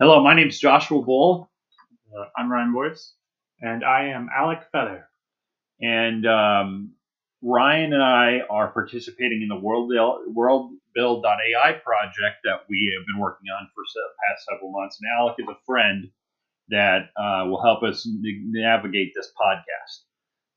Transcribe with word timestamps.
Hello, 0.00 0.22
my 0.22 0.34
name 0.34 0.48
is 0.48 0.58
Joshua 0.60 1.02
Bull, 1.02 1.50
Uh, 2.16 2.24
I'm 2.36 2.50
Ryan 2.50 2.72
Boyce. 2.72 3.14
And 3.60 3.84
I 3.84 4.06
am 4.08 4.28
Alec 4.34 4.62
Feather. 4.70 5.08
and 5.80 6.26
um, 6.26 6.92
Ryan 7.42 7.92
and 7.92 8.02
I 8.02 8.40
are 8.50 8.70
participating 8.72 9.42
in 9.42 9.48
the 9.48 9.58
World 9.58 9.90
WorldBuild.ai 9.90 11.72
project 11.84 12.36
that 12.44 12.60
we 12.68 12.94
have 12.96 13.06
been 13.06 13.18
working 13.18 13.48
on 13.50 13.68
for 13.74 13.82
the 13.94 14.02
past 14.22 14.46
several 14.50 14.70
months. 14.72 14.98
And 15.00 15.10
Alec 15.18 15.36
is 15.38 15.48
a 15.48 15.58
friend 15.66 16.08
that 16.68 17.10
uh, 17.16 17.46
will 17.48 17.62
help 17.62 17.82
us 17.82 18.06
navigate 18.08 19.12
this 19.14 19.32
podcast. 19.40 20.02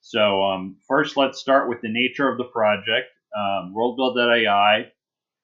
So 0.02 0.44
um, 0.44 0.78
first, 0.88 1.18
let's 1.18 1.40
start 1.40 1.70
with 1.70 1.82
the 1.82 1.92
nature 1.92 2.30
of 2.30 2.38
the 2.38 2.46
project. 2.46 3.10
Um, 3.38 3.74
WorldBuild.ai 3.76 4.92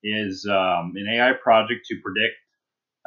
is 0.03 0.45
um, 0.49 0.93
an 0.95 1.07
AI 1.11 1.33
project 1.33 1.85
to 1.87 1.99
predict 2.03 2.35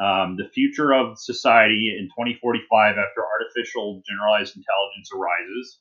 um, 0.00 0.36
the 0.36 0.48
future 0.54 0.94
of 0.94 1.18
society 1.18 1.96
in 1.98 2.06
2045 2.06 2.96
after 2.96 3.22
artificial 3.24 4.02
generalized 4.08 4.56
intelligence 4.56 5.10
arises. 5.14 5.80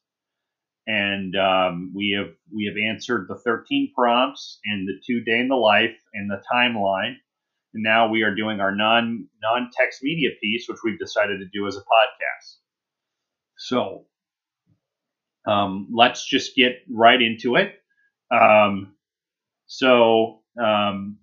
And 0.88 1.36
um, 1.38 1.94
we 1.96 2.16
have 2.18 2.34
we 2.54 2.66
have 2.66 2.78
answered 2.92 3.28
the 3.30 3.38
13 3.38 3.94
prompts 3.96 4.60
and 4.66 4.88
the 4.88 5.00
two 5.06 5.22
day 5.22 5.40
in 5.40 5.48
the 5.48 5.56
life 5.56 5.98
and 6.14 6.30
the 6.30 6.42
timeline. 6.52 7.16
And 7.74 7.84
now 7.84 8.10
we 8.10 8.24
are 8.24 8.36
doing 8.36 8.60
our 8.60 8.76
non 8.76 9.28
non 9.42 9.70
text 9.78 10.04
media 10.04 10.32
piece, 10.42 10.68
which 10.68 10.80
we've 10.84 11.00
decided 11.00 11.40
to 11.40 11.48
do 11.54 11.68
as 11.68 11.78
a 11.78 11.82
podcast. 11.82 12.58
So 13.58 14.06
um, 15.48 15.90
let's 15.94 16.26
just 16.26 16.56
get 16.56 16.84
right 16.92 17.22
into 17.22 17.56
it. 17.56 17.76
Um, 18.32 18.94
so 19.68 20.42
um, 20.62 21.20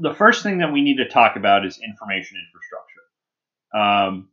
the 0.00 0.14
first 0.14 0.42
thing 0.42 0.58
that 0.58 0.72
we 0.72 0.82
need 0.82 0.96
to 0.98 1.08
talk 1.08 1.36
about 1.36 1.64
is 1.66 1.78
information 1.82 2.38
infrastructure. 2.38 3.02
Um, 3.74 4.28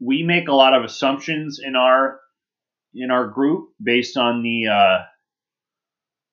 we 0.00 0.22
make 0.22 0.48
a 0.48 0.54
lot 0.54 0.74
of 0.74 0.84
assumptions 0.84 1.60
in 1.62 1.76
our 1.76 2.20
in 2.94 3.10
our 3.10 3.28
group 3.28 3.70
based 3.82 4.16
on 4.16 4.42
the 4.42 4.66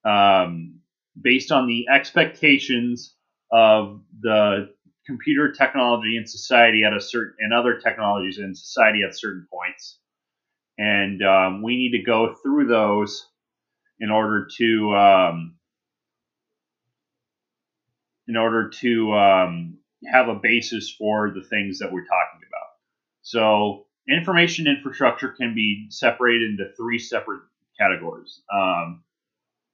uh, 0.06 0.10
um, 0.10 0.80
based 1.20 1.52
on 1.52 1.68
the 1.68 1.88
expectations 1.94 3.16
of 3.52 4.02
the 4.22 4.70
computer 5.06 5.52
technology 5.52 6.18
in 6.18 6.26
society 6.28 6.84
at 6.84 6.94
a 6.94 7.02
certain 7.02 7.36
and 7.40 7.54
other 7.54 7.80
technologies 7.80 8.40
in 8.40 8.56
society 8.56 9.02
at 9.08 9.18
certain 9.18 9.48
points, 9.52 10.00
and 10.78 11.22
um, 11.24 11.62
we 11.62 11.78
need 11.78 11.92
to 11.98 12.04
go 12.04 12.36
through 12.42 12.68
those 12.68 13.28
in 14.00 14.10
order 14.10 14.48
to 14.58 14.96
um, 14.96 15.59
in 18.30 18.38
order 18.38 18.70
to 18.70 19.14
um, 19.14 19.80
have 20.06 20.30
a 20.30 20.36
basis 20.36 20.96
for 20.98 21.32
the 21.32 21.44
things 21.44 21.80
that 21.80 21.92
we're 21.92 22.06
talking 22.06 22.42
about. 22.48 22.68
So, 23.24 23.88
information 24.08 24.68
infrastructure 24.68 25.30
can 25.30 25.56
be 25.56 25.88
separated 25.90 26.52
into 26.52 26.72
three 26.78 27.00
separate 27.00 27.42
categories 27.80 28.42
um, 28.54 29.04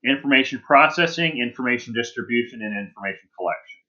information 0.06 0.59
processing, 0.66 1.39
information 1.39 1.94
distribution, 1.94 2.61
and 2.61 2.78
information 2.88 3.30
collection. 3.38 3.80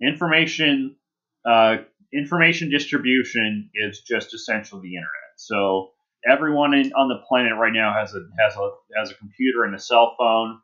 Information 0.00 0.96
uh, 1.44 1.76
information 2.12 2.70
distribution 2.70 3.70
is 3.74 4.00
just 4.00 4.34
essentially 4.34 4.82
the 4.82 4.94
internet. 4.94 5.32
So 5.36 5.90
everyone 6.28 6.74
in, 6.74 6.92
on 6.92 7.08
the 7.08 7.22
planet 7.28 7.52
right 7.58 7.72
now 7.72 7.92
has 7.94 8.14
a 8.14 8.20
has 8.40 8.56
a 8.56 8.70
has 8.96 9.10
a 9.10 9.14
computer 9.14 9.64
and 9.64 9.74
a 9.74 9.78
cell 9.78 10.14
phone, 10.18 10.60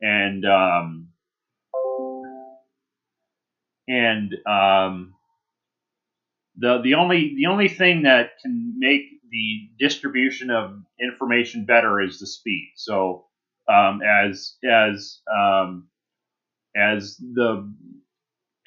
and 0.00 0.44
um, 0.44 1.08
and 3.88 4.34
um, 4.46 5.14
the 6.56 6.80
the 6.82 6.94
only 6.94 7.34
the 7.36 7.46
only 7.46 7.68
thing 7.68 8.02
that 8.02 8.38
can 8.42 8.74
make 8.78 9.02
the 9.30 9.68
distribution 9.78 10.50
of 10.50 10.78
information 11.00 11.64
better 11.64 12.00
is 12.00 12.18
the 12.18 12.26
speed. 12.26 12.72
So 12.76 13.26
um, 13.68 14.00
as 14.02 14.56
as 14.64 15.20
um, 15.34 15.88
as 16.76 17.16
the 17.16 17.72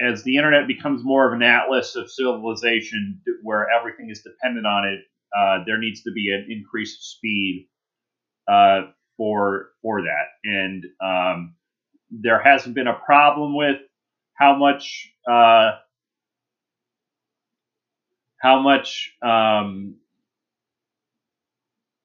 as 0.01 0.23
the 0.23 0.37
internet 0.37 0.67
becomes 0.67 1.03
more 1.03 1.27
of 1.27 1.33
an 1.33 1.43
atlas 1.43 1.95
of 1.95 2.09
civilization 2.11 3.21
where 3.43 3.67
everything 3.69 4.09
is 4.09 4.21
dependent 4.21 4.65
on 4.65 4.85
it, 4.87 4.99
uh, 5.37 5.63
there 5.65 5.77
needs 5.77 6.03
to 6.03 6.11
be 6.11 6.31
an 6.31 6.47
increased 6.49 7.03
speed 7.03 7.67
uh, 8.47 8.81
for 9.17 9.71
for 9.81 10.03
that. 10.03 10.25
And 10.43 10.85
um, 11.03 11.55
there 12.11 12.41
hasn't 12.41 12.75
been 12.75 12.87
a 12.87 12.99
problem 13.05 13.55
with 13.55 13.77
how 14.39 14.55
much 14.57 15.11
uh, 15.29 15.71
how 18.41 18.61
much 18.61 19.13
um, 19.21 19.95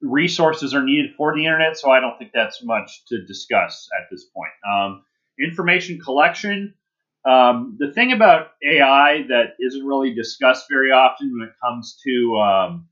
resources 0.02 0.74
are 0.74 0.82
needed 0.82 1.12
for 1.16 1.34
the 1.34 1.44
internet. 1.44 1.76
So 1.78 1.90
I 1.90 2.00
don't 2.00 2.18
think 2.18 2.32
that's 2.34 2.62
much 2.62 3.04
to 3.08 3.24
discuss 3.24 3.88
at 3.98 4.08
this 4.10 4.24
point. 4.24 4.52
Um, 4.68 5.04
information 5.40 6.00
collection. 6.00 6.74
Um, 7.24 7.76
the 7.78 7.92
thing 7.92 8.12
about 8.12 8.48
AI 8.62 9.24
that 9.28 9.54
isn't 9.58 9.84
really 9.86 10.14
discussed 10.14 10.66
very 10.68 10.90
often 10.90 11.32
when 11.38 11.48
it 11.48 11.54
comes 11.62 11.98
to 12.04 12.36
um, 12.36 12.88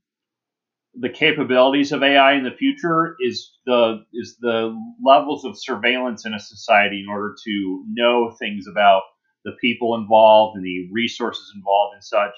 the 0.95 1.09
capabilities 1.09 1.91
of 1.91 2.03
AI 2.03 2.33
in 2.33 2.43
the 2.43 2.51
future 2.51 3.15
is 3.19 3.51
the 3.65 4.03
is 4.13 4.37
the 4.39 4.75
levels 5.03 5.45
of 5.45 5.57
surveillance 5.57 6.25
in 6.25 6.33
a 6.33 6.39
society 6.39 7.01
in 7.01 7.09
order 7.09 7.35
to 7.45 7.85
know 7.89 8.31
things 8.39 8.65
about 8.67 9.03
the 9.45 9.53
people 9.61 9.95
involved 9.95 10.55
and 10.57 10.65
the 10.65 10.89
resources 10.91 11.51
involved 11.55 11.95
and 11.95 12.03
such. 12.03 12.35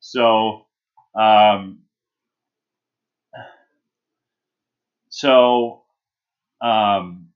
So, 0.00 0.66
um, 1.18 1.80
so 5.08 5.82
um, 6.60 7.28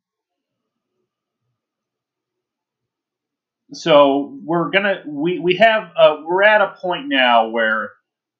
so 3.73 4.39
we're 4.43 4.71
gonna 4.71 5.03
we 5.07 5.39
we 5.39 5.57
have 5.57 5.91
uh, 5.97 6.17
we're 6.25 6.43
at 6.43 6.61
a 6.61 6.75
point 6.81 7.09
now 7.09 7.49
where 7.49 7.91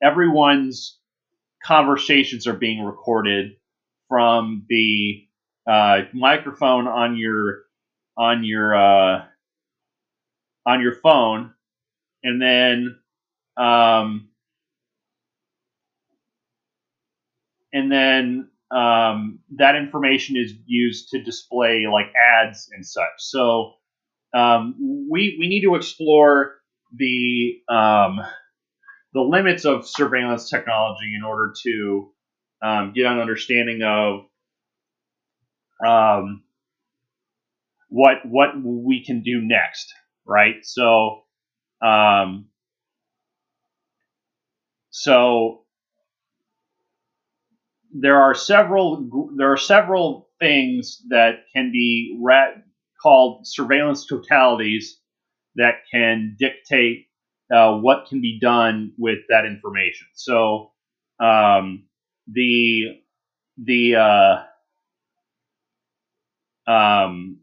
everyone's 0.03 0.99
conversations 1.63 2.47
are 2.47 2.55
being 2.55 2.85
recorded 2.85 3.53
from 4.09 4.67
the 4.69 5.25
uh, 5.67 6.03
microphone 6.13 6.87
on 6.87 7.17
your 7.17 7.63
on 8.17 8.45
your 8.45 8.77
uh, 8.77 9.25
on 10.67 10.81
your 10.81 10.95
phone, 11.03 11.53
and 12.23 12.41
then 12.41 12.99
um, 13.57 14.29
and 17.73 17.91
then 17.91 18.49
um, 18.71 19.41
that 19.57 19.77
information 19.77 20.37
is 20.37 20.53
used 20.67 21.11
to 21.11 21.23
display 21.23 21.87
like 21.91 22.13
ads 22.15 22.71
and 22.73 22.87
such. 22.87 23.05
So 23.19 23.75
um, 24.35 24.75
we 25.11 25.37
we 25.39 25.49
need 25.49 25.63
to 25.63 25.75
explore 25.75 26.57
the 26.97 27.61
um, 27.69 28.21
the 29.13 29.21
limits 29.21 29.65
of 29.65 29.87
surveillance 29.87 30.51
technology 30.51 31.15
in 31.17 31.25
order 31.25 31.55
to 31.65 32.13
um, 32.63 32.93
get 32.95 33.07
an 33.07 33.21
understanding 33.21 33.83
of 33.83 34.25
um, 35.87 36.43
what 37.89 38.19
what 38.25 38.51
we 38.63 39.05
can 39.05 39.23
do 39.23 39.41
next, 39.41 39.93
right? 40.27 40.57
So 40.65 41.23
um, 41.83 42.47
so 44.91 45.65
there 47.93 48.21
are 48.21 48.35
several 48.35 49.31
there 49.37 49.53
are 49.53 49.57
several 49.57 50.29
things 50.41 51.03
that 51.09 51.45
can 51.55 51.71
be 51.73 52.19
ra- 52.23 52.55
called 53.03 53.47
surveillance 53.47 54.07
totalities 54.11 54.87
that 55.57 55.77
can 55.93 56.37
dictate 56.39 57.09
uh, 57.55 57.77
what 57.79 58.07
can 58.09 58.21
be 58.21 58.39
done 58.41 58.93
with 58.99 59.19
that 59.29 59.47
information. 59.47 60.07
So 60.15 60.73
um, 61.21 61.85
the 62.27 63.01
the 63.59 63.97
uh, 63.97 64.43
um, 66.73 67.39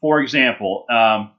for 0.00 0.20
example, 0.20 0.86
um, 0.90 1.32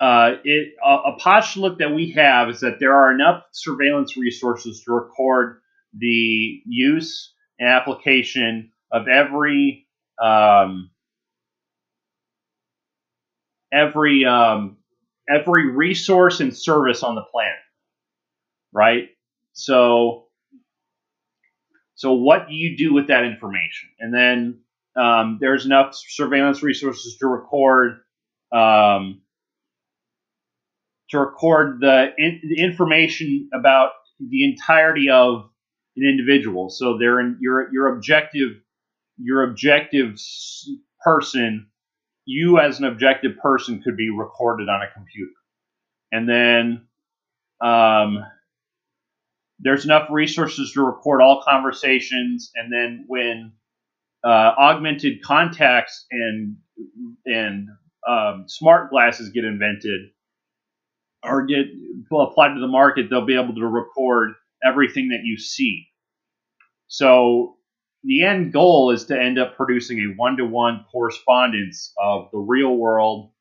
uh, 0.00 0.32
it, 0.44 0.74
a, 0.84 0.90
a 0.90 1.18
postulate 1.18 1.78
that 1.78 1.94
we 1.94 2.12
have 2.12 2.50
is 2.50 2.60
that 2.60 2.78
there 2.80 2.94
are 2.94 3.12
enough 3.12 3.44
surveillance 3.52 4.16
resources 4.16 4.82
to 4.84 4.92
record 4.92 5.60
the 5.98 6.60
use 6.66 7.32
and 7.58 7.68
application 7.68 8.70
of 8.92 9.08
every 9.08 9.86
um, 10.22 10.90
every 13.72 14.24
um, 14.24 14.76
every 15.28 15.70
resource 15.70 16.40
and 16.40 16.56
service 16.56 17.02
on 17.02 17.14
the 17.14 17.24
planet, 17.32 17.58
right? 18.72 19.08
So, 19.52 20.26
so 21.94 22.12
what 22.12 22.48
do 22.48 22.54
you 22.54 22.76
do 22.76 22.92
with 22.92 23.08
that 23.08 23.24
information? 23.24 23.88
And 23.98 24.12
then 24.12 24.60
um, 24.96 25.38
there's 25.40 25.64
enough 25.66 25.94
surveillance 25.94 26.62
resources 26.62 27.16
to 27.18 27.26
record 27.26 28.00
um, 28.52 29.22
to 31.10 31.18
record 31.18 31.80
the, 31.80 32.08
in, 32.18 32.40
the 32.42 32.62
information 32.62 33.48
about 33.54 33.90
the 34.18 34.44
entirety 34.44 35.08
of 35.10 35.48
an 35.96 36.08
individual. 36.08 36.70
So 36.70 36.98
they're 36.98 37.20
in 37.20 37.38
your 37.40 37.72
your 37.72 37.94
objective 37.94 38.50
your 39.18 39.44
objective 39.44 40.18
person. 41.04 41.68
You 42.24 42.58
as 42.58 42.80
an 42.80 42.86
objective 42.86 43.36
person 43.40 43.82
could 43.82 43.96
be 43.96 44.10
recorded 44.10 44.68
on 44.68 44.82
a 44.82 44.92
computer, 44.92 45.32
and 46.10 46.28
then 46.28 46.86
um, 47.60 48.24
there's 49.60 49.84
enough 49.84 50.08
resources 50.10 50.72
to 50.72 50.82
record 50.82 51.22
all 51.22 51.42
conversations, 51.46 52.50
and 52.56 52.72
then 52.72 53.04
when 53.06 53.52
uh, 54.24 54.52
augmented 54.58 55.22
contacts 55.22 56.04
and 56.10 56.56
and 57.24 57.68
um, 58.08 58.44
smart 58.48 58.90
glasses 58.90 59.30
get 59.30 59.44
invented 59.44 60.10
or 61.26 61.46
get 61.46 61.66
applied 62.10 62.54
to 62.54 62.60
the 62.60 62.68
market, 62.68 63.06
they'll 63.10 63.26
be 63.26 63.34
able 63.34 63.54
to 63.54 63.66
record 63.66 64.34
everything 64.64 65.08
that 65.08 65.20
you 65.24 65.38
see. 65.38 65.86
So 66.88 67.56
the 68.04 68.24
end 68.24 68.52
goal 68.52 68.92
is 68.92 69.06
to 69.06 69.20
end 69.20 69.38
up 69.38 69.56
producing 69.56 69.98
a 69.98 70.14
one-to-one 70.16 70.84
correspondence 70.90 71.92
of 72.00 72.28
the 72.32 72.38
real 72.38 72.76
world 72.76 73.32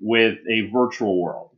with 0.00 0.38
a 0.48 0.70
virtual 0.72 1.22
world. 1.22 1.50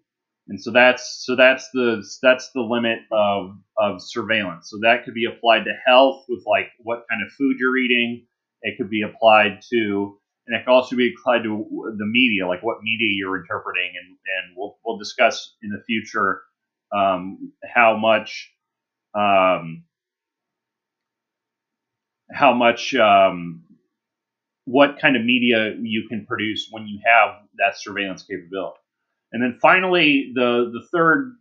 And 0.48 0.60
so 0.60 0.72
that's 0.72 1.22
so 1.24 1.36
that's 1.36 1.70
the 1.72 2.04
that's 2.20 2.50
the 2.52 2.62
limit 2.62 2.98
of 3.12 3.56
of 3.78 4.02
surveillance. 4.02 4.68
So 4.70 4.78
that 4.82 5.04
could 5.04 5.14
be 5.14 5.24
applied 5.24 5.64
to 5.64 5.72
health 5.86 6.24
with 6.28 6.42
like 6.46 6.66
what 6.78 7.04
kind 7.08 7.22
of 7.24 7.32
food 7.32 7.56
you're 7.60 7.78
eating. 7.78 8.26
It 8.62 8.76
could 8.76 8.90
be 8.90 9.02
applied 9.02 9.60
to 9.70 10.18
and 10.46 10.56
it 10.56 10.64
can 10.64 10.72
also 10.72 10.96
be 10.96 11.14
applied 11.14 11.42
to 11.44 11.94
the 11.96 12.06
media, 12.06 12.46
like 12.46 12.62
what 12.62 12.78
media 12.82 13.08
you're 13.16 13.40
interpreting, 13.40 13.92
and, 14.00 14.10
and 14.10 14.56
we'll, 14.56 14.76
we'll 14.84 14.98
discuss 14.98 15.54
in 15.62 15.70
the 15.70 15.82
future 15.84 16.42
um, 16.94 17.52
how 17.64 17.96
much 17.96 18.52
um, 19.14 19.84
how 22.32 22.54
much 22.54 22.94
um, 22.94 23.64
what 24.64 24.98
kind 25.00 25.16
of 25.16 25.22
media 25.22 25.74
you 25.80 26.06
can 26.08 26.26
produce 26.26 26.68
when 26.70 26.86
you 26.86 26.98
have 27.04 27.42
that 27.58 27.78
surveillance 27.78 28.22
capability. 28.22 28.78
And 29.32 29.42
then 29.42 29.58
finally, 29.60 30.32
the 30.34 30.70
the 30.72 30.86
third 30.92 31.34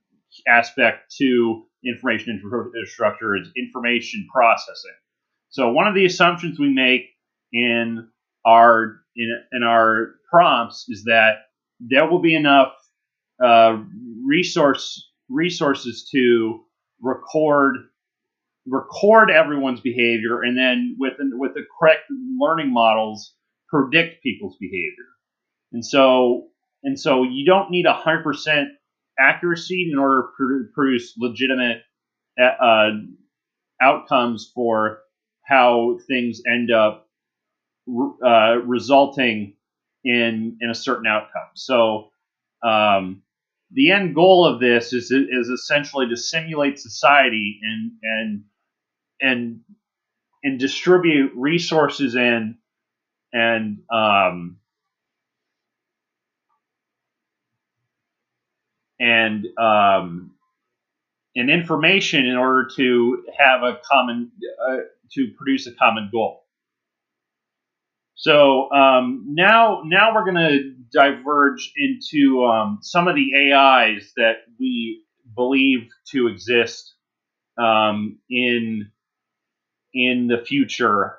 aspect 0.47 1.13
to 1.19 1.63
information 1.85 2.41
infrastructure 2.41 3.35
is 3.35 3.49
information 3.57 4.27
processing. 4.33 4.95
So 5.49 5.71
one 5.71 5.87
of 5.87 5.95
the 5.95 6.05
assumptions 6.05 6.59
we 6.59 6.73
make 6.73 7.09
in 7.51 8.07
our 8.45 9.01
in, 9.15 9.29
in 9.51 9.63
our 9.63 10.15
prompts 10.29 10.85
is 10.89 11.03
that 11.05 11.33
there 11.79 12.09
will 12.09 12.21
be 12.21 12.35
enough 12.35 12.73
uh, 13.43 13.77
resource 14.25 15.09
resources 15.29 16.09
to 16.11 16.61
record 17.01 17.75
record 18.67 19.31
everyone's 19.31 19.81
behavior 19.81 20.43
and 20.43 20.57
then 20.57 20.95
with 20.99 21.13
with 21.19 21.53
the 21.55 21.65
correct 21.79 22.03
learning 22.39 22.71
models 22.71 23.33
predict 23.69 24.21
people's 24.21 24.57
behavior. 24.59 25.07
And 25.71 25.85
so 25.85 26.49
and 26.83 26.99
so 26.99 27.23
you 27.23 27.45
don't 27.45 27.71
need 27.71 27.85
a 27.85 27.93
hundred 27.93 28.23
percent 28.23 28.69
accuracy 29.19 29.89
in 29.91 29.97
order 29.97 30.29
to 30.37 30.65
produce 30.73 31.13
legitimate 31.17 31.81
uh, 32.41 32.89
outcomes 33.81 34.51
for 34.53 34.99
how 35.45 35.97
things 36.07 36.41
end 36.47 36.71
up 36.71 37.07
uh, 37.89 38.57
resulting 38.65 39.55
in 40.03 40.57
in 40.61 40.69
a 40.69 40.75
certain 40.75 41.07
outcome. 41.07 41.49
So 41.55 42.09
um, 42.63 43.23
the 43.71 43.91
end 43.91 44.15
goal 44.15 44.45
of 44.45 44.59
this 44.59 44.93
is 44.93 45.11
is 45.11 45.47
essentially 45.47 46.07
to 46.09 46.17
simulate 46.17 46.79
society 46.79 47.59
and 47.63 47.91
and 48.03 48.43
and 49.21 49.59
and 50.43 50.59
distribute 50.59 51.31
resources 51.35 52.15
and 52.15 52.55
and 53.33 53.79
um, 53.91 54.57
and 58.99 59.45
um, 59.57 60.31
and 61.35 61.49
information 61.49 62.25
in 62.25 62.35
order 62.35 62.69
to 62.75 63.23
have 63.37 63.63
a 63.63 63.79
common 63.89 64.31
uh, 64.69 64.77
to 65.13 65.31
produce 65.37 65.67
a 65.67 65.73
common 65.73 66.09
goal. 66.11 66.40
So 68.15 68.71
um, 68.71 69.25
now, 69.27 69.81
now 69.85 70.13
we're 70.13 70.25
going 70.25 70.35
to 70.35 70.75
diverge 70.91 71.71
into 71.75 72.45
um, 72.45 72.79
some 72.81 73.07
of 73.07 73.15
the 73.15 73.53
AIs 73.53 74.11
that 74.17 74.37
we 74.59 75.03
believe 75.35 75.89
to 76.11 76.27
exist 76.27 76.93
um, 77.57 78.19
in 78.29 78.91
in 79.93 80.27
the 80.27 80.43
future. 80.45 81.17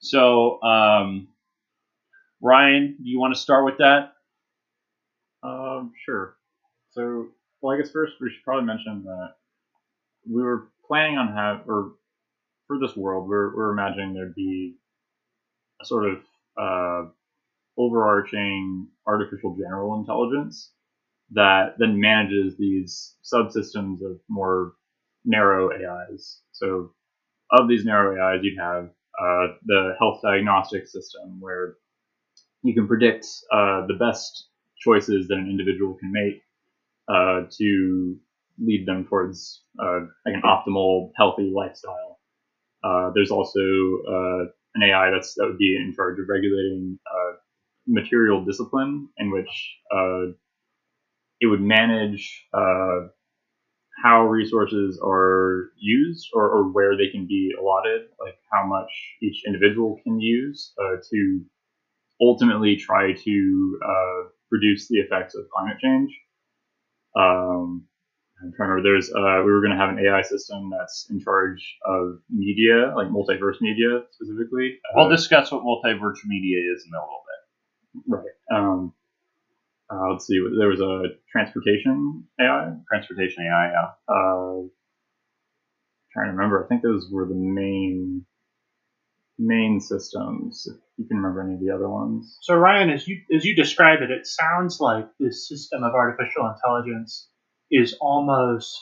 So, 0.00 0.60
um, 0.62 1.28
Ryan, 2.40 2.96
do 3.02 3.08
you 3.08 3.18
want 3.20 3.34
to 3.34 3.40
start 3.40 3.64
with 3.64 3.78
that? 3.78 4.12
Um, 5.42 5.92
sure. 6.04 6.36
So, 6.90 7.28
well, 7.60 7.76
I 7.76 7.80
guess 7.80 7.90
first 7.90 8.14
we 8.20 8.30
should 8.30 8.44
probably 8.44 8.66
mention 8.66 9.04
that 9.04 9.34
we 10.28 10.42
were 10.42 10.68
planning 10.86 11.18
on 11.18 11.34
have 11.34 11.68
or 11.68 11.92
for 12.68 12.78
this 12.78 12.96
world, 12.96 13.28
we're, 13.28 13.54
we're 13.56 13.72
imagining 13.72 14.14
there'd 14.14 14.34
be 14.34 14.76
a 15.82 15.86
sort 15.86 16.08
of 16.08 16.18
uh, 16.60 17.08
overarching 17.78 18.88
artificial 19.06 19.56
general 19.56 19.98
intelligence 19.98 20.72
that 21.32 21.74
then 21.78 21.98
manages 21.98 22.56
these 22.58 23.14
subsystems 23.24 24.02
of 24.04 24.18
more 24.28 24.74
narrow 25.24 25.70
AIs. 25.70 26.40
So, 26.52 26.92
of 27.50 27.68
these 27.68 27.84
narrow 27.84 28.16
AIs, 28.18 28.40
you'd 28.42 28.58
have 28.58 28.90
uh, 29.20 29.46
the 29.64 29.94
health 29.98 30.20
diagnostic 30.22 30.86
system 30.86 31.40
where 31.40 31.76
you 32.62 32.74
can 32.74 32.86
predict 32.86 33.26
uh, 33.52 33.86
the 33.86 33.96
best 33.98 34.48
choices 34.78 35.28
that 35.28 35.38
an 35.38 35.48
individual 35.50 35.94
can 35.94 36.12
make 36.12 36.42
uh, 37.08 37.42
to 37.58 38.16
lead 38.58 38.86
them 38.86 39.06
towards 39.06 39.62
uh, 39.82 40.00
like 40.26 40.34
an 40.34 40.42
optimal, 40.44 41.10
healthy 41.16 41.52
lifestyle. 41.54 42.18
Uh, 42.84 43.10
there's 43.14 43.30
also 43.30 43.60
uh, 44.08 44.44
an 44.74 44.82
AI 44.82 45.10
that's 45.10 45.34
that 45.34 45.46
would 45.46 45.58
be 45.58 45.76
in 45.76 45.92
charge 45.94 46.18
of 46.18 46.28
regulating 46.28 46.98
uh, 47.06 47.36
material 47.86 48.44
discipline, 48.44 49.08
in 49.18 49.30
which 49.30 49.78
uh, 49.94 50.32
it 51.40 51.46
would 51.46 51.60
manage 51.60 52.46
uh, 52.54 53.08
how 54.02 54.26
resources 54.26 55.00
are 55.04 55.70
used 55.78 56.28
or, 56.32 56.48
or, 56.48 56.72
where 56.72 56.96
they 56.96 57.10
can 57.10 57.26
be 57.26 57.52
allotted, 57.60 58.02
like 58.20 58.36
how 58.52 58.66
much 58.66 58.90
each 59.22 59.42
individual 59.46 60.00
can 60.02 60.18
use 60.20 60.72
uh, 60.80 60.96
to 61.12 61.44
ultimately 62.20 62.76
try 62.76 63.12
to 63.12 63.78
uh, 63.84 64.28
reduce 64.50 64.88
the 64.88 64.98
effects 64.98 65.34
of 65.34 65.44
climate 65.54 65.78
change. 65.80 66.10
Um, 67.16 67.84
I'm 68.42 68.52
trying 68.52 68.68
to 68.68 68.72
remember. 68.74 68.90
There's 68.90 69.10
uh, 69.10 69.42
we 69.44 69.52
were 69.52 69.60
going 69.60 69.72
to 69.72 69.78
have 69.78 69.90
an 69.90 70.04
AI 70.04 70.22
system 70.22 70.70
that's 70.76 71.06
in 71.10 71.20
charge 71.20 71.76
of 71.86 72.18
media, 72.28 72.92
like 72.96 73.08
multiverse 73.08 73.60
media 73.60 74.02
specifically. 74.10 74.78
We'll 74.94 75.06
uh, 75.06 75.10
discuss 75.10 75.52
what 75.52 75.62
multiverse 75.62 76.18
media 76.26 76.58
is 76.74 76.84
in 76.86 76.92
a 76.94 77.00
little 77.00 77.24
bit. 77.28 78.02
Right. 78.08 78.58
Um, 78.58 78.92
uh, 79.90 80.12
let's 80.12 80.26
see. 80.26 80.38
There 80.58 80.68
was 80.68 80.80
a 80.80 81.14
transportation 81.30 82.24
AI. 82.40 82.74
Transportation 82.88 83.44
AI. 83.44 83.72
Yeah. 83.72 84.14
Uh, 84.14 84.66
trying 86.12 86.26
to 86.26 86.32
remember. 86.32 86.64
I 86.64 86.68
think 86.68 86.82
those 86.82 87.08
were 87.10 87.26
the 87.26 87.34
main 87.34 88.24
main 89.38 89.80
systems. 89.80 90.66
If 90.68 90.76
you 90.96 91.06
can 91.06 91.18
remember 91.18 91.42
any 91.42 91.54
of 91.54 91.60
the 91.60 91.70
other 91.74 91.88
ones. 91.88 92.38
So 92.42 92.54
Ryan, 92.54 92.90
as 92.90 93.06
you 93.06 93.20
as 93.34 93.44
you 93.44 93.54
describe 93.54 94.00
it, 94.02 94.10
it 94.10 94.26
sounds 94.26 94.80
like 94.80 95.06
this 95.20 95.48
system 95.48 95.84
of 95.84 95.94
artificial 95.94 96.48
intelligence 96.48 97.28
is 97.72 97.96
almost 98.00 98.78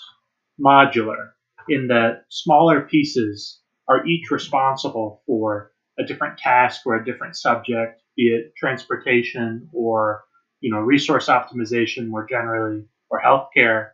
modular 0.61 1.31
in 1.69 1.87
that 1.89 2.25
smaller 2.29 2.83
pieces 2.83 3.61
are 3.89 4.07
each 4.07 4.31
responsible 4.31 5.23
for 5.27 5.73
a 5.99 6.05
different 6.05 6.39
task 6.39 6.83
or 6.87 6.97
a 6.97 7.05
different 7.05 7.37
subject, 7.37 8.03
be 8.17 8.25
it 8.25 8.53
transportation 8.57 9.69
or 9.73 10.25
you 10.61 10.71
know 10.71 10.79
resource 10.79 11.29
optimization 11.29 12.09
more 12.09 12.27
generally 12.29 12.85
or 13.09 13.23
healthcare. 13.23 13.91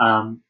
Um, 0.00 0.42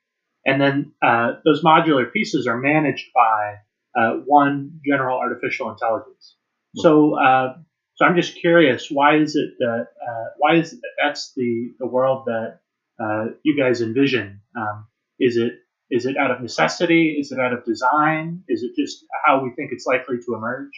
and 0.47 0.61
then 0.61 0.93
uh, 1.03 1.33
those 1.45 1.63
modular 1.63 2.11
pieces 2.11 2.47
are 2.47 2.59
managed 2.59 3.07
by 3.15 3.57
uh, 3.99 4.15
one 4.25 4.81
general 4.87 5.19
artificial 5.19 5.71
intelligence. 5.71 6.37
So, 6.77 7.19
uh, 7.19 7.57
so 7.97 8.05
I'm 8.05 8.17
just 8.17 8.37
curious, 8.37 8.89
why 8.91 9.17
is 9.17 9.37
it 9.37 9.55
that 9.59 9.89
uh, 10.09 10.25
why 10.39 10.57
is 10.57 10.73
it 10.73 10.81
that 10.81 10.93
that's 11.03 11.33
the 11.35 11.73
the 11.79 11.87
world 11.87 12.27
that 12.27 12.61
uh, 13.03 13.27
you 13.43 13.57
guys 13.57 13.81
envision? 13.81 14.41
Um, 14.57 14.87
is 15.19 15.37
it 15.37 15.53
is 15.91 16.07
it 16.07 16.17
out 16.17 16.31
of 16.31 16.41
necessity? 16.41 17.17
Is 17.19 17.33
it 17.33 17.41
out 17.41 17.53
of 17.53 17.65
design? 17.65 18.45
Is 18.49 18.63
it 18.63 18.73
just 18.81 19.05
how 19.25 19.43
we 19.43 19.51
think 19.57 19.71
it's 19.73 19.87
likely 19.87 20.17
to 20.19 20.35
emerge? 20.35 20.73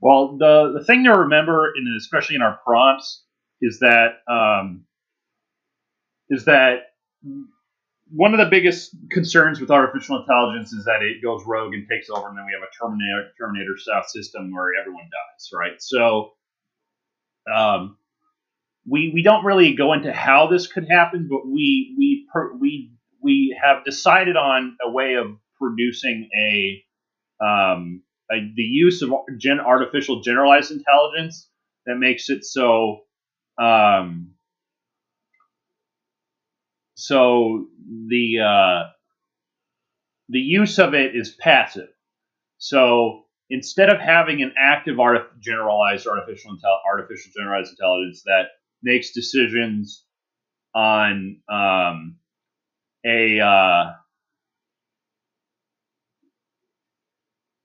Well, 0.00 0.36
the 0.38 0.74
the 0.78 0.84
thing 0.84 1.04
to 1.04 1.10
remember, 1.10 1.72
in 1.76 1.94
especially 1.96 2.36
in 2.36 2.42
our 2.42 2.58
prompts, 2.64 3.24
is 3.60 3.78
that 3.80 4.20
um, 4.28 4.84
is 6.28 6.44
that 6.44 6.80
one 8.12 8.34
of 8.34 8.38
the 8.38 8.50
biggest 8.50 8.96
concerns 9.10 9.60
with 9.60 9.70
artificial 9.70 10.20
intelligence 10.20 10.72
is 10.72 10.84
that 10.84 11.02
it 11.02 11.22
goes 11.22 11.42
rogue 11.46 11.74
and 11.74 11.86
takes 11.88 12.10
over, 12.10 12.28
and 12.28 12.36
then 12.36 12.44
we 12.46 12.52
have 12.52 12.62
a 12.62 12.72
Terminator 12.78 13.30
Terminator 13.38 13.76
style 13.76 14.02
system 14.06 14.50
where 14.52 14.70
everyone 14.80 15.04
dies, 15.04 15.50
right? 15.52 15.80
So, 15.80 16.32
um, 17.54 17.96
we 18.86 19.10
we 19.14 19.22
don't 19.22 19.44
really 19.44 19.74
go 19.74 19.92
into 19.92 20.12
how 20.12 20.46
this 20.48 20.66
could 20.66 20.86
happen, 20.90 21.28
but 21.30 21.46
we 21.46 21.94
we 21.98 22.26
per, 22.32 22.54
we 22.56 22.92
we 23.22 23.56
have 23.62 23.84
decided 23.84 24.36
on 24.36 24.76
a 24.82 24.90
way 24.90 25.14
of 25.14 25.26
producing 25.58 26.28
a, 26.34 26.82
um, 27.44 28.02
a 28.32 28.36
the 28.54 28.62
use 28.62 29.02
of 29.02 29.12
gen, 29.38 29.60
artificial 29.60 30.22
generalized 30.22 30.70
intelligence 30.70 31.48
that 31.86 31.96
makes 31.96 32.30
it 32.30 32.44
so 32.44 33.02
um, 33.60 34.32
so 36.94 37.66
the 38.08 38.40
uh, 38.40 38.90
the 40.28 40.40
use 40.40 40.78
of 40.78 40.94
it 40.94 41.14
is 41.14 41.36
passive. 41.38 41.88
So 42.58 43.24
instead 43.50 43.90
of 43.90 44.00
having 44.00 44.42
an 44.42 44.54
active 44.58 45.00
art- 45.00 45.38
generalized 45.40 46.06
artificial 46.06 46.52
intel- 46.52 46.78
artificial 46.86 47.32
generalized 47.36 47.70
intelligence 47.70 48.22
that 48.24 48.44
makes 48.82 49.12
decisions 49.12 50.04
on 50.74 51.40
um, 51.50 52.16
a 53.04 53.40
uh, 53.40 53.92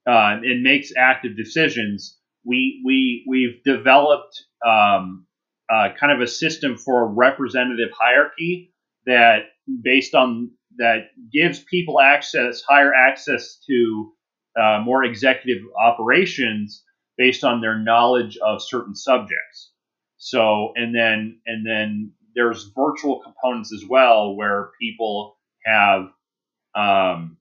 uh, 0.10 0.39
it 0.43 0.62
makes 0.62 0.91
active 0.98 1.36
decisions. 1.36 2.17
We 2.45 2.81
we 2.86 3.25
we've 3.27 3.63
developed 3.63 4.43
um, 4.65 5.25
uh, 5.69 5.89
kind 6.00 6.12
of 6.13 6.22
a 6.22 6.27
system 6.27 6.77
for 6.77 7.03
a 7.03 7.07
representative 7.07 7.89
hierarchy 7.98 8.74
that 9.05 9.45
based 9.84 10.13
on 10.13 10.51
that 10.77 11.10
gives 11.31 11.60
people 11.60 12.00
access, 12.00 12.62
higher 12.67 12.93
access 12.93 13.60
to 13.67 14.13
uh, 14.60 14.79
more 14.84 15.03
executive 15.03 15.63
operations 15.79 16.84
based 17.17 17.43
on 17.43 17.62
their 17.62 17.77
knowledge 17.77 18.38
of 18.38 18.62
certain 18.62 18.95
subjects. 18.95 19.72
So, 20.25 20.74
and 20.75 20.96
then 20.96 21.39
and 21.46 21.63
then 21.63 22.12
there's 22.34 22.72
virtual 22.75 23.20
components 23.20 23.72
as 23.72 23.88
well 23.88 24.36
where 24.36 24.72
people 24.82 25.38
have 25.63 26.08
um, 26.75 27.38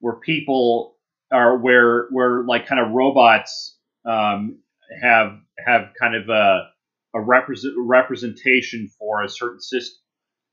where 0.00 0.16
people 0.16 0.96
are 1.30 1.58
where 1.58 2.08
where 2.12 2.44
like 2.44 2.66
kind 2.66 2.80
of 2.80 2.92
robots 2.92 3.76
um, 4.06 4.60
have 5.02 5.38
have 5.58 5.90
kind 6.00 6.16
of 6.16 6.30
a 6.30 6.70
a 7.14 7.20
represent, 7.20 7.74
representation 7.76 8.88
for 8.98 9.22
a 9.22 9.28
certain 9.28 9.60
system, 9.60 10.00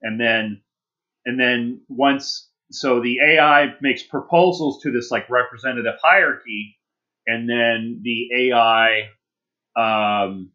and 0.01 0.19
then 0.19 0.61
and 1.25 1.39
then 1.39 1.81
once 1.87 2.49
so 2.71 3.01
the 3.01 3.19
AI 3.21 3.75
makes 3.81 4.03
proposals 4.03 4.83
to 4.83 4.91
this 4.91 5.09
like 5.09 5.29
representative 5.29 5.95
hierarchy, 6.03 6.77
and 7.27 7.49
then 7.49 8.01
the 8.03 8.49
AI 8.49 9.09
um, 9.75 10.51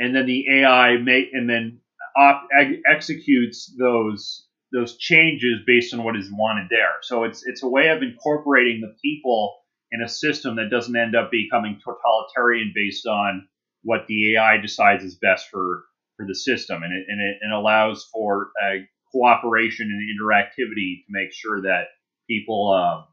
and 0.00 0.16
then 0.16 0.26
the 0.26 0.46
AI 0.62 0.98
make 0.98 1.30
and 1.32 1.50
then 1.50 1.80
op, 2.16 2.48
ex- 2.58 2.82
executes 2.90 3.74
those 3.78 4.46
those 4.72 4.98
changes 4.98 5.60
based 5.66 5.94
on 5.94 6.04
what 6.04 6.16
is 6.16 6.30
wanted 6.32 6.68
there. 6.70 6.96
So 7.02 7.24
it's 7.24 7.46
it's 7.46 7.64
a 7.64 7.68
way 7.68 7.90
of 7.90 8.02
incorporating 8.02 8.82
the 8.82 8.96
people 9.02 9.58
in 9.92 10.02
a 10.02 10.10
system 10.10 10.56
that 10.56 10.70
doesn't 10.70 10.96
end 10.96 11.16
up 11.16 11.32
becoming 11.32 11.80
totalitarian 11.84 12.72
based 12.76 13.06
on 13.06 13.48
what 13.84 14.06
the 14.08 14.36
AI 14.36 14.58
decides 14.58 15.04
is 15.04 15.16
best 15.16 15.48
for 15.50 15.84
for 16.18 16.26
the 16.26 16.36
system, 16.36 16.82
and 16.84 16.92
it 16.94 17.06
and 17.08 17.22
it 17.22 17.38
and 17.42 17.54
allows 17.54 18.08
for 18.12 18.50
uh, 18.62 18.78
cooperation 19.12 19.88
and 19.88 20.20
interactivity 20.20 21.06
to 21.06 21.10
make 21.10 21.32
sure 21.32 21.62
that 21.62 21.84
people 22.28 22.72
uh, 22.72 23.04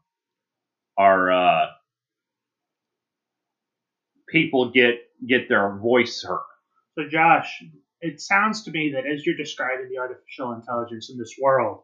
are 1.02 1.32
uh, 1.32 1.66
people 4.30 4.70
get 4.72 4.96
get 5.28 5.48
their 5.48 5.76
voice 5.78 6.22
heard. 6.26 6.40
So, 6.98 7.08
Josh, 7.08 7.62
it 8.00 8.20
sounds 8.20 8.64
to 8.64 8.70
me 8.70 8.92
that 8.94 9.04
as 9.06 9.24
you're 9.26 9.36
describing 9.36 9.88
the 9.90 9.98
artificial 9.98 10.52
intelligence 10.52 11.10
in 11.10 11.18
this 11.18 11.34
world, 11.40 11.82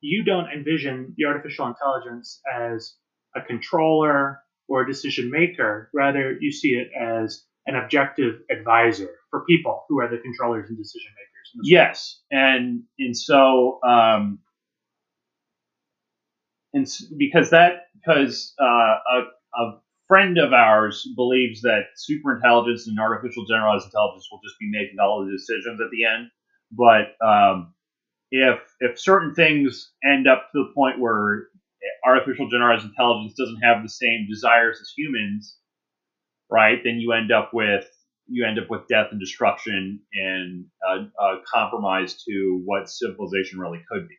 you 0.00 0.24
don't 0.24 0.50
envision 0.50 1.14
the 1.16 1.26
artificial 1.26 1.66
intelligence 1.66 2.40
as 2.52 2.96
a 3.36 3.40
controller 3.42 4.40
or 4.68 4.82
a 4.82 4.86
decision 4.86 5.30
maker. 5.30 5.90
Rather, 5.94 6.36
you 6.40 6.52
see 6.52 6.70
it 6.70 6.88
as 6.98 7.44
an 7.66 7.76
objective 7.76 8.40
advisor 8.50 9.10
for 9.30 9.44
people 9.44 9.84
who 9.88 10.00
are 10.00 10.08
the 10.10 10.18
controllers 10.18 10.68
and 10.68 10.78
decision 10.78 11.10
makers. 11.12 11.68
Yes, 11.68 12.20
and 12.30 12.82
and 12.98 13.16
so 13.16 13.80
um, 13.86 14.38
and 16.72 16.86
because 17.16 17.50
that 17.50 17.86
because 17.94 18.54
uh, 18.60 18.64
a, 18.64 19.22
a 19.60 19.80
friend 20.10 20.38
of 20.38 20.52
ours 20.52 21.08
believes 21.14 21.62
that 21.62 21.94
superintelligence 21.96 22.88
and 22.88 22.98
artificial 22.98 23.46
generalized 23.46 23.84
intelligence 23.84 24.26
will 24.30 24.40
just 24.44 24.58
be 24.58 24.68
making 24.68 24.98
all 25.00 25.24
the 25.24 25.30
decisions 25.30 25.80
at 25.80 25.90
the 25.92 26.04
end. 26.04 26.30
But 26.72 27.14
um, 27.24 27.74
if 28.32 28.58
if 28.80 28.98
certain 28.98 29.34
things 29.34 29.92
end 30.04 30.26
up 30.26 30.48
to 30.50 30.64
the 30.64 30.72
point 30.74 30.98
where 30.98 31.46
artificial 32.04 32.48
generalized 32.50 32.84
intelligence 32.84 33.34
doesn't 33.38 33.62
have 33.62 33.84
the 33.84 33.88
same 33.88 34.26
desires 34.28 34.78
as 34.80 34.92
humans, 34.96 35.56
right? 36.50 36.80
Then 36.82 36.96
you 36.98 37.12
end 37.12 37.30
up 37.30 37.50
with 37.54 37.86
you 38.26 38.44
end 38.44 38.58
up 38.58 38.68
with 38.68 38.88
death 38.88 39.08
and 39.12 39.20
destruction 39.20 40.00
and 40.12 40.66
a, 40.88 41.22
a 41.22 41.40
compromise 41.52 42.22
to 42.24 42.62
what 42.64 42.90
civilization 42.90 43.60
really 43.60 43.82
could 43.90 44.08
be. 44.08 44.16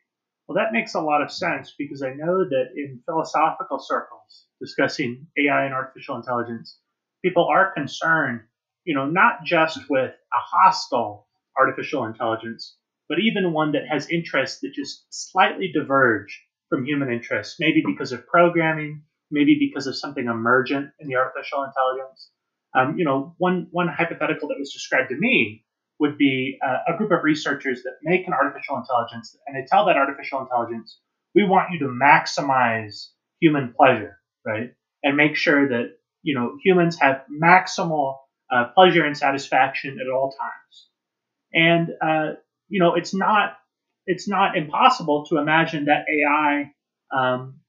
Well, 0.48 0.56
that 0.56 0.72
makes 0.72 0.94
a 0.94 1.00
lot 1.00 1.22
of 1.22 1.30
sense 1.30 1.74
because 1.78 2.02
I 2.02 2.14
know 2.14 2.44
that 2.48 2.64
in 2.76 3.00
philosophical 3.06 3.78
circles 3.78 4.46
discussing 4.62 5.26
AI 5.36 5.64
and 5.64 5.74
artificial 5.74 6.16
intelligence, 6.16 6.78
people 7.24 7.46
are 7.50 7.72
concerned, 7.74 8.40
you 8.84 8.94
know, 8.94 9.06
not 9.06 9.44
just 9.44 9.78
with 9.90 10.10
a 10.10 10.40
hostile 10.40 11.26
artificial 11.58 12.04
intelligence, 12.04 12.76
but 13.08 13.18
even 13.18 13.52
one 13.52 13.72
that 13.72 13.88
has 13.90 14.08
interests 14.08 14.60
that 14.60 14.72
just 14.72 15.04
slightly 15.10 15.70
diverge 15.72 16.40
from 16.68 16.86
human 16.86 17.12
interests, 17.12 17.56
maybe 17.60 17.82
because 17.84 18.12
of 18.12 18.26
programming, 18.26 19.02
maybe 19.30 19.58
because 19.58 19.86
of 19.86 19.96
something 19.96 20.26
emergent 20.26 20.90
in 21.00 21.08
the 21.08 21.16
artificial 21.16 21.64
intelligence. 21.64 22.30
Um, 22.74 22.96
you 22.96 23.04
know, 23.04 23.34
one 23.38 23.68
one 23.70 23.88
hypothetical 23.88 24.48
that 24.48 24.58
was 24.58 24.72
described 24.72 25.10
to 25.10 25.16
me 25.16 25.64
would 26.00 26.16
be 26.16 26.58
uh, 26.66 26.92
a 26.92 26.96
group 26.96 27.12
of 27.12 27.22
researchers 27.22 27.82
that 27.82 27.98
make 28.02 28.26
an 28.26 28.32
artificial 28.32 28.76
intelligence, 28.76 29.36
and 29.46 29.54
they 29.54 29.66
tell 29.68 29.84
that 29.86 29.96
artificial 29.96 30.40
intelligence, 30.40 30.98
we 31.34 31.44
want 31.44 31.70
you 31.72 31.78
to 31.80 31.86
maximize 31.86 33.08
human 33.40 33.74
pleasure, 33.76 34.18
right, 34.46 34.72
and 35.02 35.16
make 35.16 35.36
sure 35.36 35.68
that 35.68 35.96
you 36.22 36.34
know 36.34 36.56
humans 36.62 36.98
have 37.00 37.24
maximal 37.32 38.18
uh, 38.52 38.66
pleasure 38.74 39.04
and 39.04 39.16
satisfaction 39.16 39.98
at 40.00 40.10
all 40.12 40.30
times. 40.32 40.88
And 41.54 41.90
uh, 42.02 42.34
you 42.68 42.80
know, 42.80 42.94
it's 42.94 43.14
not 43.14 43.56
it's 44.06 44.28
not 44.28 44.56
impossible 44.56 45.26
to 45.26 45.38
imagine 45.38 45.86
that 45.86 46.06
AI 46.08 46.72
um, 47.12 47.60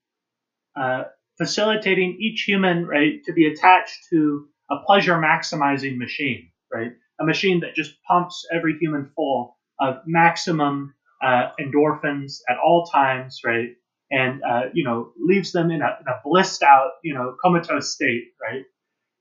uh, 0.75 1.03
facilitating 1.37 2.17
each 2.19 2.43
human 2.43 2.85
right 2.85 3.23
to 3.25 3.33
be 3.33 3.47
attached 3.47 3.97
to 4.11 4.47
a 4.71 4.77
pleasure 4.85 5.15
maximizing 5.15 5.97
machine, 5.97 6.49
right? 6.71 6.93
A 7.19 7.25
machine 7.25 7.59
that 7.61 7.75
just 7.75 7.95
pumps 8.03 8.45
every 8.51 8.77
human 8.79 9.11
full 9.15 9.57
of 9.79 9.97
maximum 10.05 10.93
uh, 11.21 11.49
endorphins 11.59 12.39
at 12.49 12.57
all 12.57 12.85
times, 12.85 13.41
right? 13.45 13.69
And 14.13 14.41
uh, 14.43 14.63
you 14.74 14.84
know 14.84 15.12
leaves 15.20 15.53
them 15.53 15.72
in 15.72 15.82
a, 15.82 15.98
in 16.01 16.08
a 16.08 16.22
blissed 16.24 16.63
out, 16.63 16.91
you 17.03 17.15
know, 17.15 17.36
comatose 17.43 17.93
state, 17.93 18.34
right? 18.41 18.63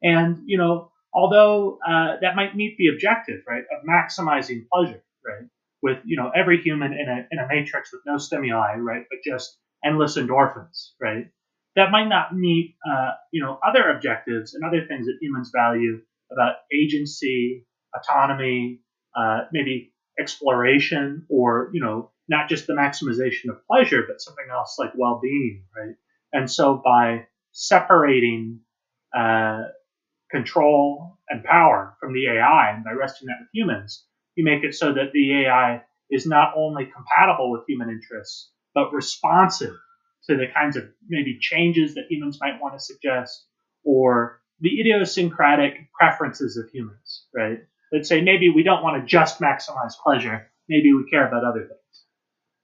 And 0.03 0.43
you 0.47 0.59
know, 0.59 0.93
although 1.15 1.79
uh, 1.87 2.17
that 2.21 2.37
might 2.37 2.57
meet 2.57 2.77
the 2.79 2.89
objective, 2.89 3.41
right, 3.49 3.65
of 3.73 3.87
maximizing 3.89 4.67
pleasure, 4.73 5.03
right, 5.27 5.49
with 5.83 5.99
you 6.05 6.17
know 6.19 6.31
every 6.37 6.61
human 6.63 6.93
in 6.93 7.09
a 7.09 7.27
in 7.33 7.39
a 7.39 7.49
matrix 7.49 7.93
with 7.93 8.03
no 8.07 8.19
stimuli, 8.19 8.77
right, 8.77 9.05
but 9.11 9.21
just 9.25 9.59
endless 9.85 10.19
endorphins, 10.19 10.91
right? 11.01 11.27
that 11.77 11.91
might 11.91 12.09
not 12.09 12.37
meet 12.37 12.77
uh, 12.89 13.13
you 13.31 13.43
know 13.43 13.59
other 13.67 13.91
objectives 13.91 14.55
and 14.55 14.65
other 14.65 14.87
things 14.87 15.07
that 15.07 15.19
humans 15.21 15.51
value 15.55 16.01
about 16.33 16.57
agency, 16.73 17.67
autonomy, 17.95 18.81
uh, 19.17 19.43
maybe 19.53 19.93
exploration, 20.19 21.27
or 21.29 21.71
you 21.73 21.81
know 21.81 22.11
not 22.33 22.49
just 22.49 22.67
the 22.67 22.73
maximization 22.73 23.51
of 23.51 23.65
pleasure, 23.67 24.03
but 24.09 24.21
something 24.21 24.47
else 24.51 24.77
like 24.79 24.91
well-being, 24.97 25.65
right? 25.77 25.95
And 26.33 26.51
so 26.51 26.81
by 26.85 27.27
separating 27.53 28.61
uh, 29.17 29.63
control 30.31 31.19
and 31.29 31.45
power 31.45 31.97
from 32.01 32.15
the 32.15 32.27
AI 32.27 32.73
and 32.75 32.85
by 32.85 32.93
resting 32.93 33.29
that 33.29 33.39
with 33.41 33.49
humans, 33.53 34.05
you 34.35 34.45
make 34.45 34.65
it 34.65 34.75
so 34.75 34.93
that 34.95 35.13
the 35.13 35.45
AI 35.45 35.83
is 36.11 36.27
not 36.27 36.55
only 36.57 36.87
compatible 36.87 37.53
with 37.53 37.63
human 37.69 37.91
interests, 37.91 38.51
but 38.75 38.93
responsive 38.93 39.75
to 40.29 40.37
the 40.37 40.47
kinds 40.55 40.77
of 40.77 40.85
maybe 41.09 41.39
changes 41.41 41.95
that 41.95 42.07
humans 42.09 42.39
might 42.41 42.61
want 42.61 42.75
to 42.75 42.81
suggest 42.81 43.47
or 43.85 44.41
the 44.61 44.81
idiosyncratic 44.81 45.93
preferences 45.93 46.57
of 46.57 46.71
humans, 46.71 47.27
right? 47.35 47.59
that 47.93 48.07
say 48.07 48.23
maybe 48.23 48.49
we 48.49 48.63
don't 48.63 48.83
want 48.83 49.01
to 49.01 49.07
just 49.07 49.41
maximize 49.41 49.93
pleasure, 50.03 50.51
maybe 50.69 50.93
we 50.93 51.09
care 51.11 51.29
about 51.29 51.45
other 51.45 51.61
things. 51.69 51.82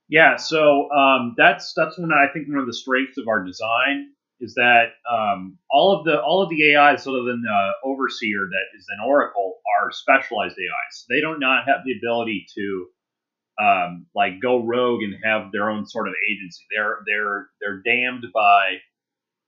Yeah, 0.09 0.37
so 0.37 0.91
um, 0.91 1.35
that's 1.37 1.73
that's 1.75 1.97
one 1.99 2.11
I 2.11 2.27
think 2.33 2.47
one 2.49 2.57
of 2.59 2.65
the 2.67 2.73
strengths 2.73 3.17
of 3.19 3.27
our 3.27 3.43
design 3.45 4.09
is 4.41 4.55
that 4.55 4.93
um, 5.11 5.57
all 5.69 5.97
of 5.97 6.05
the 6.05 6.19
all 6.21 6.41
of 6.41 6.49
the 6.49 6.75
AIs 6.75 7.07
other 7.07 7.23
than 7.23 7.41
the 7.43 7.71
overseer 7.85 8.47
that 8.49 8.77
is 8.77 8.87
an 8.89 9.05
oracle 9.07 9.55
are 9.81 9.91
specialized 9.91 10.55
AIs. 10.57 11.05
They 11.09 11.21
do 11.21 11.37
not 11.39 11.67
have 11.67 11.81
the 11.85 11.93
ability 11.97 12.47
to 12.55 12.87
um, 13.63 14.07
like 14.15 14.41
go 14.41 14.63
rogue 14.65 15.03
and 15.03 15.15
have 15.23 15.51
their 15.51 15.69
own 15.69 15.85
sort 15.87 16.07
of 16.07 16.15
agency. 16.31 16.63
They're 16.75 16.99
they're 17.05 17.47
they're 17.61 17.81
damned 17.83 18.25
by 18.33 18.77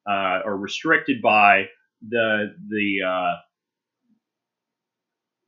uh, 0.10 0.42
or 0.46 0.58
restricted 0.58 1.22
by 1.22 1.68
the 2.08 2.56
the 2.70 3.08
uh, 3.08 3.36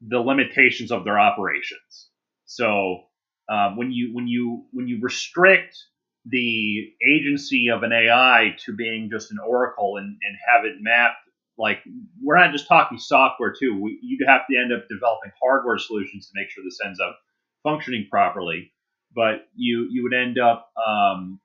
the 0.02 0.20
limitations 0.20 0.92
of 0.92 1.06
their 1.06 1.20
operations. 1.20 2.10
So 2.46 3.04
um, 3.50 3.78
when 3.78 3.92
you 3.92 4.14
when 4.14 4.28
you 4.28 4.66
when 4.72 4.88
you 4.88 5.00
restrict 5.02 5.78
the 6.26 6.94
agency 7.08 7.70
of 7.70 7.84
an 7.84 7.92
AI 7.92 8.56
to 8.66 8.74
being 8.74 9.10
just 9.12 9.32
an 9.32 9.38
oracle 9.46 9.98
and, 9.98 10.08
and 10.08 10.38
have 10.48 10.66
it 10.66 10.76
mapped 10.80 11.18
like 11.58 11.80
we're 12.22 12.38
not 12.38 12.52
just 12.52 12.68
talking 12.68 12.98
software 12.98 13.54
too. 13.58 13.80
We, 13.82 14.00
you'd 14.02 14.28
have 14.28 14.42
to 14.50 14.58
end 14.58 14.74
up 14.74 14.88
developing 14.90 15.32
hardware 15.42 15.78
solutions 15.78 16.28
to 16.28 16.32
make 16.36 16.50
sure 16.50 16.64
this 16.64 16.80
ends 16.84 17.00
up 17.00 17.18
functioning 17.64 18.08
properly. 18.10 18.72
But 19.16 19.48
you 19.56 19.88
you 19.92 20.04
would 20.04 20.14
end 20.14 20.40
up 20.40 20.72
um, 20.86 21.40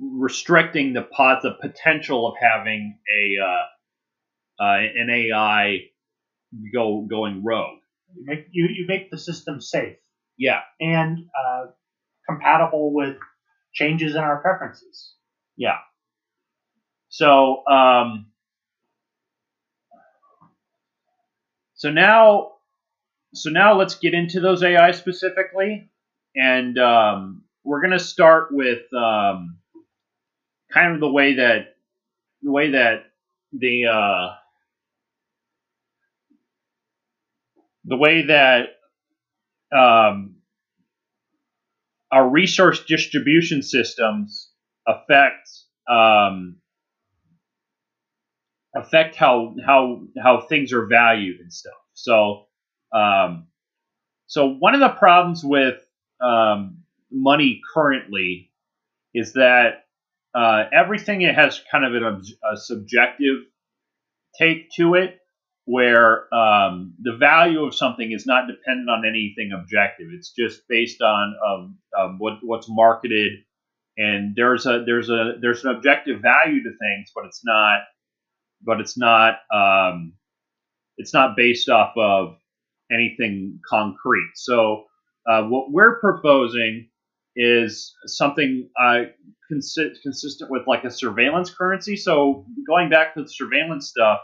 restricting 0.00 0.94
the 0.94 1.02
pot 1.02 1.42
the 1.42 1.52
potential 1.60 2.26
of 2.28 2.34
having 2.40 2.98
a 3.14 3.44
uh, 3.44 3.80
uh, 4.64 4.78
an 4.96 5.10
AI 5.10 5.78
go 6.72 7.02
going 7.08 7.44
rogue. 7.44 7.80
You 8.14 8.24
make 8.24 8.46
you, 8.50 8.68
you 8.68 8.86
make 8.88 9.10
the 9.10 9.18
system 9.18 9.60
safe. 9.60 9.96
Yeah. 10.36 10.60
And 10.80 11.18
uh, 11.38 11.66
compatible 12.28 12.92
with 12.92 13.16
changes 13.72 14.14
in 14.14 14.20
our 14.20 14.40
preferences. 14.40 15.14
Yeah. 15.56 15.78
So 17.08 17.66
um, 17.66 18.26
so 21.74 21.90
now 21.90 22.52
so 23.34 23.50
now 23.50 23.74
let's 23.76 23.96
get 23.96 24.14
into 24.14 24.40
those 24.40 24.62
AI 24.62 24.92
specifically, 24.92 25.90
and 26.36 26.78
um, 26.78 27.42
we're 27.64 27.82
gonna 27.82 27.98
start 27.98 28.48
with 28.52 28.92
um, 28.94 29.58
kind 30.72 30.94
of 30.94 31.00
the 31.00 31.10
way 31.10 31.34
that 31.36 31.76
the 32.42 32.50
way 32.50 32.72
that 32.72 33.06
the 33.52 33.86
uh, 33.86 34.34
the 37.84 37.96
way 37.96 38.26
that 38.26 38.66
um, 39.76 40.36
our 42.10 42.28
resource 42.28 42.84
distribution 42.84 43.62
systems 43.62 44.50
affect 44.86 45.48
um, 45.88 46.56
affect 48.74 49.16
how 49.16 49.54
how 49.64 50.02
how 50.22 50.40
things 50.48 50.72
are 50.72 50.86
valued 50.86 51.40
and 51.40 51.52
stuff. 51.52 51.74
So 51.94 52.46
um, 52.94 53.48
so 54.26 54.48
one 54.48 54.74
of 54.74 54.80
the 54.80 54.90
problems 54.90 55.44
with 55.44 55.80
um, 56.20 56.84
money 57.10 57.60
currently 57.74 58.50
is 59.14 59.34
that 59.34 59.84
uh, 60.34 60.64
everything 60.72 61.22
it 61.22 61.34
has 61.34 61.62
kind 61.70 61.84
of 61.84 61.94
an, 61.94 62.22
a 62.52 62.56
subjective 62.56 63.36
take 64.38 64.70
to 64.72 64.94
it 64.94 65.18
where 65.66 66.32
um, 66.34 66.94
the 67.00 67.16
value 67.16 67.64
of 67.64 67.74
something 67.74 68.12
is 68.12 68.26
not 68.26 68.46
dependent 68.48 68.90
on 68.90 69.04
anything 69.06 69.52
objective. 69.58 70.08
It's 70.12 70.32
just 70.32 70.62
based 70.68 71.00
on 71.00 71.34
um, 71.46 71.78
um, 71.98 72.18
what, 72.18 72.34
what's 72.42 72.66
marketed, 72.68 73.32
and 73.96 74.34
there's 74.36 74.66
a 74.66 74.84
there's 74.84 75.08
a 75.08 75.34
there's 75.40 75.64
an 75.64 75.74
objective 75.74 76.20
value 76.20 76.62
to 76.62 76.70
things, 76.70 77.12
but 77.14 77.24
it's 77.26 77.42
not 77.44 77.80
but 78.62 78.80
it's 78.80 78.98
not 78.98 79.36
um, 79.54 80.14
it's 80.98 81.14
not 81.14 81.36
based 81.36 81.68
off 81.68 81.92
of 81.96 82.36
anything 82.92 83.60
concrete. 83.68 84.32
So 84.34 84.84
uh, 85.28 85.44
what 85.44 85.72
we're 85.72 85.98
proposing 86.00 86.88
is 87.36 87.94
something 88.06 88.68
uh, 88.80 89.04
consi- 89.50 89.94
consistent 90.02 90.50
with 90.50 90.66
like 90.66 90.84
a 90.84 90.90
surveillance 90.90 91.50
currency. 91.50 91.96
So 91.96 92.46
going 92.66 92.90
back 92.90 93.14
to 93.14 93.22
the 93.22 93.28
surveillance 93.28 93.88
stuff. 93.88 94.20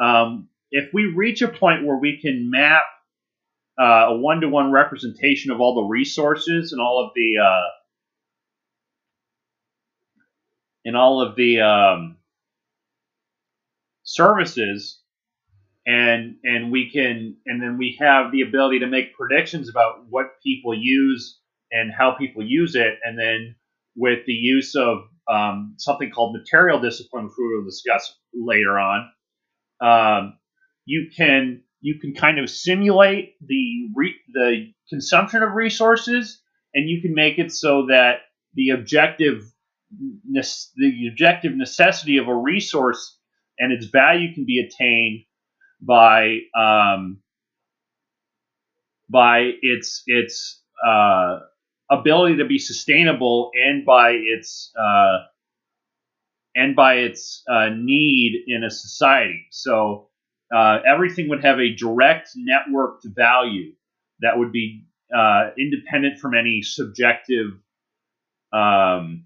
Um, 0.00 0.48
if 0.74 0.92
we 0.92 1.04
reach 1.04 1.40
a 1.40 1.46
point 1.46 1.86
where 1.86 1.96
we 1.96 2.18
can 2.20 2.50
map 2.50 2.82
uh, 3.80 4.06
a 4.08 4.16
one-to-one 4.16 4.72
representation 4.72 5.52
of 5.52 5.60
all 5.60 5.76
the 5.76 5.88
resources 5.88 6.72
and 6.72 6.80
all 6.80 7.04
of 7.06 7.12
the 7.14 7.38
uh, 7.38 7.68
in 10.84 10.96
all 10.96 11.22
of 11.22 11.36
the 11.36 11.60
um, 11.60 12.16
services 14.02 15.00
and 15.86 16.36
and 16.42 16.72
we 16.72 16.90
can 16.90 17.36
and 17.46 17.62
then 17.62 17.78
we 17.78 17.96
have 18.00 18.32
the 18.32 18.42
ability 18.42 18.80
to 18.80 18.88
make 18.88 19.14
predictions 19.14 19.68
about 19.68 20.04
what 20.08 20.42
people 20.42 20.74
use 20.76 21.38
and 21.70 21.92
how 21.96 22.16
people 22.18 22.44
use 22.44 22.74
it 22.74 22.94
and 23.04 23.16
then 23.16 23.54
with 23.94 24.26
the 24.26 24.32
use 24.32 24.74
of 24.74 25.04
um, 25.30 25.74
something 25.78 26.10
called 26.10 26.36
material 26.36 26.80
discipline 26.80 27.26
which 27.26 27.34
we 27.38 27.56
will 27.56 27.64
discuss 27.64 28.18
later 28.34 28.76
on 28.76 29.08
um, 29.80 30.34
you 30.84 31.10
can 31.16 31.62
you 31.80 31.98
can 32.00 32.14
kind 32.14 32.38
of 32.38 32.48
simulate 32.48 33.34
the 33.46 33.88
re- 33.94 34.20
the 34.32 34.72
consumption 34.88 35.42
of 35.42 35.52
resources, 35.52 36.40
and 36.74 36.88
you 36.88 37.02
can 37.02 37.14
make 37.14 37.38
it 37.38 37.52
so 37.52 37.86
that 37.88 38.20
the 38.54 38.70
objective 38.70 39.42
the 40.30 41.08
objective 41.10 41.54
necessity 41.54 42.16
of 42.18 42.28
a 42.28 42.34
resource 42.34 43.18
and 43.58 43.72
its 43.72 43.86
value 43.86 44.34
can 44.34 44.44
be 44.44 44.58
attained 44.58 45.24
by 45.80 46.38
um, 46.58 47.20
by 49.08 49.50
its 49.60 50.02
its 50.06 50.62
uh, 50.84 51.40
ability 51.90 52.36
to 52.38 52.46
be 52.46 52.58
sustainable 52.58 53.50
and 53.54 53.84
by 53.84 54.12
its 54.12 54.72
uh, 54.78 55.18
and 56.54 56.74
by 56.74 56.94
its 56.94 57.42
uh, 57.48 57.68
need 57.74 58.44
in 58.46 58.64
a 58.64 58.70
society. 58.70 59.46
So 59.50 60.08
uh, 60.54 60.78
everything 60.86 61.28
would 61.28 61.44
have 61.44 61.58
a 61.58 61.74
direct 61.74 62.30
networked 62.38 63.04
value 63.04 63.72
that 64.20 64.38
would 64.38 64.52
be 64.52 64.84
uh, 65.14 65.50
independent 65.58 66.18
from 66.20 66.34
any 66.34 66.62
subjective 66.62 67.48
um, 68.52 69.24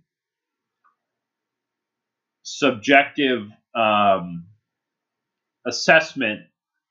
subjective 2.42 3.46
um, 3.74 4.46
assessment 5.66 6.40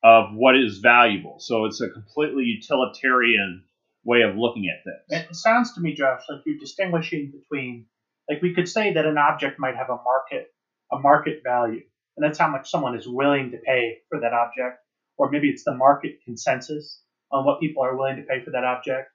of 0.04 0.36
what 0.36 0.56
is 0.56 0.78
valuable. 0.78 1.38
So 1.40 1.66
it's 1.66 1.82
a 1.82 1.90
completely 1.90 2.44
utilitarian 2.44 3.64
way 4.06 4.22
of 4.22 4.38
looking 4.38 4.70
at 4.70 4.84
things. 4.84 5.28
It 5.30 5.36
sounds 5.36 5.74
to 5.74 5.82
me, 5.82 5.94
Josh, 5.96 6.22
like 6.30 6.42
you're 6.46 6.60
distinguishing 6.60 7.32
between, 7.32 7.88
like 8.30 8.42
we 8.44 8.54
could 8.54 8.70
say 8.70 8.94
that 8.94 9.06
an 9.06 9.18
object 9.18 9.60
might 9.60 9.76
have 9.76 9.90
a 9.90 9.98
market, 10.04 10.54
a 10.92 11.00
market 11.00 11.42
value, 11.44 11.82
and 12.18 12.26
that's 12.26 12.40
how 12.40 12.50
much 12.50 12.70
someone 12.70 12.98
is 12.98 13.08
willing 13.08 13.52
to 13.52 13.58
pay 13.58 14.00
for 14.10 14.20
that 14.20 14.34
object, 14.34 14.80
or 15.18 15.30
maybe 15.30 15.50
it's 15.50 15.64
the 15.64 15.76
market 15.76 16.18
consensus 16.26 17.02
on 17.32 17.46
what 17.46 17.60
people 17.60 17.84
are 17.84 17.96
willing 17.96 18.18
to 18.18 18.24
pay 18.24 18.44
for 18.44 18.52
that 18.52 18.64
object. 18.64 19.10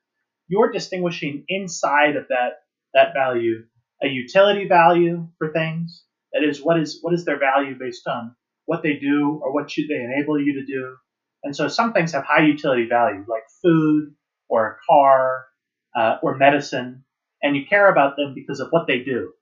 You're 0.48 0.72
distinguishing 0.72 1.44
inside 1.48 2.16
of 2.16 2.28
that 2.28 2.62
that 2.94 3.14
value 3.14 3.64
a 4.02 4.08
utility 4.08 4.66
value 4.66 5.28
for 5.38 5.52
things. 5.52 6.04
That 6.32 6.42
is, 6.44 6.62
what 6.62 6.78
is 6.80 6.98
what 7.02 7.14
is 7.14 7.24
their 7.24 7.38
value 7.38 7.76
based 7.78 8.06
on 8.06 8.34
what 8.64 8.82
they 8.82 8.94
do 8.94 9.40
or 9.42 9.52
what 9.52 9.70
should 9.70 9.88
they 9.88 10.02
enable 10.02 10.40
you 10.40 10.54
to 10.54 10.64
do. 10.64 10.96
And 11.44 11.54
so 11.54 11.68
some 11.68 11.92
things 11.92 12.12
have 12.12 12.24
high 12.24 12.44
utility 12.44 12.86
value, 12.88 13.24
like 13.28 13.42
food 13.62 14.14
or 14.48 14.66
a 14.68 14.76
car 14.88 15.46
uh, 15.96 16.16
or 16.22 16.36
medicine, 16.36 17.04
and 17.42 17.56
you 17.56 17.66
care 17.68 17.90
about 17.90 18.16
them 18.16 18.34
because 18.34 18.60
of 18.60 18.68
what 18.70 18.86
they 18.86 19.00
do 19.00 19.32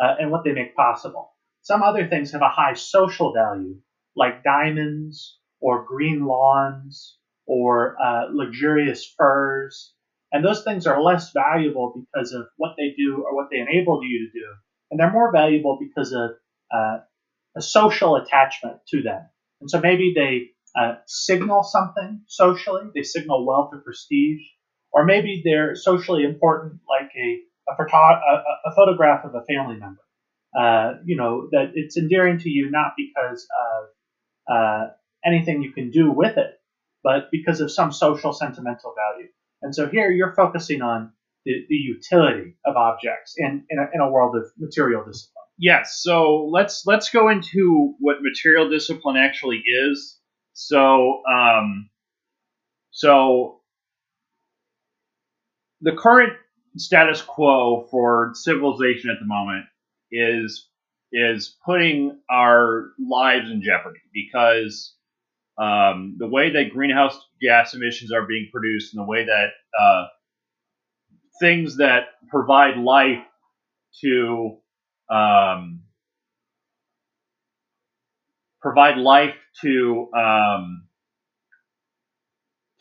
uh, 0.00 0.14
and 0.20 0.30
what 0.30 0.44
they 0.44 0.52
make 0.52 0.76
possible. 0.76 1.32
Some 1.66 1.82
other 1.82 2.06
things 2.06 2.30
have 2.30 2.42
a 2.42 2.48
high 2.48 2.74
social 2.74 3.32
value, 3.32 3.80
like 4.14 4.44
diamonds 4.44 5.36
or 5.60 5.84
green 5.84 6.24
lawns 6.24 7.18
or 7.44 7.96
uh, 8.00 8.26
luxurious 8.30 9.12
furs. 9.18 9.92
And 10.30 10.44
those 10.44 10.62
things 10.62 10.86
are 10.86 11.02
less 11.02 11.32
valuable 11.32 11.92
because 12.14 12.32
of 12.32 12.46
what 12.56 12.76
they 12.78 12.94
do 12.96 13.24
or 13.26 13.34
what 13.34 13.48
they 13.50 13.58
enable 13.58 14.00
you 14.04 14.28
to 14.28 14.38
do. 14.38 14.46
And 14.92 15.00
they're 15.00 15.10
more 15.10 15.32
valuable 15.32 15.76
because 15.80 16.12
of 16.12 16.30
uh, 16.72 16.98
a 17.56 17.60
social 17.62 18.14
attachment 18.14 18.76
to 18.90 19.02
them. 19.02 19.28
And 19.60 19.68
so 19.68 19.80
maybe 19.80 20.12
they 20.14 20.50
uh, 20.80 20.98
signal 21.06 21.64
something 21.64 22.20
socially, 22.28 22.84
they 22.94 23.02
signal 23.02 23.44
wealth 23.44 23.70
or 23.72 23.80
prestige, 23.80 24.42
or 24.92 25.04
maybe 25.04 25.42
they're 25.44 25.74
socially 25.74 26.22
important, 26.22 26.78
like 26.88 27.10
a, 27.16 27.40
a, 27.72 27.76
photo- 27.76 27.96
a, 27.96 28.70
a 28.70 28.74
photograph 28.76 29.24
of 29.24 29.34
a 29.34 29.42
family 29.46 29.80
member. 29.80 30.05
Uh, 30.58 30.94
you 31.04 31.16
know, 31.16 31.48
that 31.50 31.72
it's 31.74 31.96
endearing 31.98 32.38
to 32.38 32.48
you 32.48 32.70
not 32.70 32.92
because 32.96 33.46
of 33.68 34.54
uh, 34.54 34.86
anything 35.24 35.62
you 35.62 35.72
can 35.72 35.90
do 35.90 36.10
with 36.10 36.38
it, 36.38 36.58
but 37.02 37.28
because 37.30 37.60
of 37.60 37.70
some 37.70 37.92
social 37.92 38.32
sentimental 38.32 38.94
value. 38.94 39.28
And 39.60 39.74
so 39.74 39.86
here 39.86 40.10
you're 40.10 40.34
focusing 40.34 40.80
on 40.80 41.12
the, 41.44 41.66
the 41.68 41.74
utility 41.74 42.56
of 42.64 42.76
objects 42.76 43.34
in, 43.36 43.64
in 43.68 43.78
a, 43.78 43.86
in 43.92 44.00
a 44.00 44.10
world 44.10 44.36
of 44.36 44.50
material 44.58 45.04
discipline. 45.04 45.32
Yes. 45.58 46.00
So 46.02 46.50
let's 46.52 46.84
let's 46.86 47.10
go 47.10 47.30
into 47.30 47.94
what 47.98 48.16
material 48.20 48.68
discipline 48.68 49.16
actually 49.16 49.62
is. 49.90 50.18
So 50.52 51.22
um, 51.30 51.88
so 52.90 53.60
the 55.80 55.92
current 55.92 56.34
status 56.76 57.22
quo 57.22 57.86
for 57.90 58.32
civilization 58.34 59.10
at 59.10 59.16
the 59.18 59.26
moment 59.26 59.64
is 60.10 60.68
is 61.12 61.56
putting 61.64 62.18
our 62.30 62.90
lives 62.98 63.50
in 63.50 63.62
jeopardy 63.62 64.00
because 64.12 64.94
um, 65.58 66.16
the 66.18 66.26
way 66.26 66.50
that 66.50 66.70
greenhouse 66.72 67.18
gas 67.40 67.74
emissions 67.74 68.12
are 68.12 68.26
being 68.26 68.48
produced 68.52 68.94
and 68.94 69.02
the 69.02 69.08
way 69.08 69.24
that 69.24 69.48
uh, 69.80 70.06
things 71.40 71.76
that 71.76 72.08
provide 72.28 72.76
life 72.76 73.24
to 74.02 74.58
um, 75.10 75.82
provide 78.60 78.98
life 78.98 79.34
to 79.62 80.10
um, 80.14 80.86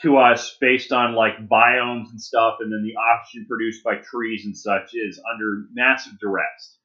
to 0.01 0.17
us 0.17 0.57
based 0.59 0.91
on 0.91 1.15
like 1.15 1.47
biomes 1.47 2.09
and 2.09 2.21
stuff, 2.21 2.57
and 2.59 2.71
then 2.71 2.83
the 2.83 2.95
oxygen 3.13 3.45
produced 3.47 3.83
by 3.83 3.95
trees 3.95 4.45
and 4.45 4.57
such 4.57 4.93
is 4.93 5.21
under 5.33 5.65
massive 5.73 6.13
duress. 6.19 6.77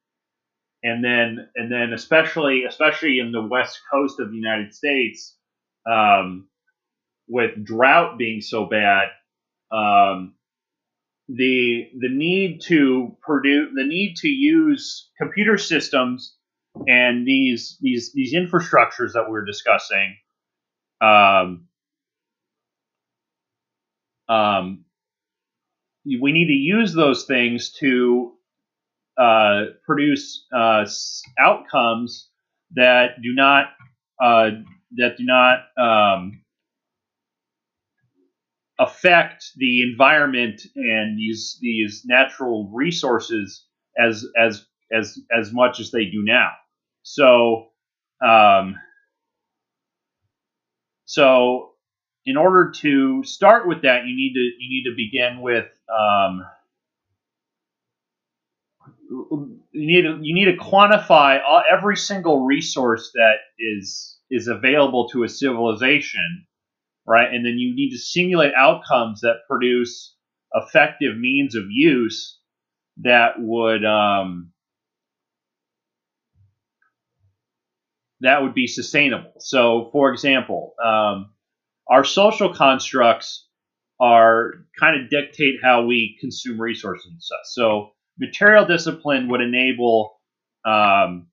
And 0.83 1.03
then, 1.03 1.49
and 1.55 1.71
then, 1.71 1.93
especially, 1.93 2.63
especially 2.63 3.19
in 3.19 3.31
the 3.31 3.41
west 3.45 3.79
coast 3.91 4.19
of 4.19 4.31
the 4.31 4.35
United 4.35 4.73
States, 4.73 5.35
um, 5.89 6.47
with 7.27 7.63
drought 7.63 8.17
being 8.17 8.41
so 8.41 8.65
bad, 8.65 9.09
um, 9.71 10.33
the 11.29 11.89
the 11.99 12.09
need 12.09 12.61
to 12.63 13.15
produce, 13.21 13.69
the 13.75 13.85
need 13.85 14.15
to 14.17 14.27
use 14.27 15.09
computer 15.19 15.57
systems 15.57 16.35
and 16.87 17.27
these 17.27 17.77
these 17.81 18.11
these 18.13 18.33
infrastructures 18.33 19.13
that 19.13 19.29
we're 19.29 19.45
discussing 19.45 20.15
um, 21.01 21.67
um, 24.29 24.85
we 26.05 26.31
need 26.31 26.47
to 26.47 26.53
use 26.53 26.93
those 26.93 27.25
things 27.25 27.71
to 27.79 28.33
uh, 29.21 29.65
produce 29.85 30.47
uh, 30.55 30.83
outcomes 31.39 32.29
that 32.75 33.21
do 33.21 33.33
not 33.35 33.65
uh, 34.23 34.49
that 34.97 35.17
do 35.17 35.23
not 35.25 35.59
um, 35.77 36.41
affect 38.79 39.51
the 39.57 39.83
environment 39.83 40.61
and 40.75 41.19
these 41.19 41.59
these 41.61 42.03
natural 42.05 42.71
resources 42.73 43.65
as 43.97 44.25
as 44.37 44.65
as 44.91 45.19
as 45.37 45.53
much 45.53 45.79
as 45.79 45.91
they 45.91 46.05
do 46.05 46.23
now. 46.23 46.49
So 47.03 47.67
um, 48.25 48.75
so 51.05 51.71
in 52.25 52.37
order 52.37 52.71
to 52.77 53.23
start 53.23 53.67
with 53.67 53.83
that, 53.83 54.05
you 54.05 54.15
need 54.15 54.33
to 54.33 54.39
you 54.39 54.69
need 54.69 54.89
to 54.89 54.95
begin 54.95 55.41
with 55.41 55.67
um, 55.93 56.41
you 59.31 59.59
need 59.73 60.01
to 60.03 60.19
you 60.21 60.35
need 60.35 60.45
to 60.45 60.57
quantify 60.57 61.39
all, 61.47 61.63
every 61.69 61.95
single 61.97 62.45
resource 62.45 63.11
that 63.13 63.35
is 63.57 64.17
is 64.29 64.47
available 64.47 65.09
to 65.09 65.23
a 65.23 65.29
civilization, 65.29 66.45
right? 67.07 67.33
And 67.33 67.45
then 67.45 67.57
you 67.57 67.75
need 67.75 67.91
to 67.91 67.97
simulate 67.97 68.53
outcomes 68.55 69.21
that 69.21 69.37
produce 69.49 70.15
effective 70.53 71.17
means 71.17 71.55
of 71.55 71.63
use 71.69 72.39
that 72.97 73.35
would 73.37 73.85
um, 73.85 74.51
that 78.19 78.41
would 78.41 78.53
be 78.53 78.67
sustainable. 78.67 79.33
So, 79.39 79.89
for 79.91 80.11
example. 80.11 80.73
Um, 80.83 81.31
our 81.91 82.05
social 82.05 82.53
constructs 82.53 83.47
are 83.99 84.65
kind 84.79 84.99
of 84.99 85.09
dictate 85.09 85.55
how 85.61 85.85
we 85.85 86.17
consume 86.19 86.59
resources 86.59 87.05
and 87.11 87.21
such. 87.21 87.45
So 87.45 87.91
material 88.19 88.65
discipline 88.65 89.29
would 89.29 89.41
enable 89.41 90.19
um, 90.65 91.27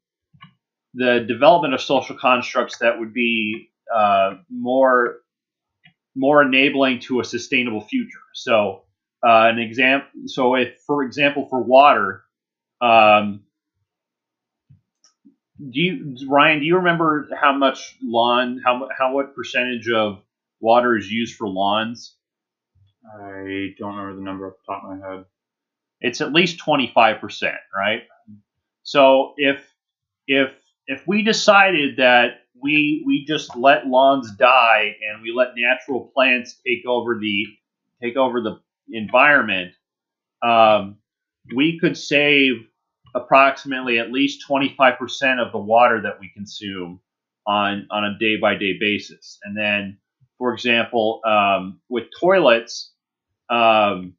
the 0.95 1.25
development 1.27 1.75
of 1.75 1.81
social 1.81 2.17
constructs 2.17 2.79
that 2.79 2.99
would 2.99 3.12
be 3.12 3.71
uh, 3.95 4.35
more 4.51 5.19
more 6.17 6.43
enabling 6.43 6.99
to 6.99 7.21
a 7.21 7.25
sustainable 7.25 7.81
future. 7.81 8.19
So 8.35 8.83
uh, 9.25 9.47
an 9.49 9.59
example. 9.59 10.09
So 10.27 10.57
if, 10.57 10.81
for 10.87 11.05
example, 11.05 11.47
for 11.49 11.62
water, 11.62 12.25
um, 12.81 13.45
do 15.59 15.81
you 15.81 16.17
Ryan? 16.29 16.61
Do 16.61 16.67
you 16.67 16.77
remember 16.77 17.29
how 17.41 17.53
much 17.53 17.97
lawn? 18.03 18.61
How 18.64 18.88
how 18.97 19.12
what 19.12 19.35
percentage 19.35 19.88
of 19.88 20.23
water 20.61 20.97
is 20.97 21.11
used 21.11 21.37
for 21.37 21.49
lawns. 21.49 22.17
I 23.05 23.75
don't 23.79 23.95
remember 23.97 24.17
the 24.17 24.23
number 24.23 24.49
off 24.49 24.55
the 24.67 24.73
top 24.73 24.85
of 24.85 24.99
my 24.99 25.09
head. 25.09 25.25
It's 26.00 26.20
at 26.20 26.32
least 26.32 26.61
25%, 26.64 27.54
right? 27.76 28.02
So 28.82 29.34
if 29.37 29.64
if 30.26 30.52
if 30.87 31.06
we 31.06 31.22
decided 31.22 31.98
that 31.98 32.42
we 32.61 33.04
we 33.06 33.24
just 33.26 33.56
let 33.56 33.87
lawns 33.87 34.32
die 34.37 34.96
and 35.08 35.22
we 35.22 35.32
let 35.32 35.48
natural 35.56 36.11
plants 36.14 36.56
take 36.66 36.87
over 36.87 37.18
the 37.20 37.46
take 38.02 38.16
over 38.16 38.40
the 38.40 38.61
environment, 38.90 39.74
um, 40.42 40.98
we 41.54 41.78
could 41.78 41.96
save 41.96 42.66
approximately 43.14 43.98
at 43.98 44.12
least 44.12 44.46
25% 44.48 45.44
of 45.44 45.52
the 45.52 45.58
water 45.58 46.02
that 46.02 46.20
we 46.20 46.30
consume 46.34 47.00
on 47.46 47.87
on 47.90 48.04
a 48.04 48.18
day 48.18 48.37
by 48.40 48.54
day 48.56 48.76
basis. 48.80 49.38
And 49.44 49.56
then 49.56 49.98
for 50.38 50.54
example, 50.54 51.20
um, 51.26 51.80
with 51.88 52.06
toilets, 52.20 52.92
um, 53.50 54.14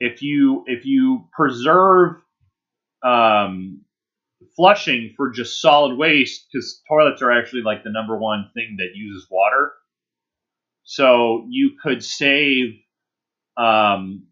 if 0.00 0.22
you 0.22 0.64
if 0.66 0.86
you 0.86 1.28
preserve 1.32 2.16
um, 3.04 3.82
flushing 4.56 5.14
for 5.16 5.30
just 5.30 5.60
solid 5.60 5.96
waste, 5.96 6.46
because 6.52 6.82
toilets 6.88 7.22
are 7.22 7.30
actually 7.30 7.62
like 7.62 7.84
the 7.84 7.92
number 7.92 8.16
one 8.16 8.50
thing 8.54 8.76
that 8.78 8.96
uses 8.96 9.28
water, 9.30 9.72
so 10.84 11.46
you 11.50 11.72
could 11.82 12.02
save 12.04 12.74
um, 13.56 14.26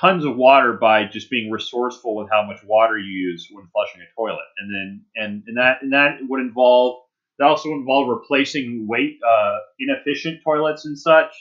tons 0.00 0.24
of 0.24 0.36
water 0.36 0.74
by 0.74 1.04
just 1.04 1.30
being 1.30 1.50
resourceful 1.50 2.16
with 2.16 2.28
how 2.30 2.44
much 2.44 2.58
water 2.64 2.98
you 2.98 3.10
use 3.30 3.48
when 3.52 3.66
flushing 3.72 4.00
a 4.00 4.14
toilet, 4.16 4.46
and 4.58 4.70
then 4.74 5.04
and, 5.16 5.42
and 5.46 5.58
that 5.58 5.82
and 5.82 5.92
that 5.92 6.18
would 6.28 6.40
involve 6.40 7.02
that 7.38 7.46
also 7.46 7.70
involved 7.70 8.10
replacing 8.10 8.86
weight 8.88 9.18
uh, 9.28 9.58
inefficient 9.78 10.40
toilets 10.44 10.86
and 10.86 10.98
such. 10.98 11.32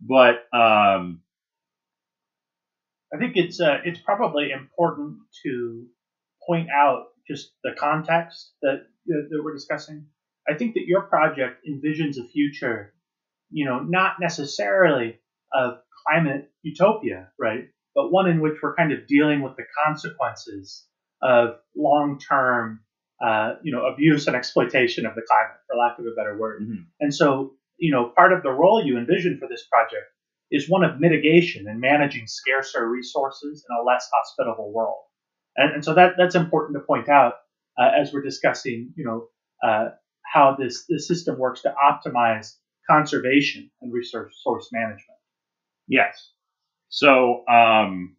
But 0.00 0.44
um, 0.52 1.21
I 3.14 3.18
think 3.18 3.36
it's 3.36 3.60
uh, 3.60 3.78
it's 3.84 4.00
probably 4.00 4.50
important 4.50 5.18
to 5.44 5.86
point 6.46 6.68
out 6.74 7.04
just 7.28 7.52
the 7.62 7.72
context 7.78 8.52
that 8.62 8.86
that 9.06 9.40
we're 9.42 9.54
discussing. 9.54 10.06
I 10.48 10.54
think 10.54 10.74
that 10.74 10.86
your 10.86 11.02
project 11.02 11.64
envisions 11.68 12.18
a 12.18 12.26
future, 12.28 12.94
you 13.50 13.64
know, 13.64 13.80
not 13.80 14.14
necessarily 14.20 15.20
of 15.52 15.78
climate 16.06 16.50
utopia, 16.62 17.28
right? 17.38 17.68
But 17.94 18.10
one 18.10 18.28
in 18.28 18.40
which 18.40 18.54
we're 18.62 18.74
kind 18.74 18.92
of 18.92 19.06
dealing 19.06 19.42
with 19.42 19.56
the 19.56 19.64
consequences 19.84 20.84
of 21.22 21.56
long-term 21.76 22.80
uh, 23.22 23.54
you 23.62 23.72
know, 23.72 23.86
abuse 23.86 24.26
and 24.26 24.34
exploitation 24.34 25.06
of 25.06 25.14
the 25.14 25.22
climate, 25.22 25.56
for 25.68 25.76
lack 25.76 25.96
of 25.98 26.04
a 26.06 26.14
better 26.16 26.36
word. 26.36 26.62
Mm-hmm. 26.62 26.82
And 27.00 27.14
so, 27.14 27.52
you 27.78 27.92
know, 27.92 28.06
part 28.16 28.32
of 28.32 28.42
the 28.42 28.50
role 28.50 28.84
you 28.84 28.98
envision 28.98 29.38
for 29.38 29.48
this 29.48 29.64
project 29.70 30.10
is 30.52 30.68
one 30.68 30.84
of 30.84 31.00
mitigation 31.00 31.66
and 31.66 31.80
managing 31.80 32.26
scarcer 32.26 32.88
resources 32.88 33.64
in 33.68 33.76
a 33.76 33.82
less 33.82 34.08
hospitable 34.12 34.72
world. 34.72 35.02
And, 35.56 35.74
and 35.74 35.84
so 35.84 35.94
that 35.94 36.12
that's 36.16 36.34
important 36.34 36.78
to 36.78 36.86
point 36.86 37.08
out 37.08 37.34
uh, 37.78 37.90
as 37.98 38.12
we're 38.12 38.22
discussing, 38.22 38.92
you 38.96 39.04
know, 39.04 39.28
uh, 39.66 39.88
how 40.22 40.56
this 40.58 40.84
this 40.88 41.08
system 41.08 41.38
works 41.38 41.62
to 41.62 41.74
optimize 41.74 42.54
conservation 42.88 43.70
and 43.80 43.92
resource 43.92 44.38
source 44.42 44.68
management. 44.72 45.18
Yes. 45.88 46.30
So 46.88 47.44
um, 47.48 48.16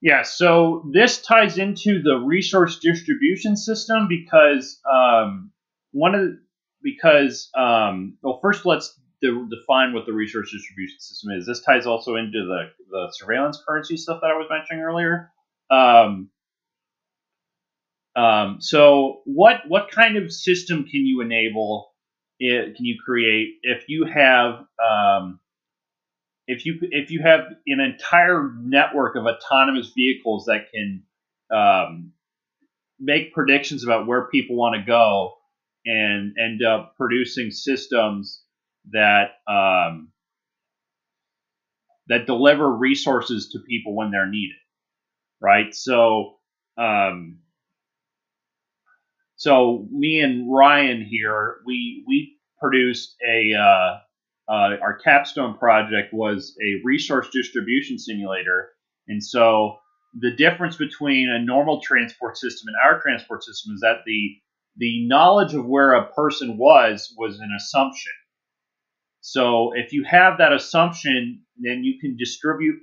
yeah, 0.00 0.22
so 0.22 0.88
this 0.92 1.20
ties 1.22 1.58
into 1.58 2.02
the 2.02 2.16
resource 2.16 2.78
distribution 2.78 3.56
system 3.56 4.08
because 4.08 4.80
um, 4.88 5.50
one 5.92 6.14
of 6.14 6.20
the, 6.20 6.38
because 6.82 7.50
um, 7.56 8.18
well, 8.22 8.38
first 8.40 8.64
let's 8.64 8.98
de- 9.22 9.48
define 9.50 9.92
what 9.92 10.06
the 10.06 10.12
resource 10.12 10.50
distribution 10.52 10.98
system 10.98 11.32
is. 11.32 11.46
This 11.46 11.62
ties 11.62 11.86
also 11.86 12.16
into 12.16 12.44
the 12.44 12.70
the 12.90 13.08
surveillance 13.12 13.62
currency 13.66 13.96
stuff 13.96 14.20
that 14.22 14.30
I 14.30 14.34
was 14.34 14.46
mentioning 14.50 14.82
earlier. 14.82 15.30
Um, 15.70 16.30
um, 18.14 18.58
so 18.60 19.22
what 19.24 19.62
what 19.68 19.90
kind 19.90 20.16
of 20.16 20.32
system 20.32 20.84
can 20.84 21.06
you 21.06 21.20
enable 21.20 21.92
it, 22.38 22.76
can 22.76 22.84
you 22.84 22.96
create 23.04 23.56
if 23.62 23.84
you 23.88 24.04
have 24.04 24.64
um, 24.82 25.40
if 26.46 26.64
you 26.64 26.78
if 26.82 27.10
you 27.10 27.20
have 27.22 27.40
an 27.66 27.80
entire 27.80 28.50
network 28.60 29.16
of 29.16 29.26
autonomous 29.26 29.92
vehicles 29.94 30.46
that 30.46 30.66
can 30.72 31.02
um, 31.50 32.12
make 32.98 33.34
predictions 33.34 33.84
about 33.84 34.06
where 34.06 34.28
people 34.28 34.56
want 34.56 34.76
to 34.76 34.86
go 34.86 35.34
and 35.84 36.34
end 36.42 36.62
up 36.64 36.94
producing 36.96 37.50
systems 37.50 38.42
that 38.92 39.30
um, 39.48 40.12
that 42.08 42.26
deliver 42.26 42.70
resources 42.70 43.50
to 43.50 43.58
people 43.60 43.94
when 43.94 44.10
they're 44.10 44.30
needed, 44.30 44.56
right? 45.40 45.74
So, 45.74 46.36
um, 46.78 47.38
so 49.36 49.86
me 49.90 50.20
and 50.20 50.52
Ryan 50.52 51.04
here, 51.04 51.56
we 51.66 52.04
we 52.06 52.36
produced 52.60 53.16
a 53.26 53.54
uh, 53.54 53.98
uh, 54.52 54.76
our 54.80 54.98
capstone 55.02 55.58
project 55.58 56.12
was 56.14 56.56
a 56.62 56.80
resource 56.84 57.28
distribution 57.32 57.98
simulator, 57.98 58.70
and 59.08 59.22
so 59.22 59.78
the 60.18 60.30
difference 60.30 60.76
between 60.76 61.28
a 61.28 61.38
normal 61.38 61.80
transport 61.82 62.38
system 62.38 62.68
and 62.68 62.76
our 62.82 63.00
transport 63.02 63.44
system 63.44 63.74
is 63.74 63.80
that 63.80 63.98
the 64.06 64.36
the 64.78 65.06
knowledge 65.06 65.54
of 65.54 65.66
where 65.66 65.94
a 65.94 66.12
person 66.12 66.56
was 66.56 67.14
was 67.18 67.40
an 67.40 67.50
assumption. 67.56 68.12
So 69.28 69.72
if 69.74 69.92
you 69.92 70.04
have 70.04 70.38
that 70.38 70.52
assumption, 70.52 71.40
then 71.58 71.82
you 71.82 71.98
can 71.98 72.16
distribute 72.16 72.76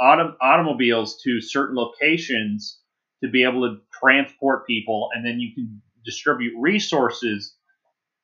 auto, 0.00 0.36
automobiles 0.40 1.20
to 1.24 1.40
certain 1.40 1.74
locations 1.74 2.78
to 3.24 3.28
be 3.28 3.42
able 3.42 3.68
to 3.68 3.80
transport 3.92 4.64
people, 4.64 5.08
and 5.12 5.26
then 5.26 5.40
you 5.40 5.52
can 5.52 5.82
distribute 6.04 6.52
resources 6.56 7.56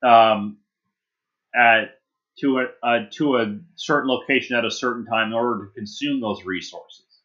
um, 0.04 0.58
at 1.52 1.98
to 2.42 2.60
a 2.60 2.66
uh, 2.86 2.98
to 3.14 3.38
a 3.38 3.58
certain 3.74 4.08
location 4.08 4.56
at 4.56 4.64
a 4.64 4.70
certain 4.70 5.04
time 5.04 5.26
in 5.26 5.32
order 5.32 5.66
to 5.66 5.72
consume 5.72 6.20
those 6.20 6.44
resources. 6.44 7.22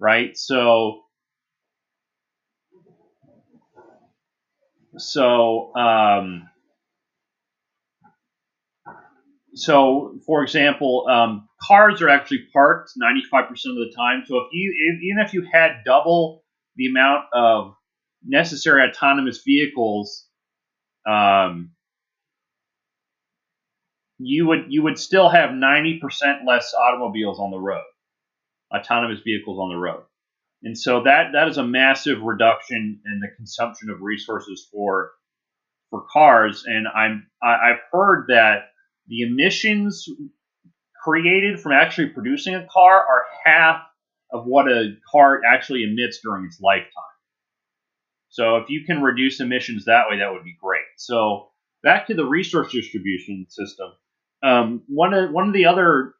Right. 0.00 0.36
So 0.36 1.02
so 4.96 5.72
um, 5.76 6.48
so 9.58 10.18
for 10.26 10.42
example, 10.42 11.06
um, 11.10 11.48
cars 11.62 12.02
are 12.02 12.08
actually 12.08 12.46
parked 12.52 12.92
95% 13.02 13.48
of 13.50 13.56
the 13.58 13.92
time. 13.96 14.24
So 14.26 14.38
if 14.38 14.48
you 14.52 14.74
if, 14.76 15.02
even 15.02 15.24
if 15.26 15.34
you 15.34 15.48
had 15.52 15.84
double 15.84 16.44
the 16.76 16.86
amount 16.86 17.26
of 17.34 17.74
necessary 18.24 18.88
autonomous 18.88 19.42
vehicles 19.44 20.26
um, 21.08 21.70
you 24.18 24.46
would 24.46 24.66
you 24.68 24.82
would 24.82 24.98
still 24.98 25.28
have 25.28 25.50
90% 25.50 26.00
less 26.46 26.74
automobiles 26.74 27.38
on 27.38 27.50
the 27.50 27.58
road, 27.58 27.84
autonomous 28.74 29.20
vehicles 29.24 29.58
on 29.60 29.70
the 29.70 29.76
road. 29.76 30.04
And 30.62 30.76
so 30.76 31.04
that 31.04 31.32
that 31.34 31.48
is 31.48 31.58
a 31.58 31.64
massive 31.64 32.22
reduction 32.22 33.00
in 33.06 33.20
the 33.20 33.28
consumption 33.36 33.90
of 33.90 34.02
resources 34.02 34.68
for 34.72 35.12
for 35.90 36.04
cars. 36.12 36.64
And 36.66 36.86
I'm 36.88 37.28
I, 37.42 37.70
I've 37.70 37.80
heard 37.92 38.26
that 38.28 38.70
the 39.08 39.22
emissions 39.22 40.08
created 41.02 41.60
from 41.60 41.72
actually 41.72 42.08
producing 42.08 42.54
a 42.54 42.66
car 42.70 42.94
are 42.94 43.24
half 43.44 43.82
of 44.30 44.44
what 44.44 44.70
a 44.70 44.94
car 45.10 45.42
actually 45.44 45.84
emits 45.84 46.20
during 46.22 46.44
its 46.44 46.60
lifetime. 46.60 46.92
So 48.28 48.56
if 48.56 48.68
you 48.68 48.84
can 48.84 49.02
reduce 49.02 49.40
emissions 49.40 49.86
that 49.86 50.04
way, 50.08 50.18
that 50.18 50.32
would 50.32 50.44
be 50.44 50.56
great. 50.60 50.82
So 50.96 51.48
back 51.82 52.06
to 52.08 52.14
the 52.14 52.26
resource 52.26 52.72
distribution 52.72 53.46
system. 53.48 53.92
Um, 54.42 54.82
one 54.86 55.14
of 55.14 55.30
one 55.30 55.48
of 55.48 55.54
the 55.54 55.66
other 55.66 56.14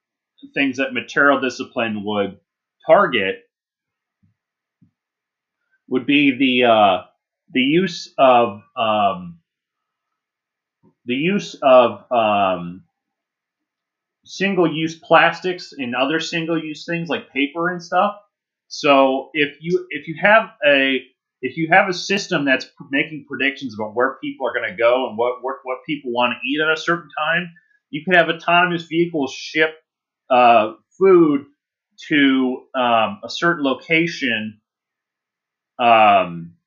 things 0.54 0.78
that 0.78 0.94
material 0.94 1.40
discipline 1.40 2.02
would 2.04 2.38
target 2.86 3.42
would 5.88 6.06
be 6.06 6.36
the 6.36 6.68
uh, 6.68 7.02
the 7.52 7.60
use 7.60 8.12
of 8.18 8.62
um, 8.76 9.38
the 11.08 11.14
use 11.14 11.56
of 11.62 12.04
um, 12.12 12.84
single-use 14.24 14.96
plastics 14.98 15.72
and 15.72 15.96
other 15.96 16.20
single-use 16.20 16.84
things 16.84 17.08
like 17.08 17.32
paper 17.32 17.70
and 17.70 17.82
stuff. 17.82 18.16
So 18.68 19.30
if 19.32 19.56
you 19.60 19.86
if 19.88 20.06
you 20.06 20.16
have 20.20 20.50
a 20.64 21.00
if 21.40 21.56
you 21.56 21.68
have 21.72 21.88
a 21.88 21.94
system 21.94 22.44
that's 22.44 22.66
making 22.90 23.24
predictions 23.26 23.74
about 23.74 23.94
where 23.94 24.18
people 24.22 24.46
are 24.46 24.52
going 24.52 24.70
to 24.70 24.76
go 24.76 25.08
and 25.08 25.16
what, 25.16 25.38
what 25.40 25.56
what 25.62 25.78
people 25.86 26.12
want 26.12 26.34
to 26.34 26.46
eat 26.46 26.60
at 26.60 26.70
a 26.70 26.80
certain 26.80 27.08
time, 27.18 27.52
you 27.88 28.04
could 28.04 28.14
have 28.14 28.28
autonomous 28.28 28.82
vehicles 28.82 29.32
ship 29.32 29.70
uh, 30.28 30.74
food 30.98 31.46
to 32.08 32.66
um, 32.74 33.20
a 33.24 33.30
certain 33.30 33.64
location 33.64 34.60
um, 35.78 36.57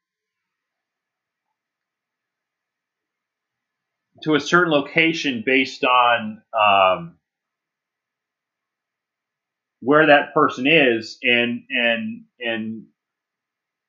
to 4.24 4.36
a 4.36 4.40
certain 4.40 4.72
location 4.72 5.44
based 5.46 5.84
on 5.84 6.42
um, 6.54 7.16
where 9.82 10.08
that 10.08 10.34
person 10.34 10.68
is 10.68 11.18
and 11.24 11.64
and 11.70 12.26
and 12.40 12.86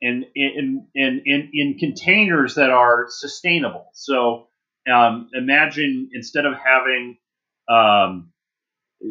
and 0.00 0.24
in 0.34 0.86
in 0.94 1.22
in, 1.24 1.50
in 1.52 1.78
containers 1.78 2.56
that 2.56 2.70
are 2.70 3.06
sustainable. 3.08 3.86
So 3.94 4.48
um, 4.92 5.28
imagine 5.34 6.10
instead 6.12 6.44
of 6.46 6.54
having 6.54 7.18
um, 7.68 8.32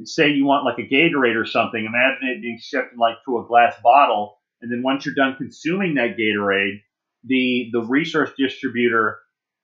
say 0.04 0.30
you 0.30 0.46
want 0.46 0.66
like 0.66 0.80
a 0.80 0.94
Gatorade 0.94 1.36
or 1.36 1.46
something, 1.46 1.86
imagine 1.86 2.28
it 2.30 2.42
being 2.42 2.60
shipped 2.62 2.98
like 2.98 3.16
to 3.26 3.38
a 3.38 3.46
glass 3.48 3.76
bottle, 3.84 4.40
and 4.62 4.72
then 4.72 4.82
once 4.84 5.06
you're 5.06 5.16
done 5.16 5.36
consuming 5.38 5.96
that 5.96 6.18
Gatorade, 6.18 6.82
the 7.24 7.70
the 7.72 7.82
resource 7.82 8.32
distributor 8.38 9.20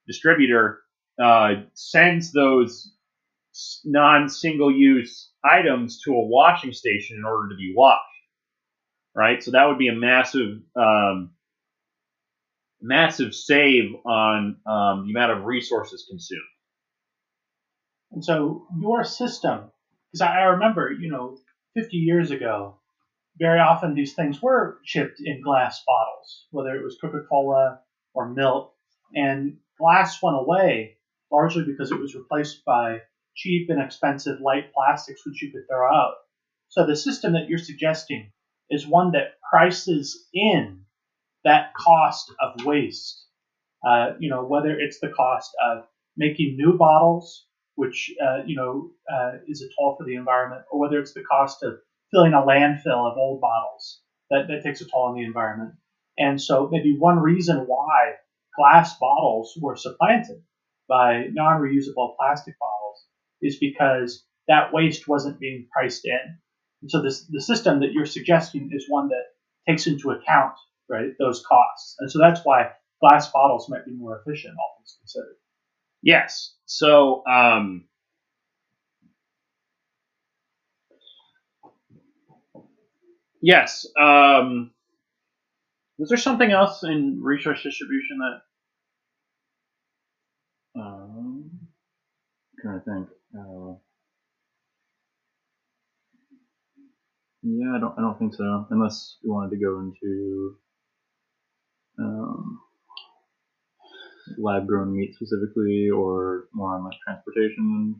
distributor 0.08 0.80
uh, 1.22 1.64
sends 1.74 2.32
those 2.32 2.92
non-single 3.86 4.72
use 4.72 5.32
items 5.44 6.02
to 6.04 6.12
a 6.12 6.28
washing 6.28 6.74
station 6.74 7.18
in 7.18 7.26
order 7.26 7.50
to 7.50 7.56
be 7.56 7.74
washed. 7.76 8.04
Right, 9.16 9.42
so 9.44 9.52
that 9.52 9.66
would 9.66 9.80
be 9.80 9.88
a 9.88 9.96
massive 9.96 10.60
um, 10.76 11.32
massive 12.82 13.34
save 13.34 13.96
on 14.06 14.58
um, 14.68 15.06
the 15.06 15.12
amount 15.12 15.32
of 15.32 15.46
resources 15.46 16.06
consumed. 16.08 16.42
And 18.12 18.24
so 18.24 18.68
your 18.80 19.04
system, 19.04 19.72
because 20.12 20.22
I 20.22 20.44
remember, 20.44 20.92
you 20.92 21.10
know, 21.12 21.38
50 21.76 21.98
years 21.98 22.32
ago, 22.32 22.80
very 23.40 23.60
often 23.60 23.94
these 23.94 24.14
things 24.14 24.42
were 24.42 24.80
shipped 24.84 25.20
in 25.24 25.42
glass 25.42 25.84
bottles, 25.86 26.46
whether 26.52 26.76
it 26.76 26.84
was 26.84 26.98
Coca 27.00 27.22
Cola 27.30 27.80
or 28.14 28.30
milk. 28.30 28.74
And 29.14 29.58
glass 29.78 30.22
went 30.22 30.38
away 30.38 30.97
largely 31.32 31.64
because 31.64 31.92
it 31.92 32.00
was 32.00 32.16
replaced 32.16 32.64
by 32.66 33.02
cheap 33.36 33.70
and 33.70 33.82
expensive 33.82 34.40
light 34.42 34.74
plastics, 34.74 35.26
which 35.26 35.42
you 35.42 35.52
could 35.52 35.68
throw 35.70 35.88
out. 35.88 36.16
So 36.70 36.86
the 36.86 36.96
system 36.96 37.34
that 37.34 37.48
you're 37.48 37.58
suggesting 37.58 38.32
is 38.70 38.88
one 38.88 39.12
that 39.12 39.40
prices 39.50 40.28
in 40.34 40.82
that 41.44 41.74
cost 41.76 42.32
of 42.42 42.66
waste. 42.66 43.26
Uh, 43.88 44.14
you 44.20 44.30
know, 44.30 44.44
whether 44.44 44.78
it's 44.78 45.00
the 45.00 45.10
cost 45.10 45.52
of 45.64 45.86
making 46.18 46.58
new 46.58 46.78
bottles 46.78 47.48
which 47.78 48.12
uh, 48.22 48.44
you 48.46 48.56
know 48.56 48.90
uh, 49.12 49.38
is 49.48 49.62
a 49.62 49.70
toll 49.78 49.96
for 49.98 50.04
the 50.04 50.16
environment, 50.16 50.64
or 50.72 50.80
whether 50.80 51.00
it's 51.00 51.14
the 51.14 51.24
cost 51.24 51.64
of 51.64 51.76
filling 52.12 52.34
a 52.34 52.42
landfill 52.42 53.10
of 53.10 53.18
old 53.18 53.40
bottles 53.40 54.02
that, 54.32 54.48
that 54.48 54.64
takes 54.64 54.82
a 54.82 54.86
toll 54.86 55.04
on 55.04 55.16
the 55.16 55.24
environment. 55.24 55.74
And 56.18 56.42
so 56.42 56.68
maybe 56.72 56.98
one 56.98 57.20
reason 57.20 57.66
why 57.68 58.14
glass 58.58 58.98
bottles 58.98 59.54
were 59.62 59.76
supplanted 59.76 60.42
by 60.88 61.26
non-reusable 61.32 62.16
plastic 62.18 62.56
bottles 62.60 63.06
is 63.42 63.58
because 63.58 64.26
that 64.48 64.74
waste 64.74 65.08
wasn't 65.08 65.40
being 65.40 65.68
priced 65.72 66.06
in. 66.06 66.40
And 66.82 66.92
so 66.92 67.02
this 67.02 67.26
the 67.30 67.42
system 67.42 67.80
that 67.82 67.92
you're 67.92 68.06
suggesting 68.06 68.70
is 68.72 68.86
one 68.88 69.10
that 69.10 69.24
takes 69.68 69.88
into 69.88 70.12
account 70.12 70.54
right 70.90 71.12
those 71.20 71.44
costs. 71.46 71.96
And 72.00 72.12
so 72.12 72.20
that's 72.20 72.42
why 72.44 72.72
glass 73.02 73.32
bottles 73.32 73.70
might 73.70 73.86
be 73.86 73.94
more 73.94 74.22
efficient, 74.22 74.56
all 74.58 74.76
things 74.80 74.98
considered. 75.00 75.36
Yes. 76.02 76.56
So, 76.66 77.24
um, 77.26 77.86
yes. 83.42 83.86
Um, 84.00 84.72
was 85.98 86.10
there 86.10 86.18
something 86.18 86.52
else 86.52 86.84
in 86.84 87.20
resource 87.22 87.64
distribution 87.64 88.20
that? 88.20 88.42
Um, 90.80 91.50
I'm 92.47 92.47
trying 92.62 92.80
to 92.80 92.86
think. 92.86 93.08
Uh, 93.38 93.76
yeah, 97.44 97.76
I 97.76 97.80
don't. 97.80 97.94
I 97.98 98.02
don't 98.02 98.20
think 98.20 98.34
so. 98.34 98.66
Unless 98.70 99.18
you 99.24 99.32
wanted 99.32 99.52
to 99.52 99.64
go 99.64 99.80
into. 99.80 100.56
Um, 102.00 102.60
lab 104.38 104.68
grown 104.68 104.96
meat 104.96 105.16
specifically, 105.16 105.90
or 105.90 106.48
more 106.54 106.76
on 106.76 106.84
like 106.84 106.98
transportation? 107.06 107.96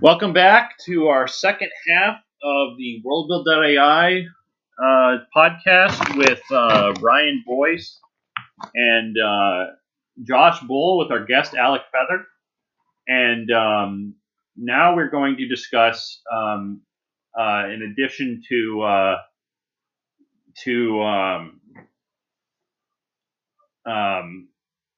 Welcome 0.00 0.32
back 0.32 0.78
to 0.86 1.08
our 1.08 1.26
second 1.26 1.70
half 1.88 2.16
of 2.42 2.76
the 2.76 3.02
WorldBuild.ai 3.04 4.22
uh, 4.80 5.18
podcast 5.34 6.16
with 6.16 6.40
uh, 6.52 6.94
Ryan 7.00 7.42
Boyce 7.46 7.98
and 8.74 9.16
uh, 9.18 9.64
Josh 10.26 10.60
Bull 10.60 10.98
with 10.98 11.10
our 11.10 11.24
guest 11.24 11.54
Alec 11.54 11.82
Feather. 11.92 12.24
And 13.06 13.50
um, 13.50 14.14
now 14.56 14.96
we're 14.96 15.10
going 15.10 15.36
to 15.36 15.48
discuss, 15.48 16.20
um, 16.32 16.82
uh, 17.38 17.68
in 17.68 17.82
addition 17.82 18.42
to 18.48 18.82
uh, 18.82 19.16
to 20.64 21.02
um, 21.02 21.60
um, 23.86 24.48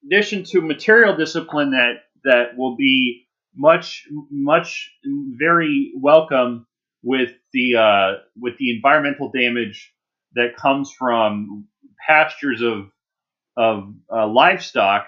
addition 0.05 0.43
to 0.43 0.61
material 0.61 1.15
discipline 1.15 1.71
that 1.71 2.03
that 2.23 2.57
will 2.57 2.75
be 2.75 3.27
much 3.55 4.05
much 4.29 4.91
very 5.05 5.91
welcome 5.95 6.65
with 7.03 7.31
the 7.53 7.75
uh, 7.75 8.11
with 8.39 8.57
the 8.57 8.75
environmental 8.75 9.31
damage 9.31 9.93
that 10.33 10.55
comes 10.55 10.91
from 10.91 11.67
pastures 12.07 12.61
of 12.61 12.89
of 13.57 13.93
uh, 14.13 14.27
livestock, 14.27 15.07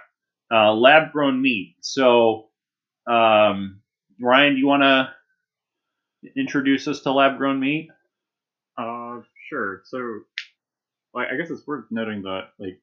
uh, 0.54 0.74
lab 0.74 1.12
grown 1.12 1.42
meat. 1.42 1.76
So, 1.82 2.50
um, 3.08 3.82
Ryan, 4.22 4.54
do 4.54 4.60
you 4.60 4.68
want 4.68 4.84
to 4.84 5.10
introduce 6.38 6.88
us 6.88 7.02
to 7.02 7.12
lab 7.12 7.38
grown 7.38 7.60
meat? 7.60 7.90
Uh, 8.78 9.22
sure. 9.50 9.82
So, 9.86 10.22
I 11.16 11.38
guess 11.38 11.52
it's 11.52 11.68
worth 11.68 11.86
noting 11.92 12.24
that 12.24 12.50
like 12.60 12.80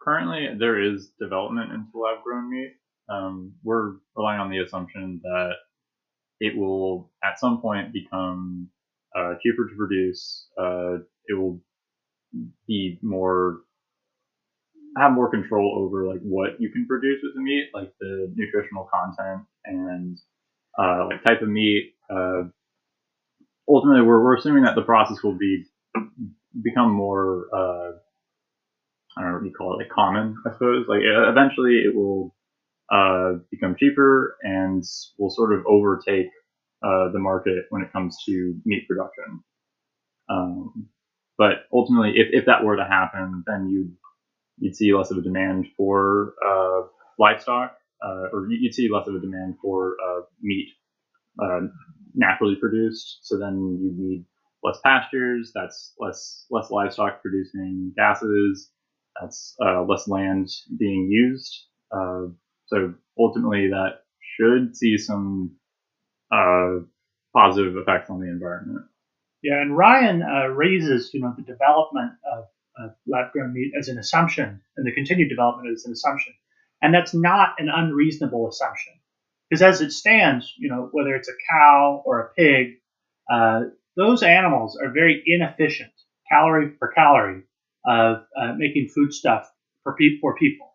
currently 0.00 0.48
there 0.58 0.80
is 0.80 1.10
development 1.20 1.72
into 1.72 1.98
lab 1.98 2.22
grown 2.22 2.50
meat. 2.50 2.74
Um, 3.08 3.54
we're 3.64 3.94
relying 4.16 4.40
on 4.40 4.50
the 4.50 4.60
assumption 4.60 5.20
that 5.22 5.52
it 6.40 6.56
will 6.56 7.10
at 7.24 7.38
some 7.40 7.60
point 7.60 7.92
become 7.92 8.68
uh, 9.16 9.34
cheaper 9.42 9.68
to 9.68 9.76
produce. 9.76 10.48
Uh, 10.58 10.96
it 11.26 11.34
will 11.34 11.60
be 12.66 12.98
more 13.02 13.60
have 14.96 15.12
more 15.12 15.30
control 15.30 15.84
over 15.84 16.06
like 16.06 16.20
what 16.22 16.60
you 16.60 16.70
can 16.70 16.86
produce 16.86 17.20
with 17.22 17.34
the 17.34 17.40
meat, 17.40 17.70
like 17.74 17.92
the 18.00 18.32
nutritional 18.34 18.88
content 18.92 19.46
and 19.64 20.18
uh, 20.78 21.06
like 21.06 21.24
type 21.24 21.42
of 21.42 21.48
meat. 21.48 21.94
Uh, 22.10 22.44
ultimately, 23.68 24.02
we're, 24.02 24.22
we're 24.22 24.36
assuming 24.36 24.64
that 24.64 24.74
the 24.74 24.82
process 24.82 25.22
will 25.22 25.36
be 25.36 25.64
become 26.62 26.92
more 26.92 27.46
uh, 27.52 27.92
I 29.16 29.22
don't 29.22 29.30
know 29.30 29.36
what 29.38 29.46
you 29.46 29.52
call 29.52 29.74
it, 29.74 29.84
like 29.84 29.90
common, 29.90 30.36
I 30.46 30.52
suppose. 30.52 30.86
Like 30.88 31.00
eventually, 31.02 31.82
it 31.84 31.94
will 31.94 32.34
uh, 32.92 33.34
become 33.50 33.76
cheaper 33.78 34.36
and 34.42 34.82
will 35.18 35.30
sort 35.30 35.52
of 35.54 35.64
overtake 35.66 36.28
uh, 36.82 37.10
the 37.12 37.18
market 37.18 37.66
when 37.70 37.82
it 37.82 37.92
comes 37.92 38.16
to 38.26 38.54
meat 38.64 38.86
production. 38.88 39.42
Um, 40.28 40.88
but 41.38 41.66
ultimately, 41.72 42.12
if, 42.16 42.28
if 42.32 42.46
that 42.46 42.64
were 42.64 42.76
to 42.76 42.84
happen, 42.84 43.44
then 43.46 43.68
you'd 43.68 43.96
you'd 44.58 44.76
see 44.76 44.92
less 44.94 45.10
of 45.10 45.18
a 45.18 45.22
demand 45.22 45.66
for 45.76 46.34
uh, 46.46 46.82
livestock, 47.18 47.76
uh, 48.04 48.28
or 48.32 48.46
you'd 48.50 48.74
see 48.74 48.88
less 48.92 49.06
of 49.08 49.14
a 49.14 49.20
demand 49.20 49.56
for 49.60 49.96
uh, 50.04 50.22
meat 50.42 50.68
uh, 51.42 51.60
naturally 52.14 52.56
produced. 52.60 53.18
So 53.22 53.38
then 53.38 53.78
you 53.82 53.92
need 53.96 54.24
less 54.62 54.78
pastures. 54.84 55.52
That's 55.54 55.94
less 55.98 56.46
less 56.50 56.70
livestock 56.70 57.22
producing 57.22 57.92
gases. 57.96 58.70
That's 59.20 59.54
uh, 59.64 59.82
less 59.84 60.08
land 60.08 60.48
being 60.78 61.08
used. 61.10 61.66
Uh, 61.92 62.28
so 62.66 62.94
ultimately, 63.18 63.68
that 63.68 64.00
should 64.36 64.76
see 64.76 64.98
some 64.98 65.56
positive 67.32 67.76
effects 67.76 68.10
on 68.10 68.20
the 68.20 68.26
environment. 68.26 68.86
Yeah, 69.42 69.60
and 69.60 69.76
Ryan 69.76 70.20
raises, 70.56 71.10
you 71.12 71.20
know, 71.20 71.34
the 71.36 71.42
development 71.42 72.12
of 72.32 72.44
uh, 72.80 72.88
lab 73.06 73.32
grown 73.32 73.52
meat 73.52 73.72
as 73.78 73.88
an 73.88 73.98
assumption 73.98 74.60
and 74.76 74.86
the 74.86 74.92
continued 74.92 75.28
development 75.28 75.72
as 75.72 75.84
an 75.84 75.92
assumption. 75.92 76.34
And 76.82 76.92
that's 76.92 77.14
not 77.14 77.54
an 77.58 77.68
unreasonable 77.74 78.48
assumption. 78.48 78.94
Because 79.48 79.62
as 79.62 79.80
it 79.80 79.92
stands, 79.92 80.52
you 80.58 80.68
know, 80.68 80.88
whether 80.92 81.14
it's 81.14 81.28
a 81.28 81.32
cow 81.50 82.02
or 82.04 82.20
a 82.20 82.34
pig, 82.34 82.80
uh, 83.30 83.60
those 83.96 84.22
animals 84.22 84.76
are 84.76 84.90
very 84.90 85.22
inefficient, 85.26 85.92
calorie 86.30 86.70
per 86.70 86.92
calorie, 86.92 87.42
of 87.86 88.24
uh, 88.36 88.54
making 88.56 88.88
foodstuff 88.88 89.50
for, 89.82 89.94
pe- 89.98 90.18
for 90.20 90.36
people. 90.36 90.74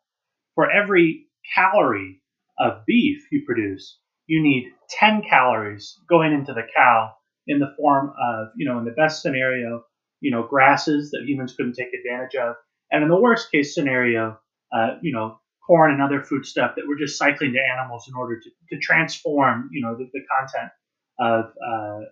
For 0.56 0.72
every 0.72 1.28
calorie 1.56 2.22
of 2.60 2.86
beef 2.86 3.28
you 3.32 3.44
produce, 3.46 3.98
you 4.28 4.42
need 4.44 4.72
10 4.90 5.24
calories 5.28 5.98
going 6.08 6.34
into 6.34 6.54
the 6.54 6.68
cow 6.76 7.14
in 7.48 7.60
the 7.60 7.74
form 7.78 8.14
of, 8.22 8.50
you 8.56 8.68
know, 8.70 8.78
in 8.78 8.86
the 8.86 8.92
best 8.92 9.22
scenario, 9.22 9.84
you 10.22 10.32
know, 10.32 10.44
grasses 10.44 11.12
that 11.12 11.24
humans 11.26 11.54
couldn't 11.56 11.74
take 11.74 11.94
advantage 11.94 12.36
of. 12.36 12.56
And 12.92 13.04
in 13.04 13.10
the 13.10 13.20
worst 13.20 13.52
case 13.52 13.74
scenario, 13.74 14.40
uh, 14.72 14.96
you 15.02 15.14
know, 15.14 15.40
corn 15.66 15.92
and 15.92 16.02
other 16.02 16.24
food 16.24 16.46
stuff 16.46 16.74
that 16.76 16.86
we're 16.88 16.98
just 16.98 17.18
cycling 17.18 17.54
to 17.54 17.60
animals 17.60 18.08
in 18.08 18.16
order 18.16 18.40
to, 18.40 18.50
to 18.72 18.82
transform, 18.82 19.70
you 19.72 19.82
know, 19.82 19.96
the, 19.96 20.10
the 20.12 20.22
content 20.40 20.72
of, 21.20 21.46
uh, 21.64 22.06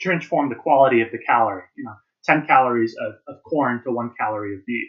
transform 0.00 0.48
the 0.48 0.54
quality 0.54 1.00
of 1.00 1.08
the 1.10 1.18
calorie, 1.18 1.64
you 1.76 1.84
know, 1.84 1.94
10 2.24 2.46
calories 2.46 2.94
of, 3.00 3.14
of 3.26 3.42
corn 3.42 3.82
to 3.84 3.90
one 3.90 4.12
calorie 4.18 4.54
of 4.54 4.64
beef. 4.66 4.88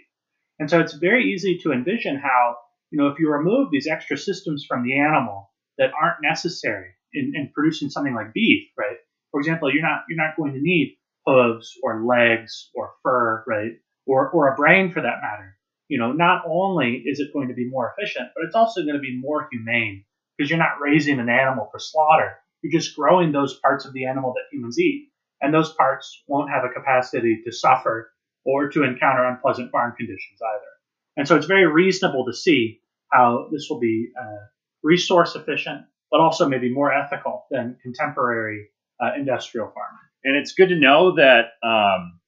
And 0.60 0.70
so 0.70 0.80
it's 0.80 0.94
very 0.94 1.32
easy 1.34 1.58
to 1.64 1.72
envision 1.72 2.18
how, 2.18 2.58
you 2.92 3.00
know, 3.00 3.08
if 3.08 3.18
you 3.20 3.32
remove 3.32 3.70
these 3.72 3.88
extra 3.88 4.18
systems 4.18 4.66
from 4.68 4.84
the 4.84 5.00
animal 5.00 5.50
that 5.78 5.92
aren't 6.00 6.22
necessary 6.22 6.92
in, 7.14 7.34
in 7.36 7.52
producing 7.54 7.90
something 7.90 8.14
like 8.14 8.34
beef, 8.34 8.70
right? 8.78 8.98
For 9.32 9.40
example, 9.40 9.74
you're 9.74 9.82
not, 9.82 10.04
you're 10.10 10.24
not 10.24 10.36
going 10.38 10.54
to 10.54 10.60
need 10.62 10.98
hooves 11.26 11.78
or 11.84 12.04
legs 12.06 12.70
or 12.74 12.92
fur, 13.04 13.44
right? 13.48 13.74
Or, 14.06 14.30
or 14.30 14.52
a 14.52 14.56
brain 14.56 14.92
for 14.92 15.02
that 15.02 15.22
matter. 15.22 15.58
You 15.88 16.00
know, 16.00 16.12
not 16.12 16.44
only 16.48 17.04
is 17.06 17.20
it 17.20 17.34
going 17.34 17.50
to 17.50 17.54
be 17.54 17.70
more 17.70 17.94
efficient, 17.96 18.30
but 18.36 18.46
it's 18.46 18.56
also 18.56 18.82
going 18.82 18.96
to 18.96 19.02
be 19.02 19.20
more 19.20 19.48
humane 19.52 20.06
because 20.38 20.50
you're 20.50 20.60
not 20.60 20.80
raising 20.82 21.20
an 21.20 21.30
animal 21.30 21.68
for 21.72 21.80
slaughter. 21.80 22.38
You're 22.62 22.80
just 22.80 22.96
growing 22.96 23.32
those 23.32 23.60
parts 23.60 23.86
of 23.86 23.94
the 23.94 24.06
animal 24.06 24.34
that 24.34 24.56
humans 24.56 24.80
eat. 24.80 25.10
And 25.42 25.54
those 25.54 25.74
parts 25.74 26.24
won't 26.28 26.52
have 26.52 26.64
a 26.64 26.70
capacity 26.70 27.42
to 27.44 27.52
suffer 27.52 28.12
or 28.46 28.70
to 28.70 28.84
encounter 28.84 29.26
unpleasant 29.26 29.72
farm 29.72 29.94
conditions 29.98 30.40
either. 30.42 30.72
And 31.18 31.28
so 31.28 31.36
it's 31.36 31.48
very 31.48 31.68
reasonable 31.68 32.26
to 32.26 32.34
see 32.34 32.80
how 33.12 33.50
this 33.52 33.68
will 33.70 33.80
be 33.80 34.10
uh, 34.20 34.46
resource 34.84 35.36
efficient, 35.36 35.82
but 36.10 36.22
also 36.22 36.48
maybe 36.48 36.74
more 36.74 36.94
ethical 36.94 37.46
than 37.52 37.78
contemporary 37.84 38.70
uh, 39.04 39.12
industrial 39.18 39.68
farming 39.68 40.11
and 40.24 40.36
it's 40.36 40.54
good 40.54 40.70
to 40.70 40.76
know 40.76 41.16
that 41.16 41.54
um, 41.64 42.20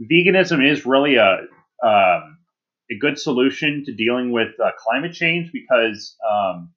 veganism 0.00 0.68
is 0.68 0.86
really 0.86 1.16
a 1.16 1.38
um, 1.84 2.38
a 2.90 2.98
good 2.98 3.18
solution 3.18 3.84
to 3.86 3.94
dealing 3.94 4.32
with 4.32 4.48
uh, 4.62 4.70
climate 4.78 5.12
change 5.12 5.50
because 5.52 6.16
um, 6.28 6.72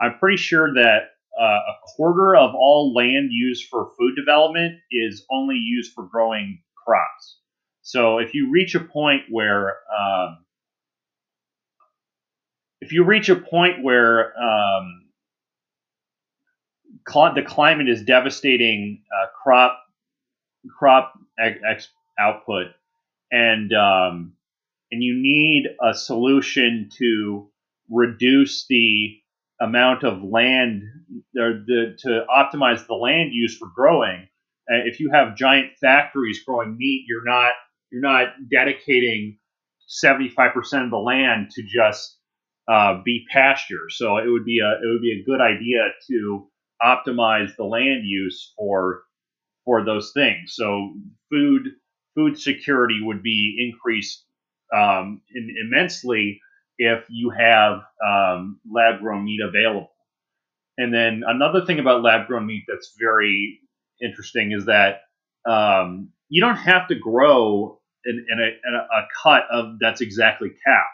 I'm 0.00 0.18
pretty 0.18 0.36
sure 0.36 0.72
that 0.74 1.10
uh, 1.38 1.42
a 1.42 1.74
quarter 1.96 2.36
of 2.36 2.54
all 2.54 2.94
land 2.94 3.28
used 3.30 3.68
for 3.68 3.90
food 3.98 4.14
development 4.16 4.78
is 4.90 5.24
only 5.30 5.56
used 5.56 5.92
for 5.92 6.04
growing 6.04 6.62
crops. 6.84 7.38
So 7.82 8.18
if 8.18 8.32
you 8.34 8.50
reach 8.50 8.74
a 8.74 8.80
point 8.80 9.22
where 9.28 9.76
um, 9.96 10.38
if 12.80 12.92
you 12.92 13.04
reach 13.04 13.28
a 13.28 13.36
point 13.36 13.82
where 13.82 14.32
um, 14.38 15.02
the 17.34 17.42
climate 17.46 17.88
is 17.88 18.02
devastating 18.02 19.02
uh, 19.12 19.26
crop 19.42 19.78
crop 20.78 21.14
ex- 21.38 21.88
output, 22.18 22.68
and 23.30 23.72
um, 23.72 24.34
and 24.90 25.02
you 25.02 25.14
need 25.20 25.66
a 25.82 25.94
solution 25.94 26.90
to 26.98 27.48
reduce 27.90 28.66
the 28.68 29.18
amount 29.60 30.04
of 30.04 30.22
land 30.22 30.82
or 31.38 31.64
the, 31.66 31.96
to 31.98 32.24
optimize 32.30 32.86
the 32.86 32.94
land 32.94 33.30
use 33.32 33.56
for 33.56 33.68
growing. 33.74 34.28
Uh, 34.70 34.84
if 34.86 35.00
you 35.00 35.10
have 35.12 35.36
giant 35.36 35.72
factories 35.80 36.42
growing 36.44 36.76
meat, 36.76 37.04
you're 37.08 37.24
not 37.24 37.52
you're 37.90 38.02
not 38.02 38.28
dedicating 38.50 39.38
75% 40.04 40.84
of 40.84 40.90
the 40.90 40.96
land 40.98 41.50
to 41.52 41.62
just 41.62 42.18
uh, 42.68 43.00
be 43.04 43.24
pasture. 43.32 43.88
So 43.90 44.18
it 44.18 44.28
would 44.28 44.44
be 44.44 44.60
a 44.60 44.70
it 44.84 44.88
would 44.90 45.02
be 45.02 45.20
a 45.20 45.24
good 45.24 45.40
idea 45.40 45.88
to 46.08 46.48
optimize 46.82 47.56
the 47.56 47.64
land 47.64 48.02
use 48.04 48.52
for 48.58 49.02
for 49.66 49.84
those 49.84 50.12
things. 50.14 50.54
So 50.54 50.94
food 51.30 51.64
food 52.14 52.40
security 52.40 53.00
would 53.02 53.22
be 53.22 53.70
increased 53.70 54.24
um, 54.74 55.20
in, 55.34 55.54
immensely 55.66 56.40
if 56.78 57.04
you 57.10 57.30
have 57.30 57.80
um, 58.06 58.60
lab 58.70 59.00
grown 59.00 59.24
meat 59.26 59.40
available. 59.46 59.90
And 60.78 60.94
then 60.94 61.22
another 61.26 61.66
thing 61.66 61.78
about 61.78 62.02
lab 62.02 62.26
grown 62.26 62.46
meat 62.46 62.64
that's 62.66 62.94
very 62.98 63.60
interesting 64.02 64.52
is 64.52 64.66
that 64.66 65.00
um, 65.46 66.10
you 66.28 66.40
don't 66.40 66.56
have 66.56 66.88
to 66.88 66.94
grow 66.94 67.80
in, 68.04 68.26
in, 68.30 68.38
a, 68.38 68.46
in, 68.46 68.74
a, 68.74 69.06
cut 69.22 69.44
of 69.50 69.78
that's 69.80 70.00
exactly 70.00 70.50
cow. 70.64 70.84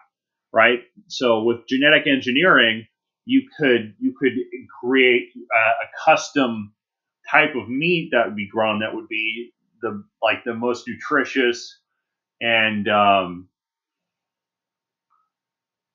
right? 0.52 0.80
So 1.08 1.42
with 1.42 1.66
genetic 1.68 2.06
engineering, 2.06 2.86
you 3.24 3.48
could 3.58 3.94
you 4.00 4.14
could 4.18 4.32
create 4.80 5.28
a, 5.36 5.58
a 5.58 5.88
custom 6.04 6.74
type 7.32 7.54
of 7.54 7.68
meat 7.68 8.10
that 8.12 8.26
would 8.26 8.36
be 8.36 8.48
grown 8.48 8.80
that 8.80 8.94
would 8.94 9.08
be 9.08 9.52
the 9.80 10.04
like 10.22 10.44
the 10.44 10.54
most 10.54 10.86
nutritious 10.86 11.78
and 12.40 12.88
um, 12.88 13.48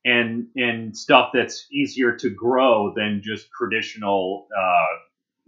and 0.05 0.47
and 0.55 0.95
stuff 0.95 1.31
that's 1.33 1.67
easier 1.71 2.15
to 2.15 2.29
grow 2.29 2.93
than 2.95 3.21
just 3.23 3.47
traditional 3.57 4.47
uh, 4.57 4.95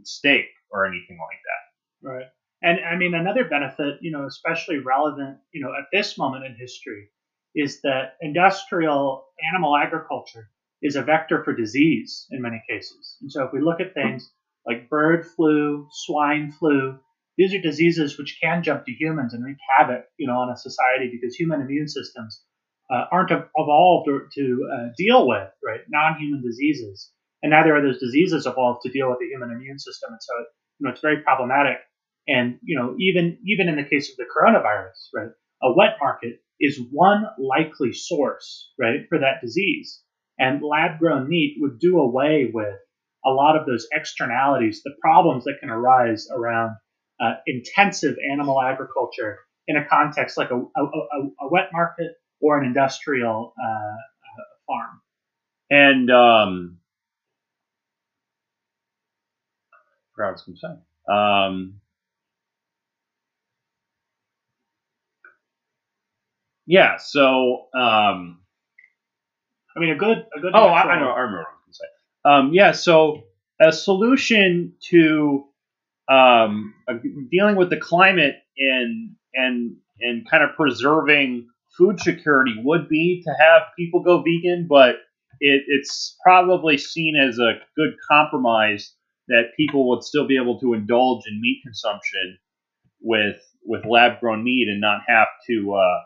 steak 0.03 0.45
or 0.71 0.85
anything 0.85 1.17
like 1.17 1.39
that. 1.43 2.09
Right. 2.09 2.25
And 2.61 2.79
I 2.85 2.97
mean, 2.97 3.13
another 3.13 3.45
benefit, 3.45 3.99
you 4.01 4.11
know, 4.11 4.25
especially 4.25 4.79
relevant, 4.79 5.37
you 5.53 5.61
know, 5.61 5.69
at 5.69 5.85
this 5.93 6.17
moment 6.17 6.45
in 6.45 6.55
history, 6.55 7.09
is 7.55 7.81
that 7.81 8.15
industrial 8.21 9.25
animal 9.53 9.77
agriculture 9.77 10.49
is 10.81 10.95
a 10.95 11.01
vector 11.01 11.43
for 11.43 11.53
disease 11.53 12.25
in 12.31 12.41
many 12.41 12.61
cases. 12.69 13.17
And 13.21 13.31
so 13.31 13.45
if 13.45 13.53
we 13.53 13.61
look 13.61 13.79
at 13.79 13.93
things 13.93 14.29
like 14.69 14.89
bird 14.89 15.25
flu, 15.25 15.87
swine 15.91 16.51
flu, 16.51 16.99
these 17.37 17.53
are 17.53 17.61
diseases 17.61 18.17
which 18.17 18.37
can 18.41 18.61
jump 18.63 18.85
to 18.85 18.91
humans 18.91 19.33
and 19.33 19.43
wreak 19.43 19.57
havoc, 19.77 20.03
you 20.17 20.27
know, 20.27 20.33
on 20.33 20.51
a 20.51 20.57
society 20.57 21.09
because 21.11 21.35
human 21.35 21.61
immune 21.61 21.87
systems 21.87 22.43
uh, 22.93 23.05
aren't 23.11 23.31
evolved 23.31 24.09
to 24.35 24.69
uh, 24.73 24.87
deal 24.97 25.27
with 25.27 25.47
right 25.65 25.81
non-human 25.89 26.43
diseases, 26.43 27.11
and 27.41 27.51
neither 27.51 27.75
are 27.75 27.81
those 27.81 27.99
diseases 27.99 28.45
evolved 28.45 28.81
to 28.83 28.91
deal 28.91 29.09
with 29.09 29.19
the 29.19 29.27
human 29.27 29.51
immune 29.51 29.79
system. 29.79 30.09
And 30.11 30.21
so, 30.21 30.33
you 30.79 30.85
know, 30.85 30.91
it's 30.91 31.01
very 31.01 31.21
problematic. 31.21 31.77
And 32.27 32.59
you 32.61 32.77
know, 32.77 32.95
even 32.99 33.39
even 33.45 33.69
in 33.69 33.77
the 33.77 33.89
case 33.89 34.11
of 34.11 34.17
the 34.17 34.25
coronavirus, 34.25 34.99
right, 35.15 35.31
a 35.63 35.73
wet 35.73 35.97
market 36.01 36.41
is 36.59 36.79
one 36.91 37.25
likely 37.39 37.93
source, 37.93 38.71
right, 38.77 39.07
for 39.07 39.19
that 39.19 39.41
disease. 39.41 40.03
And 40.37 40.61
lab-grown 40.61 41.27
meat 41.27 41.57
would 41.59 41.79
do 41.79 41.99
away 41.99 42.49
with 42.53 42.75
a 43.25 43.29
lot 43.29 43.57
of 43.57 43.65
those 43.65 43.87
externalities, 43.91 44.81
the 44.83 44.93
problems 45.01 45.43
that 45.45 45.55
can 45.59 45.69
arise 45.69 46.27
around 46.33 46.75
uh, 47.19 47.33
intensive 47.45 48.15
animal 48.31 48.61
agriculture 48.61 49.39
in 49.67 49.77
a 49.77 49.85
context 49.85 50.37
like 50.37 50.51
a, 50.51 50.55
a, 50.55 50.83
a, 50.83 51.29
a 51.41 51.49
wet 51.51 51.69
market 51.73 52.11
or 52.41 52.57
an 52.57 52.65
industrial 52.65 53.53
uh, 53.61 53.67
uh, 53.67 54.43
farm. 54.67 55.01
And 55.69 56.09
um, 56.09 56.77
I 59.73 59.77
forgot 60.15 60.25
what 60.25 60.27
I 60.27 60.31
was 60.31 60.41
going 60.41 60.55
to 60.55 60.61
say. 60.61 61.13
Um, 61.13 61.81
yeah. 66.65 66.97
So. 66.97 67.67
Um, 67.75 68.39
I 69.75 69.79
mean, 69.79 69.91
a 69.91 69.95
good, 69.95 70.25
a 70.35 70.41
good. 70.41 70.51
Oh, 70.53 70.67
I, 70.67 70.81
I, 70.81 70.99
know. 70.99 71.11
I 71.11 71.19
remember 71.21 71.47
Um, 72.25 72.51
yeah. 72.53 72.71
So 72.71 73.23
a 73.61 73.71
solution 73.71 74.73
to 74.89 75.45
um, 76.09 76.73
dealing 77.31 77.55
with 77.55 77.69
the 77.69 77.77
climate 77.77 78.35
and 78.57 79.15
and 79.33 79.75
and 80.01 80.29
kind 80.29 80.43
of 80.43 80.55
preserving 80.55 81.47
food 81.77 81.99
security 81.99 82.55
would 82.63 82.89
be 82.89 83.21
to 83.25 83.31
have 83.39 83.63
people 83.77 84.01
go 84.03 84.21
vegan, 84.23 84.67
but 84.67 84.95
it, 85.39 85.63
it's 85.67 86.17
probably 86.23 86.77
seen 86.77 87.15
as 87.15 87.37
a 87.39 87.59
good 87.75 87.95
compromise 88.09 88.93
that 89.27 89.51
people 89.55 89.89
would 89.89 90.03
still 90.03 90.27
be 90.27 90.37
able 90.41 90.59
to 90.59 90.73
indulge 90.73 91.23
in 91.27 91.39
meat 91.41 91.61
consumption 91.63 92.37
with 93.01 93.37
with 93.65 93.85
lab 93.85 94.19
grown 94.19 94.43
meat 94.43 94.67
and 94.69 94.81
not 94.81 95.01
have 95.07 95.27
to 95.47 95.73
uh, 95.73 95.99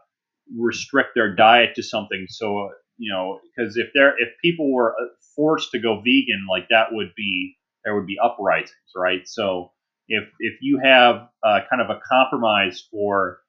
restrict 0.57 1.11
their 1.15 1.33
diet 1.35 1.75
to 1.75 1.83
something. 1.83 2.25
So 2.29 2.59
uh, 2.59 2.69
you 2.97 3.11
know, 3.11 3.39
because 3.55 3.77
if 3.77 3.87
there 3.93 4.13
if 4.19 4.29
people 4.43 4.71
were 4.71 4.91
uh, 4.91 5.05
forced 5.35 5.71
to 5.71 5.79
go 5.79 5.99
vegan, 5.99 6.45
like 6.49 6.67
that 6.69 6.87
would 6.91 7.13
be 7.15 7.57
there 7.83 7.95
would 7.95 8.07
be 8.07 8.17
uprisings, 8.23 8.73
right? 8.95 9.27
So 9.27 9.71
if 10.07 10.29
if 10.39 10.59
you 10.61 10.79
have 10.83 11.27
uh, 11.43 11.59
kind 11.69 11.81
of 11.81 11.89
a 11.89 11.99
compromise 12.07 12.87
for 12.91 13.39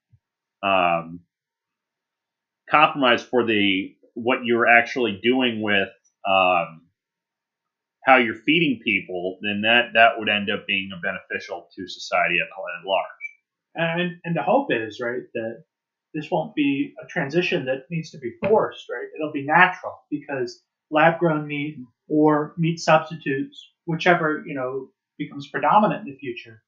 um, 0.62 1.20
compromise 2.70 3.22
for 3.22 3.44
the 3.44 3.94
what 4.14 4.44
you're 4.44 4.66
actually 4.66 5.20
doing 5.22 5.60
with 5.62 5.88
um, 6.28 6.82
how 8.04 8.16
you're 8.16 8.34
feeding 8.34 8.80
people, 8.84 9.38
then 9.42 9.62
that 9.62 9.90
that 9.94 10.18
would 10.18 10.28
end 10.28 10.50
up 10.50 10.66
being 10.66 10.90
beneficial 11.02 11.68
to 11.74 11.88
society 11.88 12.36
at, 12.40 12.46
at 12.46 12.86
large. 12.86 13.24
And 13.74 14.20
and 14.24 14.36
the 14.36 14.42
hope 14.42 14.68
is 14.70 15.00
right 15.00 15.22
that 15.34 15.64
this 16.14 16.30
won't 16.30 16.54
be 16.54 16.94
a 17.02 17.06
transition 17.08 17.64
that 17.66 17.86
needs 17.90 18.10
to 18.10 18.18
be 18.18 18.32
forced, 18.44 18.86
right? 18.88 19.08
It'll 19.16 19.32
be 19.32 19.44
natural 19.44 19.94
because 20.10 20.62
lab 20.90 21.18
grown 21.18 21.46
meat 21.46 21.78
or 22.08 22.54
meat 22.56 22.78
substitutes, 22.78 23.72
whichever 23.86 24.42
you 24.46 24.54
know 24.54 24.88
becomes 25.18 25.48
predominant 25.48 26.06
in 26.06 26.12
the 26.12 26.18
future, 26.18 26.62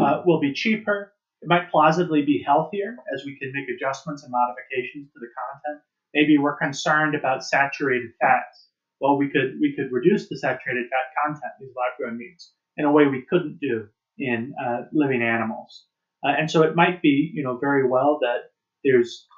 uh, 0.00 0.22
will 0.24 0.40
be 0.40 0.52
cheaper 0.52 1.12
it 1.42 1.48
might 1.48 1.70
plausibly 1.70 2.22
be 2.22 2.42
healthier 2.44 2.96
as 3.14 3.24
we 3.24 3.38
can 3.38 3.52
make 3.54 3.68
adjustments 3.68 4.22
and 4.24 4.32
modifications 4.32 5.12
to 5.12 5.20
the 5.20 5.28
content. 5.38 5.82
Maybe 6.14 6.38
we're 6.38 6.56
concerned 6.56 7.14
about 7.14 7.44
saturated 7.44 8.10
fats. 8.20 8.68
Well, 9.00 9.16
we 9.16 9.30
could 9.30 9.58
we 9.60 9.74
could 9.76 9.92
reduce 9.92 10.28
the 10.28 10.36
saturated 10.36 10.90
fat 10.90 11.14
content 11.24 11.52
in 11.60 11.66
these 11.66 11.76
lab-grown 11.76 12.18
meats 12.18 12.52
in 12.76 12.84
a 12.84 12.92
way 12.92 13.06
we 13.06 13.26
couldn't 13.30 13.60
do 13.60 13.88
in 14.18 14.52
uh, 14.60 14.82
living 14.92 15.22
animals. 15.22 15.86
Uh, 16.24 16.30
and 16.36 16.50
so 16.50 16.62
it 16.62 16.74
might 16.74 17.00
be, 17.00 17.30
you 17.32 17.44
know, 17.44 17.58
very 17.58 17.86
well 17.86 18.18
that 18.20 18.50
there's 18.82 19.28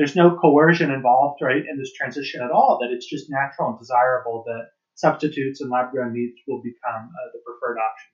there's 0.00 0.16
no 0.16 0.34
coercion 0.34 0.90
involved, 0.90 1.42
right, 1.42 1.62
in 1.70 1.78
this 1.78 1.92
transition 1.92 2.40
at 2.40 2.50
all. 2.50 2.78
That 2.80 2.90
it's 2.90 3.04
just 3.04 3.26
natural 3.28 3.68
and 3.68 3.78
desirable 3.78 4.44
that 4.46 4.68
substitutes 4.94 5.60
and 5.60 5.70
lab-grown 5.70 6.14
meats 6.14 6.40
will 6.48 6.62
become 6.62 7.10
uh, 7.10 7.28
the 7.34 7.40
preferred 7.44 7.76
option. 7.78 8.10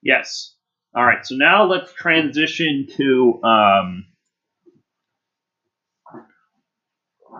Yes, 0.00 0.54
all 0.94 1.04
right, 1.04 1.26
so 1.26 1.34
now 1.34 1.64
let's 1.64 1.92
transition 1.92 2.86
to 2.96 3.40
um, 3.42 4.04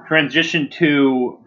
transition 0.09 0.69
to 0.71 1.39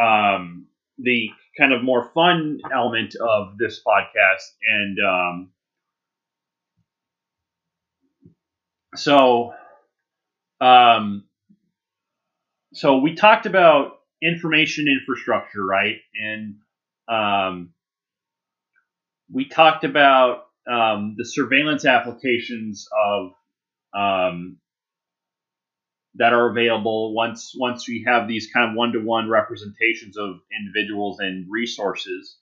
um, 0.00 0.66
the 0.96 1.28
kind 1.58 1.74
of 1.74 1.84
more 1.84 2.10
fun 2.14 2.58
element 2.74 3.16
of 3.16 3.58
this 3.58 3.82
podcast, 3.86 4.46
and 4.66 4.96
um, 5.06 5.50
so 8.96 9.52
um, 10.60 11.24
so 12.72 12.98
we 12.98 13.14
talked 13.14 13.46
about 13.46 13.98
information 14.22 14.86
infrastructure, 14.88 15.64
right? 15.64 15.96
And 16.14 16.56
um, 17.08 17.70
we 19.32 19.46
talked 19.46 19.84
about 19.84 20.46
um, 20.70 21.14
the 21.16 21.24
surveillance 21.24 21.84
applications 21.84 22.88
of 22.96 23.32
um, 23.94 24.58
that 26.16 26.32
are 26.32 26.50
available 26.50 27.14
once 27.14 27.54
once 27.56 27.88
we 27.88 28.04
have 28.06 28.28
these 28.28 28.48
kind 28.52 28.70
of 28.70 28.76
one 28.76 28.92
to 28.92 29.00
one 29.00 29.28
representations 29.28 30.16
of 30.16 30.40
individuals 30.56 31.18
and 31.20 31.46
resources, 31.50 32.36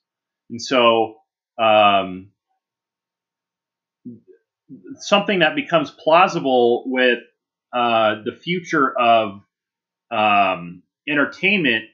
and 0.49 0.61
so 0.61 1.15
um, 1.57 2.31
something 4.99 5.39
that 5.39 5.55
becomes 5.55 5.91
plausible 5.91 6.83
with 6.87 7.19
uh, 7.73 8.15
the 8.25 8.35
future 8.35 8.97
of 8.97 9.41
um, 10.11 10.83
entertainment 11.07 11.85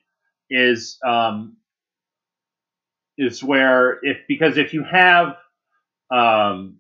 is 0.50 0.98
um, 1.06 1.58
is 3.18 3.44
where 3.44 4.00
if 4.04 4.18
because 4.28 4.58
if 4.58 4.74
you 4.74 4.84
have 4.84 5.36
um, 6.14 6.80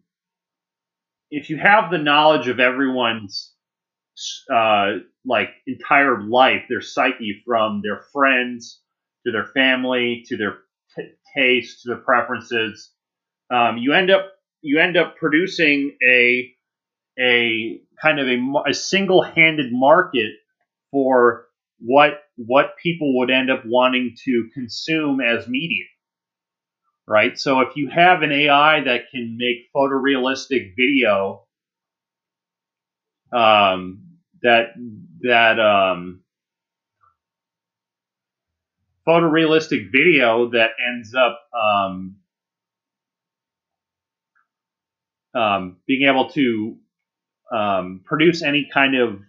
if 1.32 1.50
you 1.50 1.58
have 1.58 1.92
the 1.92 1.98
knowledge 1.98 2.48
of 2.48 2.60
everyone's 2.60 3.54
uh, 4.54 4.94
like 5.26 5.50
entire 5.68 6.22
life, 6.22 6.64
their 6.70 6.82
psyche, 6.82 7.42
from 7.46 7.82
their 7.84 8.04
friends 8.14 8.82
to 9.26 9.32
their 9.32 9.46
family 9.48 10.24
to 10.28 10.38
their 10.38 10.60
t- 10.96 11.12
taste 11.36 11.82
to 11.84 11.90
their 11.90 12.04
preferences, 12.04 12.92
um, 13.52 13.78
you 13.78 13.94
end 13.94 14.12
up 14.12 14.32
you 14.62 14.80
end 14.80 14.98
up 14.98 15.18
producing 15.18 15.98
a 16.08 16.55
a 17.20 17.80
kind 18.02 18.20
of 18.20 18.28
a, 18.28 18.70
a 18.70 18.74
single-handed 18.74 19.72
market 19.72 20.32
for 20.92 21.48
what 21.80 22.24
what 22.38 22.76
people 22.82 23.18
would 23.20 23.32
end 23.32 23.52
up 23.52 23.64
wanting 23.66 24.16
to 24.26 24.50
consume 24.54 25.22
as 25.22 25.48
media 25.48 25.86
right? 27.08 27.38
So 27.38 27.62
if 27.62 27.76
you 27.76 27.90
have 27.90 28.22
an 28.22 28.32
AI 28.32 28.82
that 28.84 29.10
can 29.12 29.38
make 29.38 29.72
photorealistic 29.76 30.74
video, 30.76 31.44
um, 33.32 34.04
that 34.42 34.70
that 35.22 35.60
um, 35.60 36.22
photorealistic 39.08 39.92
video 39.92 40.50
that 40.52 40.72
ends 40.86 41.14
up 41.16 41.40
um, 41.60 42.18
um, 45.34 45.78
being 45.88 46.08
able 46.10 46.30
to 46.32 46.78
um, 47.52 48.02
produce 48.06 48.42
any 48.44 48.70
kind 48.74 48.96
of 48.96 49.20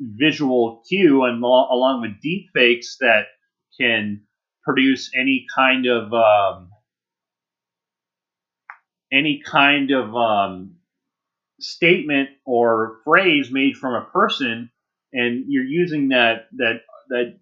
visual 0.00 0.82
cue 0.88 1.24
and 1.24 1.40
lo- 1.40 1.68
along 1.70 2.02
with 2.02 2.20
deep 2.22 2.46
fakes 2.54 2.96
that 3.00 3.26
can 3.80 4.22
produce 4.64 5.10
any 5.14 5.46
kind 5.54 5.86
of 5.86 6.12
um, 6.12 6.70
any 9.12 9.42
kind 9.44 9.90
of 9.90 10.14
um, 10.14 10.76
statement 11.60 12.30
or 12.44 12.98
phrase 13.04 13.50
made 13.50 13.76
from 13.76 13.94
a 13.94 14.06
person, 14.06 14.70
and 15.12 15.44
you're 15.48 15.64
using 15.64 16.08
that 16.08 16.46
that 16.56 16.82
that 17.08 17.38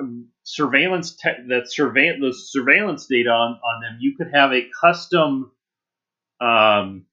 um, 0.00 0.28
surveillance 0.44 1.16
te- 1.16 1.48
that 1.48 1.70
surveillance 1.70 2.20
the 2.20 2.32
surveillance 2.60 3.06
data 3.06 3.30
on, 3.30 3.52
on 3.52 3.82
them, 3.82 3.98
you 4.00 4.16
could 4.16 4.30
have 4.32 4.52
a 4.52 4.68
custom 4.80 5.50
um, 6.40 7.04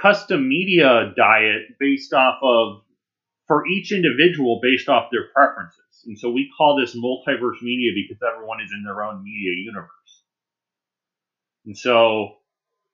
custom 0.00 0.48
media 0.48 1.12
diet 1.16 1.78
based 1.78 2.12
off 2.12 2.38
of 2.42 2.82
for 3.46 3.66
each 3.66 3.92
individual 3.92 4.60
based 4.62 4.88
off 4.88 5.10
their 5.10 5.28
preferences. 5.32 6.04
And 6.06 6.18
so 6.18 6.30
we 6.30 6.50
call 6.56 6.76
this 6.76 6.96
multiverse 6.96 7.62
media 7.62 7.92
because 7.94 8.22
everyone 8.22 8.60
is 8.60 8.72
in 8.72 8.84
their 8.84 9.02
own 9.02 9.22
media 9.22 9.52
universe. 9.64 9.90
And 11.64 11.76
so 11.76 12.36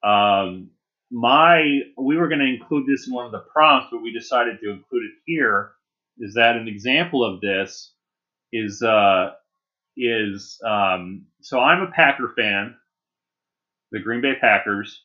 um, 0.02 0.70
my 1.10 1.80
we 1.98 2.16
were 2.16 2.28
going 2.28 2.40
to 2.40 2.46
include 2.46 2.86
this 2.86 3.06
in 3.06 3.14
one 3.14 3.26
of 3.26 3.32
the 3.32 3.44
prompts, 3.52 3.88
but 3.90 4.02
we 4.02 4.12
decided 4.12 4.58
to 4.60 4.70
include 4.70 5.04
it 5.04 5.12
here. 5.26 5.72
Is 6.18 6.34
that 6.34 6.56
an 6.56 6.68
example 6.68 7.24
of 7.24 7.40
this? 7.40 7.92
Is 8.52 8.82
uh, 8.82 9.30
is 9.96 10.60
um, 10.66 11.26
so 11.40 11.58
I'm 11.60 11.82
a 11.82 11.90
Packer 11.90 12.32
fan, 12.36 12.76
the 13.92 14.00
Green 14.00 14.20
Bay 14.20 14.34
Packers, 14.40 15.04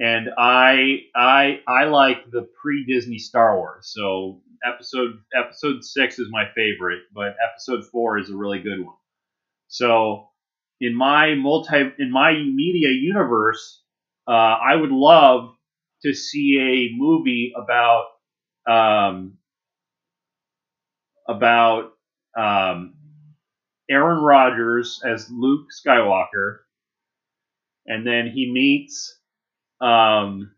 and 0.00 0.30
I 0.36 1.02
I 1.14 1.60
I 1.68 1.84
like 1.84 2.30
the 2.30 2.48
pre 2.60 2.86
Disney 2.86 3.18
Star 3.18 3.56
Wars. 3.58 3.92
So 3.94 4.40
episode 4.66 5.20
episode 5.38 5.84
six 5.84 6.18
is 6.18 6.28
my 6.30 6.44
favorite, 6.56 7.02
but 7.14 7.36
episode 7.46 7.84
four 7.92 8.18
is 8.18 8.30
a 8.30 8.36
really 8.36 8.60
good 8.60 8.84
one. 8.84 8.96
So 9.68 10.30
in 10.80 10.96
my 10.96 11.34
multi 11.34 11.92
in 11.98 12.10
my 12.10 12.32
media 12.32 12.88
universe, 12.88 13.82
uh, 14.26 14.32
I 14.32 14.74
would 14.74 14.90
love 14.90 15.54
to 16.02 16.14
see 16.14 16.58
a 16.58 16.96
movie 16.98 17.52
about 17.54 18.06
um, 18.66 19.36
about 21.28 21.92
um, 22.38 22.94
Aaron 23.90 24.22
Rodgers 24.22 25.02
as 25.04 25.28
Luke 25.30 25.66
Skywalker, 25.86 26.60
and 27.86 28.06
then 28.06 28.30
he 28.34 28.50
meets 28.50 29.19
um, 29.80 30.52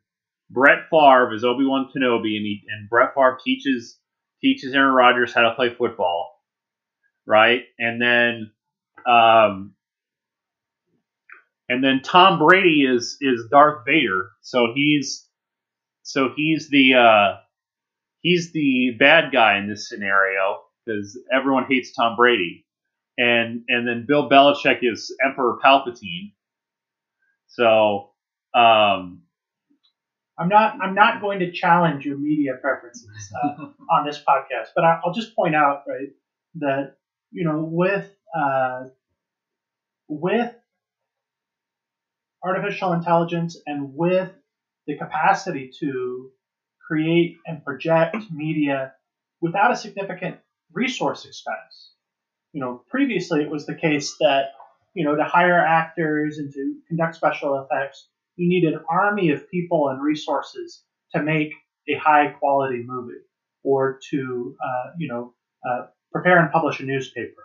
Brett 0.50 0.88
Favre 0.90 1.34
is 1.34 1.44
Obi 1.44 1.64
Wan 1.64 1.90
Kenobi, 1.94 2.36
and, 2.36 2.46
he, 2.46 2.62
and 2.68 2.88
Brett 2.88 3.14
Favre 3.14 3.38
teaches 3.44 3.98
teaches 4.40 4.74
Aaron 4.74 4.94
Rodgers 4.94 5.32
how 5.32 5.42
to 5.42 5.54
play 5.54 5.72
football, 5.72 6.40
right? 7.26 7.62
And 7.78 8.00
then 8.00 8.50
um, 9.06 9.74
and 11.68 11.82
then 11.82 12.02
Tom 12.02 12.38
Brady 12.38 12.84
is 12.84 13.16
is 13.20 13.46
Darth 13.50 13.84
Vader, 13.86 14.30
so 14.42 14.72
he's 14.74 15.28
so 16.02 16.30
he's 16.36 16.68
the 16.68 16.94
uh, 16.94 17.36
he's 18.20 18.52
the 18.52 18.96
bad 18.98 19.32
guy 19.32 19.58
in 19.58 19.68
this 19.68 19.88
scenario 19.88 20.60
because 20.84 21.18
everyone 21.32 21.66
hates 21.68 21.92
Tom 21.94 22.16
Brady, 22.16 22.66
and 23.16 23.64
and 23.68 23.86
then 23.86 24.04
Bill 24.06 24.28
Belichick 24.28 24.80
is 24.82 25.14
Emperor 25.24 25.58
Palpatine. 25.64 26.32
So 27.48 28.11
um, 28.54 29.22
I'm 30.38 30.48
not 30.48 30.76
I'm 30.80 30.94
not 30.94 31.20
going 31.20 31.40
to 31.40 31.52
challenge 31.52 32.04
your 32.04 32.18
media 32.18 32.52
preferences 32.60 33.32
uh, 33.44 33.66
on 33.90 34.06
this 34.06 34.22
podcast, 34.26 34.68
but 34.74 34.84
I, 34.84 35.00
will 35.04 35.12
just 35.12 35.36
point 35.36 35.54
out 35.54 35.84
right 35.86 36.08
that 36.56 36.96
you 37.30 37.44
know 37.44 37.62
with 37.62 38.10
uh, 38.36 38.84
with 40.08 40.52
artificial 42.42 42.92
intelligence 42.92 43.56
and 43.66 43.94
with 43.94 44.30
the 44.86 44.96
capacity 44.96 45.70
to 45.80 46.30
create 46.86 47.36
and 47.46 47.64
project 47.64 48.16
media 48.32 48.92
without 49.40 49.70
a 49.70 49.76
significant 49.76 50.38
resource 50.72 51.24
expense. 51.24 51.92
You 52.52 52.60
know, 52.60 52.82
previously 52.88 53.42
it 53.42 53.50
was 53.50 53.66
the 53.66 53.74
case 53.74 54.16
that 54.18 54.52
you 54.94 55.04
know 55.04 55.14
to 55.14 55.24
hire 55.24 55.58
actors 55.58 56.38
and 56.38 56.52
to 56.52 56.76
conduct 56.88 57.16
special 57.16 57.62
effects 57.62 58.08
you 58.36 58.48
need 58.48 58.64
an 58.64 58.80
army 58.88 59.30
of 59.30 59.50
people 59.50 59.88
and 59.88 60.02
resources 60.02 60.82
to 61.14 61.22
make 61.22 61.52
a 61.88 61.94
high 61.98 62.28
quality 62.38 62.82
movie 62.84 63.20
or 63.62 63.98
to, 64.10 64.56
uh, 64.64 64.90
you 64.98 65.08
know, 65.08 65.34
uh, 65.68 65.86
prepare 66.12 66.40
and 66.40 66.52
publish 66.52 66.80
a 66.80 66.84
newspaper. 66.84 67.44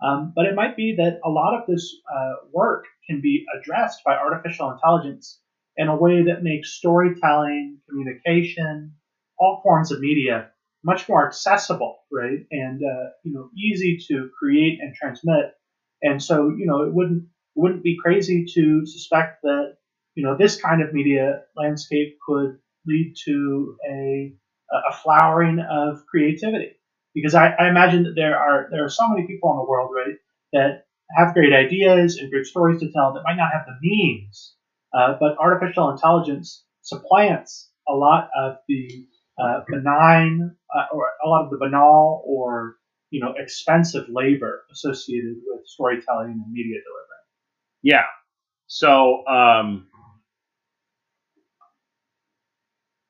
Um, 0.00 0.32
but 0.34 0.46
it 0.46 0.54
might 0.54 0.76
be 0.76 0.94
that 0.96 1.20
a 1.24 1.30
lot 1.30 1.58
of 1.60 1.66
this 1.66 1.96
uh, 2.12 2.34
work 2.52 2.84
can 3.08 3.20
be 3.20 3.44
addressed 3.58 4.04
by 4.04 4.14
artificial 4.16 4.70
intelligence 4.70 5.40
in 5.76 5.88
a 5.88 5.96
way 5.96 6.24
that 6.24 6.42
makes 6.42 6.70
storytelling, 6.72 7.78
communication, 7.88 8.94
all 9.38 9.60
forms 9.62 9.90
of 9.92 10.00
media 10.00 10.50
much 10.84 11.08
more 11.08 11.26
accessible, 11.26 11.98
right? 12.12 12.46
And 12.50 12.80
uh, 12.82 13.10
you 13.24 13.32
know, 13.32 13.50
easy 13.56 13.98
to 14.08 14.30
create 14.38 14.78
and 14.80 14.94
transmit. 14.94 15.54
And 16.02 16.22
so, 16.22 16.50
you 16.56 16.66
know, 16.66 16.82
it 16.82 16.94
wouldn't 16.94 17.24
wouldn't 17.54 17.82
be 17.82 17.98
crazy 18.00 18.46
to 18.54 18.86
suspect 18.86 19.42
that 19.42 19.77
you 20.18 20.24
know, 20.24 20.36
this 20.36 20.60
kind 20.60 20.82
of 20.82 20.92
media 20.92 21.42
landscape 21.56 22.18
could 22.26 22.58
lead 22.88 23.14
to 23.24 23.76
a, 23.88 24.34
a 24.72 24.92
flowering 25.04 25.60
of 25.60 26.04
creativity. 26.10 26.72
Because 27.14 27.36
I, 27.36 27.50
I 27.50 27.68
imagine 27.68 28.02
that 28.02 28.14
there 28.16 28.36
are 28.36 28.66
there 28.72 28.84
are 28.84 28.88
so 28.90 29.06
many 29.08 29.28
people 29.28 29.52
in 29.52 29.58
the 29.58 29.64
world, 29.70 29.92
right, 29.94 30.16
that 30.54 30.86
have 31.16 31.34
great 31.34 31.52
ideas 31.52 32.16
and 32.18 32.32
great 32.32 32.46
stories 32.46 32.80
to 32.80 32.90
tell 32.90 33.14
that 33.14 33.22
might 33.24 33.36
not 33.36 33.52
have 33.52 33.64
the 33.66 33.78
means, 33.80 34.56
uh, 34.92 35.14
but 35.20 35.38
artificial 35.38 35.88
intelligence 35.92 36.64
supplants 36.82 37.70
a 37.88 37.92
lot 37.94 38.28
of 38.36 38.56
the 38.68 39.06
uh, 39.40 39.60
benign 39.70 40.56
uh, 40.76 40.86
or 40.92 41.10
a 41.24 41.28
lot 41.28 41.44
of 41.44 41.50
the 41.52 41.58
banal 41.58 42.24
or 42.26 42.74
you 43.10 43.20
know 43.20 43.34
expensive 43.38 44.06
labor 44.08 44.64
associated 44.72 45.36
with 45.46 45.64
storytelling 45.66 46.42
and 46.44 46.52
media 46.52 46.78
delivery. 46.82 47.22
Yeah. 47.82 48.06
So 48.68 49.26
um, 49.26 49.87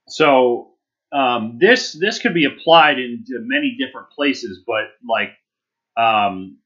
So 0.09 0.72
um, 1.12 1.59
this 1.61 1.92
this 1.92 2.18
could 2.18 2.34
be 2.34 2.44
applied 2.44 2.98
into 2.98 3.40
many 3.40 3.76
different 3.78 4.11
places, 4.11 4.62
but 4.66 4.84
like 5.09 5.30
um, 5.96 6.59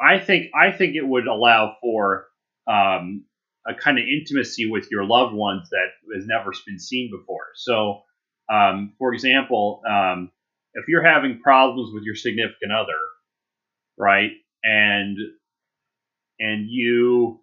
I 0.00 0.18
think 0.18 0.50
I 0.54 0.72
think 0.72 0.96
it 0.96 1.06
would 1.06 1.26
allow 1.26 1.76
for 1.80 2.26
um, 2.66 3.24
a 3.66 3.74
kind 3.74 3.98
of 3.98 4.04
intimacy 4.04 4.70
with 4.70 4.88
your 4.90 5.04
loved 5.04 5.34
ones 5.34 5.68
that 5.70 5.88
has 6.14 6.26
never 6.26 6.52
been 6.66 6.78
seen 6.78 7.10
before. 7.10 7.46
So, 7.54 8.02
um, 8.52 8.94
for 8.98 9.14
example, 9.14 9.82
um, 9.88 10.30
if 10.74 10.88
you're 10.88 11.04
having 11.04 11.40
problems 11.40 11.92
with 11.94 12.04
your 12.04 12.16
significant 12.16 12.72
other, 12.72 12.98
right, 13.98 14.32
and 14.64 15.18
and 16.40 16.68
you 16.68 17.40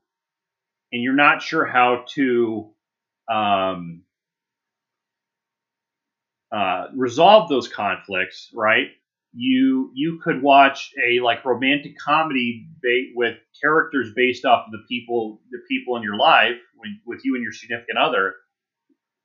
and 0.92 1.04
you're 1.04 1.14
not 1.16 1.42
sure 1.42 1.66
how 1.66 2.06
to 2.16 2.72
um, 3.32 4.04
uh, 6.52 6.88
resolve 6.96 7.50
those 7.50 7.68
conflicts, 7.68 8.50
right? 8.54 8.88
You 9.34 9.92
you 9.94 10.20
could 10.24 10.42
watch 10.42 10.92
a 11.08 11.20
like 11.20 11.46
romantic 11.46 11.94
comedy 12.04 12.68
ba- 12.82 13.14
with 13.16 13.38
characters 13.62 14.12
based 14.16 14.46
off 14.46 14.66
of 14.68 14.72
the 14.72 14.84
people 14.90 15.42
the 15.52 15.60
people 15.70 15.98
in 15.98 16.04
your 16.04 16.18
life 16.18 16.58
with, 16.78 16.92
with 17.06 17.22
you 17.24 17.36
and 17.36 17.44
your 17.44 17.52
significant 17.52 18.00
other, 18.00 18.34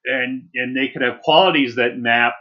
and 0.05 0.51
and 0.55 0.77
they 0.77 0.89
could 0.89 1.03
have 1.03 1.23
qualities 1.23 1.77
that 1.77 1.99
map 1.99 2.35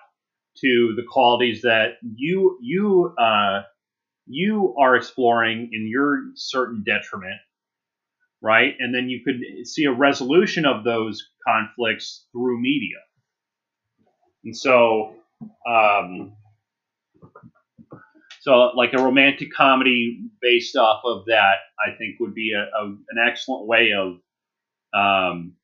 to 0.61 0.93
the 0.95 1.03
qualities 1.09 1.61
that 1.61 1.93
you 2.03 2.57
you 2.61 3.15
uh, 3.17 3.61
you 4.27 4.75
are 4.79 4.95
exploring 4.95 5.69
in 5.71 5.87
your 5.87 6.23
certain 6.35 6.83
detriment, 6.85 7.39
right? 8.41 8.75
And 8.79 8.93
then 8.93 9.09
you 9.09 9.21
could 9.25 9.67
see 9.67 9.85
a 9.85 9.93
resolution 9.93 10.65
of 10.65 10.83
those 10.83 11.23
conflicts 11.47 12.27
through 12.33 12.61
media. 12.61 12.97
And 14.43 14.55
so, 14.55 15.15
um, 15.67 16.33
so 18.41 18.71
like 18.75 18.93
a 18.93 19.01
romantic 19.01 19.53
comedy 19.53 20.29
based 20.41 20.75
off 20.75 21.01
of 21.05 21.25
that, 21.27 21.55
I 21.79 21.95
think 21.97 22.19
would 22.19 22.33
be 22.33 22.53
a, 22.53 22.63
a 22.77 22.85
an 22.85 23.17
excellent 23.25 23.67
way 23.67 23.91
of, 23.93 24.19
um, 24.93 25.55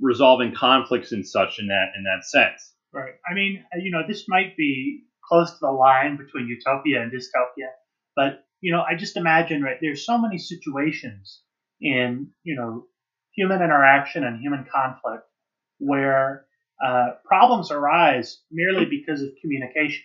resolving 0.00 0.54
conflicts 0.54 1.12
and 1.12 1.26
such 1.26 1.58
in 1.58 1.68
that 1.68 1.92
in 1.96 2.04
that 2.04 2.24
sense. 2.24 2.72
Right. 2.92 3.14
I 3.28 3.34
mean, 3.34 3.64
you 3.80 3.90
know, 3.90 4.02
this 4.06 4.24
might 4.28 4.56
be 4.56 5.04
close 5.26 5.50
to 5.50 5.58
the 5.60 5.70
line 5.70 6.16
between 6.16 6.46
utopia 6.46 7.02
and 7.02 7.10
dystopia, 7.12 7.68
but 8.14 8.44
you 8.60 8.72
know, 8.72 8.82
I 8.82 8.94
just 8.94 9.16
imagine 9.16 9.62
right 9.62 9.78
there's 9.80 10.06
so 10.06 10.18
many 10.18 10.38
situations 10.38 11.42
in 11.80 12.28
you 12.42 12.56
know 12.56 12.86
human 13.34 13.62
interaction 13.62 14.24
and 14.24 14.40
human 14.40 14.66
conflict 14.70 15.24
where 15.82 16.46
uh, 16.84 17.10
problems 17.24 17.70
arise 17.70 18.40
merely 18.50 18.86
because 18.86 19.22
of 19.22 19.30
communication. 19.40 20.04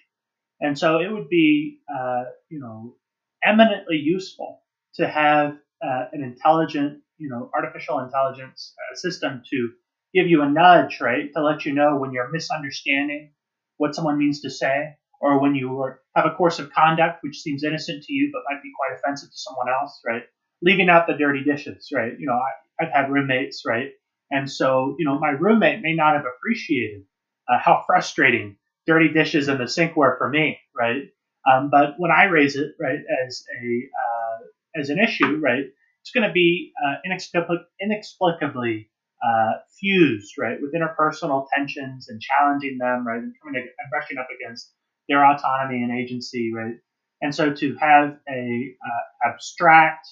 And 0.59 0.77
so 0.77 0.99
it 0.99 1.11
would 1.11 1.29
be, 1.29 1.79
uh, 1.87 2.23
you 2.49 2.59
know, 2.59 2.95
eminently 3.43 3.97
useful 3.97 4.61
to 4.95 5.07
have 5.07 5.57
uh, 5.83 6.05
an 6.11 6.23
intelligent, 6.23 7.01
you 7.17 7.29
know, 7.29 7.49
artificial 7.53 7.99
intelligence 7.99 8.73
uh, 8.77 8.95
system 8.95 9.43
to 9.49 9.69
give 10.13 10.27
you 10.27 10.41
a 10.41 10.49
nudge, 10.49 10.99
right, 10.99 11.29
to 11.35 11.43
let 11.43 11.65
you 11.65 11.73
know 11.73 11.97
when 11.97 12.11
you're 12.11 12.31
misunderstanding 12.31 13.31
what 13.77 13.93
someone 13.93 14.17
means 14.17 14.41
to 14.41 14.49
say, 14.49 14.95
or 15.21 15.39
when 15.39 15.53
you 15.55 15.79
are, 15.81 16.01
have 16.15 16.25
a 16.25 16.35
course 16.35 16.57
of 16.59 16.71
conduct 16.71 17.23
which 17.23 17.39
seems 17.39 17.63
innocent 17.63 18.03
to 18.03 18.13
you 18.13 18.31
but 18.33 18.41
might 18.51 18.63
be 18.63 18.71
quite 18.75 18.97
offensive 18.97 19.29
to 19.29 19.37
someone 19.37 19.67
else, 19.69 19.99
right? 20.05 20.23
Leaving 20.63 20.89
out 20.89 21.05
the 21.05 21.13
dirty 21.13 21.43
dishes, 21.43 21.89
right? 21.93 22.13
You 22.17 22.25
know, 22.27 22.33
I, 22.33 22.83
I've 22.83 22.91
had 22.91 23.11
roommates, 23.11 23.63
right? 23.65 23.89
And 24.31 24.49
so, 24.51 24.95
you 24.99 25.05
know, 25.05 25.19
my 25.19 25.29
roommate 25.29 25.81
may 25.81 25.93
not 25.93 26.15
have 26.15 26.25
appreciated 26.25 27.03
uh, 27.49 27.59
how 27.59 27.83
frustrating 27.87 28.57
dirty 28.85 29.09
dishes 29.13 29.47
in 29.47 29.57
the 29.57 29.67
sink 29.67 29.95
were 29.95 30.15
for 30.17 30.29
me, 30.29 30.59
right? 30.75 31.03
Um, 31.49 31.69
but 31.69 31.95
when 31.97 32.11
I 32.11 32.25
raise 32.25 32.55
it, 32.55 32.71
right, 32.79 32.99
as 33.25 33.43
a 33.61 33.81
uh, 34.03 34.81
as 34.81 34.89
an 34.89 34.99
issue, 34.99 35.39
right, 35.41 35.63
it's 36.01 36.11
going 36.13 36.27
to 36.27 36.33
be 36.33 36.73
uh, 36.85 36.95
inexplic- 37.09 37.65
inexplicably 37.81 38.89
uh, 39.25 39.53
fused, 39.79 40.33
right, 40.37 40.57
with 40.61 40.73
interpersonal 40.73 41.47
tensions 41.55 42.09
and 42.09 42.21
challenging 42.21 42.77
them, 42.77 43.07
right, 43.07 43.19
and 43.19 43.33
coming 43.41 43.61
and 43.61 43.89
brushing 43.89 44.17
up 44.17 44.27
against 44.39 44.73
their 45.07 45.25
autonomy 45.25 45.83
and 45.83 45.97
agency, 45.97 46.51
right. 46.53 46.75
And 47.21 47.33
so 47.33 47.53
to 47.53 47.75
have 47.75 48.17
a 48.29 48.75
uh, 48.85 49.29
abstract 49.29 50.07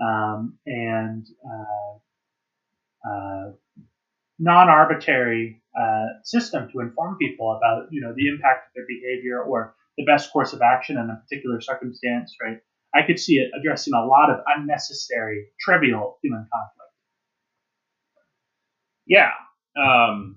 um, 0.00 0.58
and 0.66 1.26
uh, 3.08 3.52
non-arbitrary 4.38 5.62
uh, 5.78 6.06
system 6.24 6.68
to 6.72 6.80
inform 6.80 7.16
people 7.16 7.52
about 7.56 7.86
you 7.90 8.00
know 8.00 8.12
the 8.16 8.28
impact 8.28 8.68
of 8.68 8.72
their 8.74 8.86
behavior 8.86 9.42
or 9.42 9.74
the 9.96 10.04
best 10.04 10.32
course 10.32 10.52
of 10.52 10.60
action 10.60 10.98
in 10.98 11.08
a 11.10 11.16
particular 11.22 11.60
circumstance, 11.60 12.34
right? 12.42 12.58
I 12.94 13.06
could 13.06 13.18
see 13.18 13.34
it 13.34 13.50
addressing 13.58 13.94
a 13.94 14.04
lot 14.04 14.30
of 14.30 14.40
unnecessary, 14.46 15.48
trivial 15.60 16.18
human 16.22 16.46
conflict. 16.52 16.92
Yeah. 19.06 19.30
Um, 19.76 20.36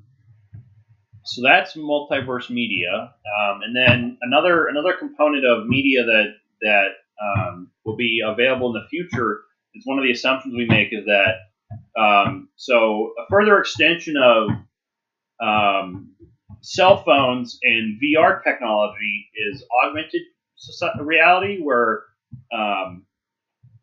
so 1.24 1.42
that's 1.44 1.76
multiverse 1.76 2.50
media, 2.50 2.90
um, 2.92 3.62
and 3.64 3.76
then 3.76 4.18
another 4.22 4.68
another 4.68 4.94
component 4.98 5.46
of 5.46 5.68
media 5.68 6.04
that 6.04 6.26
that 6.62 6.88
um, 7.22 7.72
will 7.86 7.96
be 7.96 8.22
available 8.26 8.76
in 8.76 8.82
the 8.82 8.88
future 8.90 9.42
is 9.76 9.86
one 9.86 9.98
of 10.00 10.04
the 10.04 10.12
assumptions 10.12 10.54
we 10.56 10.66
make 10.66 10.90
is 10.92 11.06
that 11.06 11.49
um, 11.98 12.50
so 12.56 13.14
a 13.20 13.30
further 13.30 13.60
extension 13.60 14.16
of 14.18 14.50
um, 15.42 16.16
cell 16.62 17.04
phones 17.04 17.60
and 17.64 18.00
VR 18.02 18.44
technology 18.44 19.30
is 19.36 19.64
augmented 19.84 20.22
reality, 21.02 21.62
where 21.62 22.04
um, 22.54 23.06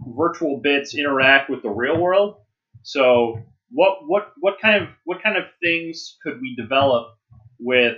virtual 0.00 0.60
bits 0.60 0.94
interact 0.94 1.50
with 1.50 1.62
the 1.62 1.70
real 1.70 1.98
world. 1.98 2.36
So, 2.82 3.42
what 3.70 4.06
what 4.06 4.32
what 4.38 4.60
kind 4.60 4.82
of 4.82 4.90
what 5.04 5.22
kind 5.22 5.36
of 5.36 5.44
things 5.62 6.16
could 6.22 6.40
we 6.40 6.54
develop 6.56 7.16
with 7.58 7.96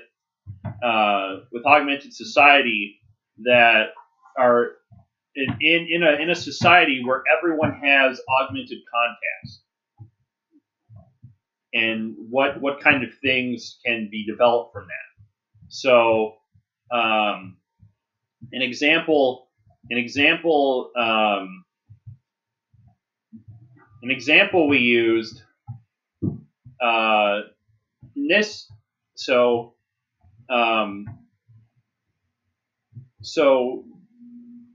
uh, 0.82 1.41
with 1.53 1.64
augmented 1.66 2.14
society 2.14 3.01
that 3.45 3.89
are 4.39 4.72
in, 5.34 5.57
in, 5.61 5.86
in, 5.91 6.03
a, 6.03 6.22
in 6.22 6.30
a 6.30 6.34
society 6.34 7.03
where 7.05 7.22
everyone 7.36 7.80
has 7.82 8.20
augmented 8.41 8.78
contacts? 8.93 9.62
And 11.72 12.14
what 12.30 12.60
what 12.60 12.80
kind 12.80 13.04
of 13.04 13.10
things 13.22 13.78
can 13.84 14.08
be 14.10 14.24
developed 14.26 14.72
from 14.72 14.86
that. 14.86 15.24
So, 15.68 16.36
um, 16.90 17.58
an 18.52 18.62
example, 18.62 19.48
an 19.90 19.98
example, 19.98 20.90
um, 20.96 21.64
an 24.02 24.10
example 24.10 24.68
we 24.68 24.78
used. 24.78 25.42
Uh, 26.80 27.40
this 28.14 28.70
so 29.16 29.74
um, 30.48 31.06
so 33.22 33.84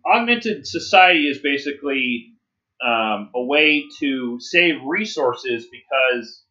augmented 0.05 0.67
society 0.67 1.27
is 1.27 1.39
basically 1.39 2.33
um, 2.85 3.29
a 3.33 3.43
way 3.43 3.85
to 3.99 4.37
save 4.39 4.75
resources 4.85 5.65
because 5.71 6.42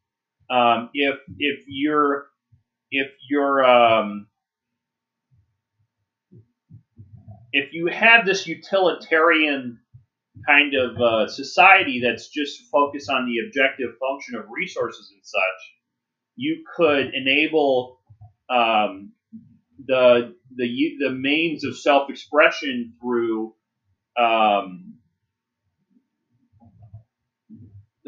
um, 0.53 0.91
if 0.93 1.19
if 1.39 1.65
you're 1.67 2.27
if 2.91 3.11
you're 3.31 3.65
um, 3.65 4.27
if 7.53 7.73
you 7.73 7.87
have 7.87 8.27
this 8.27 8.47
utilitarian 8.47 9.79
kind 10.47 10.75
of 10.75 11.01
uh, 11.01 11.29
society 11.29 12.03
that's 12.05 12.29
just 12.29 12.63
focused 12.71 13.09
on 13.09 13.27
the 13.27 13.47
objective 13.47 13.97
function 13.99 14.35
of 14.35 14.45
resources 14.51 15.11
and 15.15 15.25
such, 15.25 15.75
you 16.37 16.65
could 16.77 17.15
enable 17.15 18.01
um, 18.51 19.13
the 19.87 20.35
the 20.55 20.97
the 21.01 21.11
means 21.11 21.65
of 21.65 21.79
self 21.79 22.11
expression 22.11 22.93
through 23.01 23.55
um, 24.19 24.92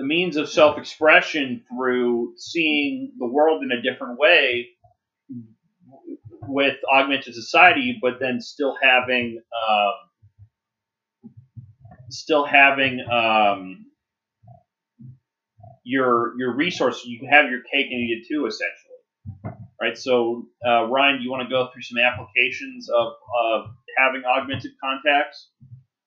the 0.04 0.08
means 0.08 0.36
of 0.36 0.48
self 0.48 0.78
expression 0.78 1.64
through 1.68 2.34
seeing 2.36 3.12
the 3.18 3.26
world 3.26 3.62
in 3.62 3.72
a 3.72 3.80
different 3.80 4.18
way 4.18 4.68
with 6.42 6.76
augmented 6.92 7.34
society, 7.34 7.98
but 8.02 8.14
then 8.20 8.40
still 8.40 8.76
having 8.82 9.40
um, 9.68 9.92
still 12.10 12.44
having 12.44 13.00
um, 13.10 13.86
your 15.84 16.34
your 16.38 16.54
resource. 16.54 17.02
You 17.04 17.18
can 17.18 17.28
have 17.28 17.50
your 17.50 17.60
cake 17.62 17.86
and 17.90 18.00
eat 18.00 18.22
it 18.22 18.28
too, 18.28 18.46
essentially. 18.46 18.78
Right. 19.80 19.98
So, 19.98 20.46
uh, 20.66 20.86
Ryan, 20.86 21.18
do 21.18 21.24
you 21.24 21.30
want 21.30 21.42
to 21.42 21.50
go 21.50 21.68
through 21.72 21.82
some 21.82 21.98
applications 21.98 22.88
of, 22.88 23.12
of 23.44 23.66
having 23.98 24.22
augmented 24.24 24.72
contacts? 24.82 25.50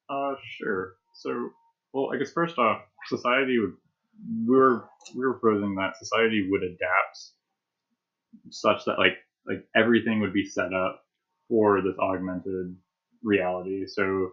Uh, 0.09 0.33
sure. 0.57 0.93
So, 1.15 1.49
well, 1.93 2.09
I 2.13 2.17
guess 2.17 2.31
first 2.31 2.57
off, 2.57 2.81
society 3.07 3.59
would 3.59 3.73
were 4.45 4.85
we're 5.15 5.33
proposing 5.33 5.75
that 5.75 5.97
society 5.97 6.47
would 6.49 6.63
adapt 6.63 7.17
such 8.49 8.85
that 8.85 8.99
like 8.99 9.17
like 9.47 9.65
everything 9.75 10.19
would 10.19 10.33
be 10.33 10.45
set 10.45 10.73
up 10.73 11.01
for 11.49 11.81
this 11.81 11.97
augmented 11.99 12.75
reality. 13.23 13.85
So 13.87 14.31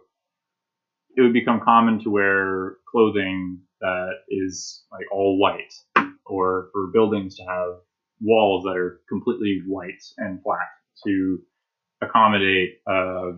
it 1.15 1.21
would 1.21 1.33
become 1.33 1.61
common 1.63 2.03
to 2.03 2.09
wear 2.09 2.77
clothing 2.91 3.59
that 3.81 4.11
is 4.29 4.83
like 4.91 5.05
all 5.11 5.37
white, 5.39 5.73
or 6.25 6.69
for 6.73 6.87
buildings 6.93 7.37
to 7.37 7.43
have 7.43 7.75
walls 8.21 8.63
that 8.63 8.77
are 8.77 9.01
completely 9.09 9.61
white 9.67 10.03
and 10.17 10.41
flat 10.43 10.67
to 11.05 11.39
accommodate 12.01 12.79
uh, 12.87 13.31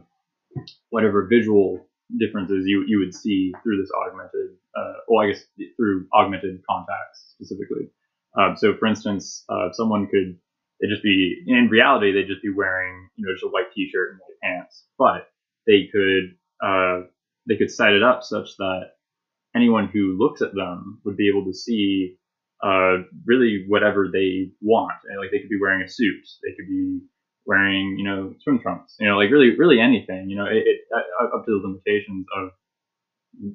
whatever 0.90 1.28
visual 1.28 1.87
differences 2.20 2.64
you, 2.66 2.84
you 2.88 3.00
would 3.00 3.14
see 3.14 3.52
through 3.64 3.82
this 3.82 3.92
augmented, 3.92 4.56
uh, 4.78 4.94
well, 5.08 5.26
I 5.26 5.32
guess 5.32 5.44
through 5.76 6.08
augmented 6.14 6.62
contacts 6.70 7.34
specifically. 7.36 7.90
Um, 8.40 8.56
so, 8.56 8.76
for 8.78 8.88
instance, 8.88 9.44
uh, 9.50 9.70
someone 9.74 10.08
could 10.08 10.38
they 10.82 10.88
just 10.88 11.04
be 11.04 11.44
in 11.48 11.70
reality 11.72 12.12
they'd 12.12 12.28
just 12.28 12.44
be 12.44 12.54
wearing 12.54 13.10
you 13.16 13.26
know 13.26 13.34
just 13.34 13.44
a 13.44 13.48
white 13.48 13.72
T-shirt 13.74 14.12
and 14.12 14.20
white 14.20 14.40
pants, 14.44 14.86
but 14.98 15.30
they 15.66 15.90
could 15.92 16.36
uh, 16.64 17.08
they 17.48 17.58
could 17.58 17.72
set 17.72 17.94
it 17.94 18.04
up 18.04 18.24
such 18.24 18.56
that 18.58 18.92
anyone 19.56 19.88
who 19.88 20.18
looks 20.18 20.42
at 20.42 20.54
them 20.54 21.02
would 21.04 21.18
be 21.18 21.30
able 21.30 21.46
to 21.46 21.54
see 21.54 22.18
uh, 22.64 22.98
really 23.26 23.66
whatever 23.68 24.10
they 24.12 24.52
want. 24.62 24.94
And, 25.10 25.20
like 25.20 25.32
they 25.32 25.40
could 25.40 25.50
be 25.50 25.60
wearing 25.60 25.82
a 25.82 25.90
suit, 25.90 26.26
they 26.44 26.56
could 26.56 26.70
be 26.70 27.00
wearing, 27.48 27.96
you 27.98 28.04
know, 28.04 28.36
swim 28.44 28.60
trunks, 28.60 28.98
you 29.00 29.08
know, 29.08 29.18
like 29.18 29.32
really, 29.32 29.58
really 29.58 29.80
anything, 29.80 30.30
you 30.30 30.36
know, 30.36 30.46
it, 30.46 30.64
it 30.68 30.82
uh, 30.94 31.36
up 31.36 31.46
to 31.46 31.52
the 31.52 31.68
limitations 31.68 32.26
of 32.36 32.50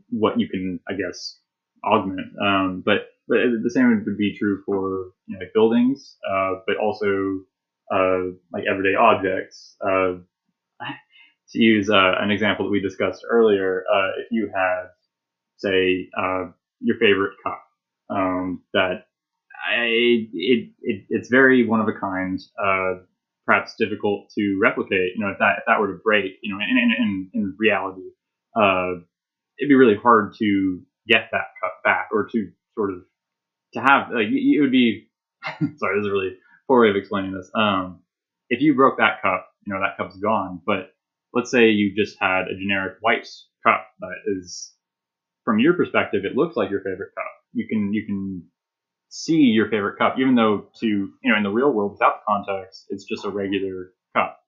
what 0.09 0.40
you 0.40 0.49
can, 0.49 0.80
I 0.88 0.95
guess, 0.95 1.38
augment. 1.84 2.32
Um, 2.43 2.82
but, 2.84 3.09
but 3.28 3.38
the 3.62 3.70
same 3.70 4.03
would 4.05 4.16
be 4.16 4.36
true 4.36 4.62
for, 4.64 5.12
you 5.26 5.34
know, 5.36 5.40
like 5.40 5.53
buildings, 5.55 6.16
uh, 6.28 6.55
but 6.66 6.76
also, 6.78 7.40
uh, 7.95 8.32
like 8.53 8.64
everyday 8.68 8.97
objects. 8.97 9.76
Uh, 9.86 10.14
to 11.51 11.59
use, 11.59 11.90
uh, 11.90 12.14
an 12.18 12.30
example 12.30 12.64
that 12.64 12.70
we 12.70 12.80
discussed 12.80 13.26
earlier, 13.28 13.84
uh, 13.93 14.11
if 14.20 14.28
you 14.30 14.51
had, 14.55 14.84
say, 15.59 16.09
uh, 16.18 16.47
your 16.80 16.97
favorite 16.99 17.34
cup, 17.45 17.62
um, 18.09 18.62
that 18.72 19.07
I, 19.70 19.84
it, 20.32 20.70
it, 20.80 21.05
it's 21.11 21.28
very 21.28 21.66
one 21.66 21.80
of 21.80 21.88
a 21.88 21.93
kind, 21.93 22.40
uh, 22.59 22.95
perhaps 23.53 23.74
difficult 23.78 24.30
to 24.34 24.59
replicate. 24.61 25.12
You 25.14 25.20
know, 25.24 25.30
if 25.30 25.38
that 25.38 25.59
if 25.59 25.64
that 25.66 25.78
were 25.78 25.92
to 25.92 26.00
break, 26.03 26.38
you 26.42 26.55
know, 26.55 26.61
in 26.61 26.94
in, 26.98 27.30
in, 27.34 27.57
reality, 27.59 28.09
uh, 28.57 29.03
it'd 29.59 29.68
be 29.68 29.74
really 29.74 29.96
hard 29.96 30.34
to 30.38 30.80
get 31.07 31.28
that 31.32 31.53
cut 31.61 31.72
back 31.84 32.09
or 32.12 32.28
to 32.32 32.50
sort 32.74 32.92
of 32.92 33.00
to 33.74 33.80
have 33.80 34.09
like 34.11 34.28
it 34.30 34.61
would 34.61 34.72
be. 34.72 35.09
sorry, 35.76 35.98
this 35.98 36.07
is 36.07 36.07
a 36.07 36.12
really 36.12 36.36
poor 36.68 36.82
way 36.82 36.90
of 36.90 36.96
explaining 36.96 37.32
this. 37.32 37.50
Um, 37.55 38.00
if 38.48 38.61
you 38.61 38.74
broke 38.74 38.98
that 38.98 39.20
cup, 39.20 39.48
you 39.66 39.74
know 39.74 39.80
that 39.80 39.96
cup's 39.96 40.16
gone. 40.16 40.61
But 40.64 40.94
let's 41.34 41.50
say 41.50 41.70
you 41.70 41.94
just 41.94 42.16
had 42.20 42.46
a 42.48 42.57
generic 42.57 42.98
white 43.00 43.28
cup 43.66 43.86
that 44.00 44.16
is, 44.38 44.72
from 45.44 45.59
your 45.59 45.74
perspective, 45.74 46.22
it 46.24 46.36
looks 46.36 46.57
like 46.57 46.70
your 46.70 46.80
favorite 46.80 47.11
cup. 47.14 47.32
You 47.53 47.66
can 47.68 47.92
you 47.92 48.07
can 48.07 48.44
see 49.13 49.37
your 49.37 49.69
favorite 49.69 49.99
cup, 49.99 50.17
even 50.19 50.35
though 50.35 50.69
to 50.81 50.87
you 50.87 51.31
know 51.31 51.37
in 51.37 51.43
the 51.43 51.51
real 51.51 51.71
world 51.71 51.93
without 51.93 52.21
the 52.21 52.25
context, 52.27 52.87
it's 52.89 53.05
just 53.05 53.27
a 53.27 53.29
regular 53.29 53.93
cup. 54.17 54.41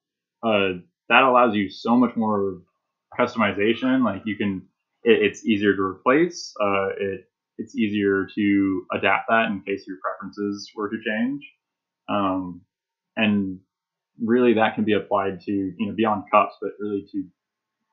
Uh, 0.43 0.79
that 1.07 1.21
allows 1.21 1.55
you 1.55 1.69
so 1.69 1.95
much 1.95 2.15
more 2.15 2.61
customization. 3.17 4.03
Like 4.03 4.23
you 4.25 4.35
can, 4.35 4.63
it, 5.03 5.21
it's 5.21 5.45
easier 5.45 5.75
to 5.75 5.81
replace. 5.81 6.53
Uh, 6.59 6.87
it 6.99 7.29
it's 7.57 7.75
easier 7.77 8.27
to 8.35 8.85
adapt 8.91 9.27
that 9.29 9.45
in 9.47 9.61
case 9.61 9.85
your 9.87 9.97
preferences 10.01 10.71
were 10.75 10.89
to 10.89 10.97
change. 11.05 11.43
Um, 12.09 12.61
and 13.15 13.59
really 14.21 14.55
that 14.55 14.75
can 14.75 14.83
be 14.83 14.93
applied 14.93 15.41
to, 15.41 15.51
you 15.51 15.87
know, 15.87 15.93
beyond 15.95 16.23
cups, 16.31 16.55
but 16.61 16.71
really 16.79 17.05
to, 17.11 17.23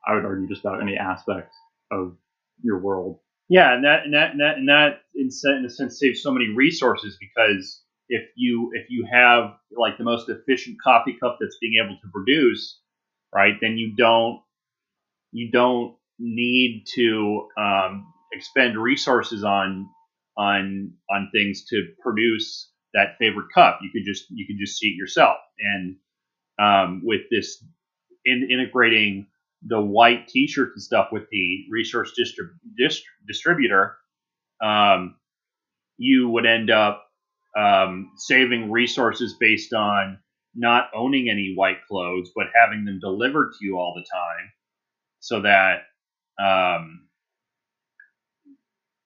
I 0.06 0.14
would 0.14 0.24
argue 0.24 0.48
just 0.48 0.62
about 0.62 0.82
any 0.82 0.96
aspect 0.96 1.52
of 1.92 2.16
your 2.62 2.80
world. 2.80 3.20
Yeah, 3.52 3.74
and 3.74 3.84
that 3.84 4.04
and 4.06 4.14
that 4.14 4.32
and 4.32 4.40
that, 4.40 4.56
and 4.58 4.68
that 4.70 5.02
in, 5.14 5.30
in 5.58 5.66
a 5.66 5.70
sense 5.70 6.00
saves 6.00 6.22
so 6.22 6.32
many 6.32 6.48
resources 6.56 7.18
because 7.20 7.82
if 8.08 8.22
you 8.36 8.70
if 8.74 8.86
you 8.90 9.06
have 9.12 9.52
like 9.78 9.98
the 9.98 10.04
most 10.04 10.30
efficient 10.30 10.78
coffee 10.82 11.18
cup 11.22 11.38
that's 11.40 11.58
being 11.60 11.74
able 11.84 11.96
to 12.02 12.08
produce, 12.12 12.80
right, 13.34 13.54
then 13.60 13.78
you 13.78 13.94
don't 13.96 14.42
you 15.32 15.50
don't 15.50 15.96
need 16.18 16.84
to 16.94 17.48
um, 17.58 18.12
expend 18.32 18.78
resources 18.78 19.44
on 19.44 19.88
on 20.38 20.94
on 21.10 21.30
things 21.34 21.64
to 21.70 21.88
produce 22.02 22.70
that 22.94 23.16
favorite 23.18 23.48
cup. 23.54 23.80
You 23.82 23.90
could 23.92 24.06
just 24.06 24.26
you 24.30 24.46
could 24.46 24.58
just 24.60 24.78
see 24.78 24.88
it 24.88 24.96
yourself. 24.96 25.36
And 25.60 25.96
um, 26.60 27.02
with 27.04 27.22
this 27.30 27.64
in, 28.24 28.48
integrating 28.52 29.28
the 29.66 29.80
white 29.80 30.28
T-shirts 30.28 30.72
and 30.74 30.82
stuff 30.82 31.08
with 31.12 31.28
the 31.30 31.64
resource 31.70 32.12
distrib- 32.18 32.58
dist- 32.76 33.04
distributor, 33.26 33.96
um, 34.62 35.16
you 35.98 36.28
would 36.30 36.46
end 36.46 36.70
up 36.70 37.04
um, 37.56 38.12
saving 38.16 38.70
resources 38.70 39.36
based 39.38 39.72
on 39.72 40.18
not 40.54 40.90
owning 40.94 41.28
any 41.30 41.54
white 41.54 41.78
clothes, 41.88 42.30
but 42.34 42.46
having 42.54 42.84
them 42.84 42.98
delivered 43.00 43.52
to 43.52 43.66
you 43.66 43.76
all 43.78 43.94
the 43.94 44.06
time, 44.12 44.52
so 45.20 45.42
that 45.42 45.82
um, 46.42 47.08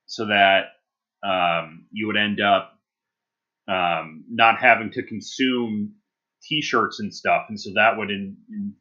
so 0.07 0.27
that 0.27 0.67
um, 1.25 1.87
you 1.93 2.07
would 2.07 2.17
end 2.17 2.41
up 2.41 2.73
um, 3.69 4.25
not 4.31 4.59
having 4.59 4.91
to 4.93 5.03
consume 5.03 5.95
T-shirts 6.43 7.01
and 7.01 7.13
stuff, 7.15 7.47
and 7.49 7.61
so 7.61 7.71
that 7.75 7.97
would 7.99 8.11
in, 8.11 8.37
in, 8.51 8.75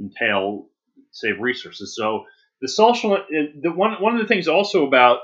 entail 0.00 0.68
save 1.12 1.40
resources. 1.40 1.94
So 1.96 2.24
the 2.60 2.68
social, 2.68 3.18
the 3.30 3.70
one 3.70 3.94
one 4.00 4.14
of 4.14 4.20
the 4.20 4.28
things 4.28 4.48
also 4.48 4.86
about 4.86 5.20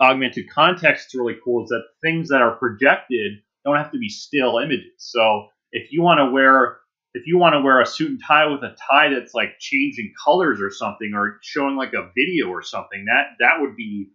augmented 0.00 0.50
contacts 0.50 1.06
is 1.06 1.14
really 1.14 1.36
cool 1.44 1.64
is 1.64 1.68
that 1.70 1.82
things 2.02 2.28
that 2.28 2.42
are 2.42 2.56
projected 2.56 3.32
don't 3.64 3.76
have 3.76 3.92
to 3.92 3.98
be 3.98 4.08
still 4.08 4.58
images. 4.58 4.92
So 4.98 5.48
if 5.72 5.92
you 5.92 6.02
want 6.02 6.18
to 6.18 6.30
wear 6.30 6.78
if 7.12 7.26
you 7.26 7.38
want 7.38 7.54
to 7.54 7.60
wear 7.60 7.80
a 7.80 7.86
suit 7.86 8.10
and 8.10 8.20
tie 8.24 8.46
with 8.46 8.62
a 8.62 8.76
tie 8.88 9.12
that's 9.12 9.34
like 9.34 9.58
changing 9.58 10.12
colors 10.22 10.60
or 10.60 10.70
something 10.70 11.12
or 11.14 11.38
showing 11.42 11.76
like 11.76 11.92
a 11.92 12.10
video 12.16 12.48
or 12.48 12.62
something 12.62 13.06
that 13.06 13.36
that 13.40 13.60
would 13.60 13.76
be 13.76 14.10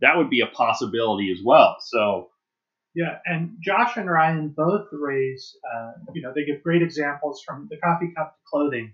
that 0.00 0.16
would 0.16 0.30
be 0.30 0.40
a 0.40 0.46
possibility 0.46 1.32
as 1.32 1.38
well 1.44 1.76
so 1.80 2.28
yeah 2.94 3.18
and 3.24 3.56
josh 3.60 3.96
and 3.96 4.10
ryan 4.10 4.48
both 4.48 4.86
raise 4.92 5.56
uh, 5.74 5.92
you 6.12 6.22
know 6.22 6.32
they 6.34 6.44
give 6.44 6.62
great 6.62 6.82
examples 6.82 7.42
from 7.44 7.68
the 7.70 7.76
coffee 7.78 8.12
cup 8.14 8.34
to 8.34 8.42
clothing 8.50 8.92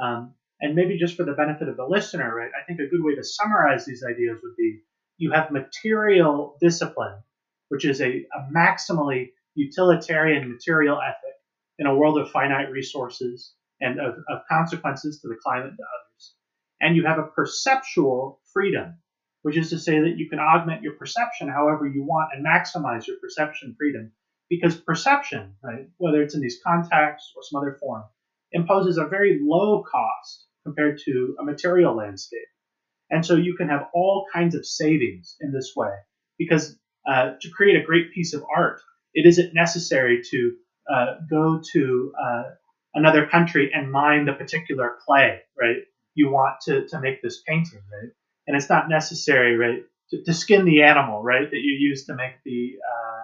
um, 0.00 0.34
and 0.60 0.74
maybe 0.74 0.98
just 0.98 1.16
for 1.16 1.24
the 1.24 1.32
benefit 1.32 1.68
of 1.68 1.76
the 1.76 1.86
listener 1.86 2.34
right 2.34 2.50
i 2.60 2.64
think 2.66 2.80
a 2.80 2.88
good 2.88 3.02
way 3.02 3.14
to 3.14 3.24
summarize 3.24 3.84
these 3.84 4.04
ideas 4.08 4.38
would 4.42 4.56
be 4.56 4.80
you 5.18 5.32
have 5.32 5.50
material 5.50 6.56
discipline 6.60 7.16
which 7.68 7.84
is 7.84 8.00
a, 8.00 8.06
a 8.08 8.52
maximally 8.54 9.30
utilitarian 9.54 10.50
material 10.50 10.98
ethic 11.00 11.34
in 11.78 11.86
a 11.86 11.94
world 11.94 12.18
of 12.18 12.30
finite 12.30 12.70
resources 12.70 13.54
and 13.80 14.00
of, 14.00 14.14
of 14.28 14.42
consequences 14.48 15.20
to 15.20 15.28
the 15.28 15.36
climate 15.42 15.68
and 15.68 15.76
to 15.78 15.82
others. 15.82 16.34
And 16.80 16.96
you 16.96 17.06
have 17.06 17.18
a 17.18 17.26
perceptual 17.34 18.40
freedom, 18.52 18.98
which 19.42 19.56
is 19.56 19.70
to 19.70 19.78
say 19.78 20.00
that 20.00 20.16
you 20.16 20.28
can 20.28 20.38
augment 20.38 20.82
your 20.82 20.94
perception 20.94 21.48
however 21.48 21.86
you 21.86 22.04
want 22.04 22.30
and 22.34 22.44
maximize 22.46 23.06
your 23.06 23.16
perception 23.20 23.74
freedom. 23.78 24.12
Because 24.50 24.76
perception, 24.76 25.54
right, 25.62 25.88
whether 25.96 26.22
it's 26.22 26.34
in 26.34 26.40
these 26.40 26.60
contexts 26.64 27.32
or 27.34 27.42
some 27.42 27.60
other 27.60 27.78
form, 27.80 28.04
imposes 28.52 28.98
a 28.98 29.06
very 29.06 29.40
low 29.42 29.82
cost 29.82 30.46
compared 30.64 30.98
to 31.04 31.36
a 31.40 31.44
material 31.44 31.94
landscape. 31.94 32.48
And 33.10 33.24
so 33.24 33.36
you 33.36 33.56
can 33.56 33.68
have 33.68 33.88
all 33.92 34.26
kinds 34.32 34.54
of 34.54 34.66
savings 34.66 35.36
in 35.40 35.52
this 35.52 35.72
way 35.76 35.92
because 36.38 36.76
uh, 37.06 37.32
to 37.40 37.50
create 37.50 37.80
a 37.80 37.84
great 37.84 38.12
piece 38.12 38.34
of 38.34 38.44
art, 38.54 38.80
it 39.12 39.26
isn't 39.26 39.54
necessary 39.54 40.22
to 40.30 40.56
uh, 40.92 41.06
go 41.30 41.60
to 41.72 42.12
uh, 42.20 42.42
another 42.94 43.26
country 43.26 43.70
and 43.72 43.90
mine 43.90 44.24
the 44.24 44.32
particular 44.32 44.96
clay, 45.04 45.40
right? 45.60 45.76
You 46.14 46.30
want 46.30 46.60
to, 46.62 46.86
to 46.88 47.00
make 47.00 47.22
this 47.22 47.42
painting, 47.46 47.82
right? 47.92 48.10
And 48.46 48.56
it's 48.56 48.68
not 48.68 48.88
necessary, 48.88 49.56
right, 49.56 49.82
to, 50.10 50.22
to 50.22 50.34
skin 50.34 50.64
the 50.64 50.82
animal, 50.82 51.22
right, 51.22 51.50
that 51.50 51.56
you 51.56 51.76
use 51.78 52.06
to 52.06 52.14
make 52.14 52.42
the 52.44 52.74
uh, 52.78 53.22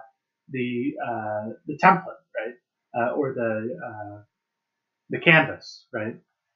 the 0.49 0.93
uh, 1.05 1.49
the 1.67 1.77
template, 1.77 2.21
right, 2.35 2.55
uh, 2.97 3.11
or 3.13 3.33
the 3.33 4.23
the 5.11 5.19
canvas, 5.19 5.85
right? 5.93 6.15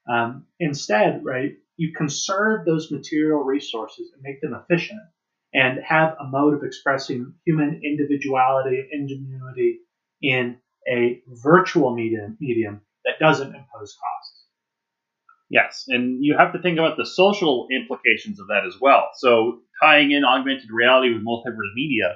Um, 0.09 0.45
instead, 0.59 1.23
right, 1.23 1.53
you 1.77 1.93
conserve 1.95 2.65
those 2.65 2.89
material 2.89 3.41
resources 3.41 4.11
and 4.13 4.23
make 4.23 4.41
them 4.41 4.53
efficient, 4.55 5.01
and 5.53 5.79
have 5.83 6.15
a 6.19 6.25
mode 6.25 6.53
of 6.53 6.63
expressing 6.63 7.33
human 7.45 7.81
individuality, 7.83 8.87
ingenuity 8.91 9.79
in 10.21 10.57
a 10.87 11.21
virtual 11.27 11.93
medium, 11.93 12.37
medium 12.39 12.81
that 13.03 13.19
doesn't 13.19 13.47
impose 13.47 13.95
costs. 13.95 14.45
Yes, 15.49 15.85
and 15.87 16.23
you 16.23 16.35
have 16.37 16.53
to 16.53 16.61
think 16.61 16.79
about 16.79 16.97
the 16.97 17.05
social 17.05 17.67
implications 17.71 18.39
of 18.39 18.47
that 18.47 18.65
as 18.65 18.75
well. 18.81 19.09
So 19.15 19.59
tying 19.81 20.11
in 20.11 20.23
augmented 20.25 20.69
reality 20.71 21.13
with 21.13 21.25
multiverse 21.25 21.73
media, 21.75 22.15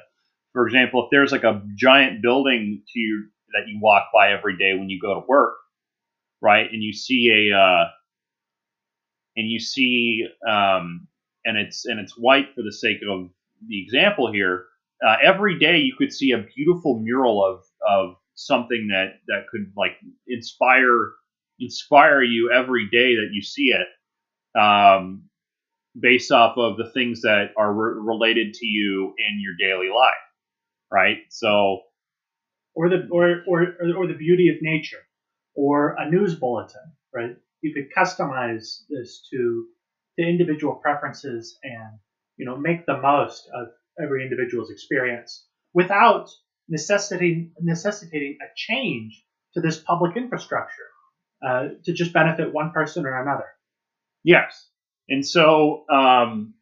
for 0.53 0.65
example, 0.65 1.03
if 1.03 1.09
there's 1.11 1.31
like 1.31 1.43
a 1.43 1.61
giant 1.75 2.21
building 2.21 2.83
to 2.91 2.99
you 2.99 3.29
that 3.53 3.67
you 3.67 3.79
walk 3.81 4.05
by 4.13 4.31
every 4.31 4.57
day 4.57 4.73
when 4.77 4.89
you 4.89 4.99
go 4.99 5.13
to 5.13 5.25
work, 5.27 5.58
right, 6.41 6.67
and 6.71 6.83
you 6.83 6.93
see 6.93 7.49
a 7.51 7.57
uh, 7.57 7.85
and 9.37 9.49
you 9.49 9.59
see 9.59 10.25
um, 10.47 11.07
and 11.45 11.57
it's 11.57 11.85
and 11.85 11.99
it's 11.99 12.17
white 12.17 12.47
for 12.55 12.63
the 12.63 12.73
sake 12.73 12.99
of 13.09 13.29
the 13.67 13.81
example 13.83 14.31
here. 14.31 14.65
Uh, 15.05 15.17
every 15.23 15.59
day 15.59 15.77
you 15.79 15.93
could 15.97 16.13
see 16.13 16.31
a 16.31 16.45
beautiful 16.55 16.99
mural 16.99 17.43
of 17.45 17.63
of 17.87 18.15
something 18.35 18.89
that 18.91 19.15
that 19.27 19.45
could 19.51 19.71
like 19.77 19.93
inspire 20.27 21.13
inspire 21.59 22.23
you 22.23 22.51
every 22.53 22.89
day 22.91 23.15
that 23.15 23.29
you 23.31 23.41
see 23.41 23.73
it 23.73 24.03
um, 24.59 25.23
based 25.99 26.31
off 26.31 26.57
of 26.57 26.77
the 26.77 26.91
things 26.91 27.21
that 27.21 27.51
are 27.57 27.73
re- 27.73 28.01
related 28.01 28.53
to 28.55 28.65
you 28.67 29.13
in 29.17 29.41
your 29.41 29.55
daily 29.59 29.89
life 29.89 30.13
right? 30.91 31.19
So 31.29 31.81
or 32.75 32.89
the 32.89 33.07
or, 33.11 33.43
or 33.47 33.75
or 33.97 34.07
the 34.07 34.15
beauty 34.17 34.49
of 34.49 34.57
nature 34.61 34.99
or 35.55 35.95
a 35.97 36.09
news 36.09 36.35
bulletin 36.35 36.93
right 37.13 37.35
you 37.61 37.73
could 37.73 37.89
customize 37.95 38.83
this 38.89 39.27
to 39.31 39.65
to 40.17 40.25
individual 40.25 40.75
preferences 40.75 41.57
and 41.63 41.99
you 42.37 42.45
know 42.45 42.57
make 42.57 42.85
the 42.85 42.97
most 42.97 43.49
of 43.53 43.67
every 44.01 44.23
individual's 44.23 44.71
experience 44.71 45.45
without 45.73 46.29
necessitating 46.67 47.51
necessitating 47.59 48.37
a 48.41 48.47
change 48.55 49.23
to 49.53 49.61
this 49.61 49.79
public 49.79 50.15
infrastructure 50.15 50.89
uh, 51.45 51.69
to 51.83 51.93
just 51.93 52.13
benefit 52.13 52.53
one 52.53 52.71
person 52.71 53.05
or 53.05 53.21
another. 53.21 53.47
Yes, 54.23 54.69
and 55.07 55.25
so 55.25 55.85
um, 55.89 56.53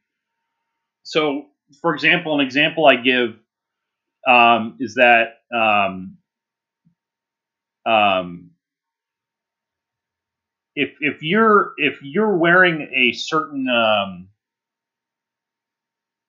so 1.04 1.48
for 1.82 1.94
example, 1.94 2.40
an 2.40 2.46
example 2.46 2.86
I 2.86 2.96
give 2.96 3.36
um, 4.28 4.78
is 4.80 4.96
that 4.96 5.40
um, 5.54 6.18
um, 7.86 8.52
if 10.78 10.92
if 11.02 11.24
you're 11.24 11.74
if 11.78 12.00
you're 12.04 12.38
wearing 12.38 12.82
a 12.96 13.12
certain 13.14 13.68
um, 13.68 14.30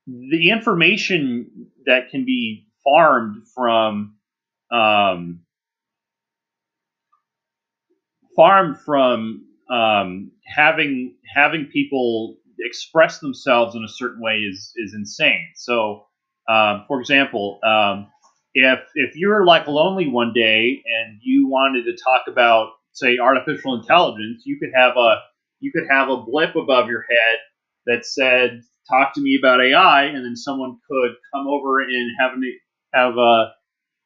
the 0.06 0.50
information 0.50 1.68
that 1.84 2.10
can 2.10 2.24
be 2.24 2.66
farmed 2.82 3.46
from 3.54 4.16
um, 4.72 5.40
farmed 8.34 8.78
from 8.80 9.44
um, 9.70 10.30
having 10.46 11.14
having 11.34 11.66
people 11.66 12.38
express 12.60 13.18
themselves 13.18 13.76
in 13.76 13.84
a 13.84 13.88
certain 13.88 14.22
way 14.22 14.36
is 14.36 14.72
is 14.76 14.94
insane. 14.94 15.48
So, 15.56 16.06
um, 16.48 16.84
for 16.88 17.00
example, 17.00 17.60
um, 17.62 18.08
if 18.54 18.80
if 18.94 19.14
you're 19.14 19.44
like 19.44 19.66
lonely 19.66 20.08
one 20.08 20.32
day 20.34 20.82
and 20.86 21.18
you 21.22 21.48
wanted 21.48 21.84
to 21.84 21.96
talk 22.02 22.22
about 22.28 22.70
say 22.98 23.18
artificial 23.18 23.80
intelligence, 23.80 24.42
you 24.44 24.58
could 24.58 24.70
have 24.74 24.96
a 24.96 25.16
you 25.60 25.72
could 25.72 25.88
have 25.90 26.08
a 26.08 26.22
blip 26.22 26.56
above 26.56 26.88
your 26.88 27.02
head 27.02 27.38
that 27.86 28.06
said 28.06 28.62
talk 28.88 29.14
to 29.14 29.20
me 29.20 29.38
about 29.40 29.60
AI, 29.60 30.04
and 30.04 30.24
then 30.24 30.36
someone 30.36 30.78
could 30.88 31.12
come 31.34 31.46
over 31.48 31.80
and 31.80 32.10
have 32.20 32.32
an, 32.32 32.58
have 32.94 33.16
a 33.16 33.52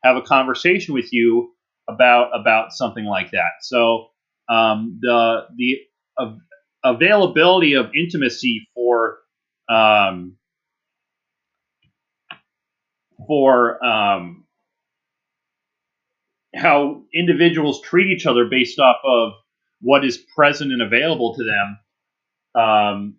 have 0.05 0.16
a 0.16 0.22
conversation 0.22 0.95
with 0.95 1.12
you 1.12 1.53
about 1.88 2.30
about 2.38 2.72
something 2.72 3.05
like 3.05 3.30
that. 3.32 3.51
So 3.62 4.09
um, 4.49 4.99
the 5.03 5.47
the 5.57 5.78
availability 6.84 7.74
of 7.74 7.90
intimacy 7.95 8.68
for 8.74 9.18
um, 9.68 10.36
for 13.26 13.84
um, 13.84 14.45
how 16.55 17.03
individuals 17.15 17.81
treat 17.83 18.09
each 18.09 18.27
other 18.27 18.47
based 18.47 18.79
off 18.79 18.97
of 19.05 19.33
what 19.81 20.05
is 20.05 20.17
present 20.17 20.73
and 20.73 20.83
available 20.83 21.35
to 21.35 21.45
them 21.45 22.63
um, 22.63 23.17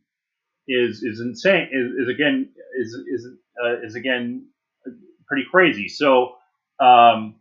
is 0.67 1.03
is 1.03 1.19
insane. 1.19 1.69
Is, 1.71 2.03
is 2.03 2.09
again 2.09 2.49
is 2.79 2.93
is 2.93 3.27
uh, 3.63 3.81
is 3.81 3.95
again 3.95 4.47
pretty 5.27 5.45
crazy. 5.49 5.87
So 5.87 6.35
um, 6.79 7.35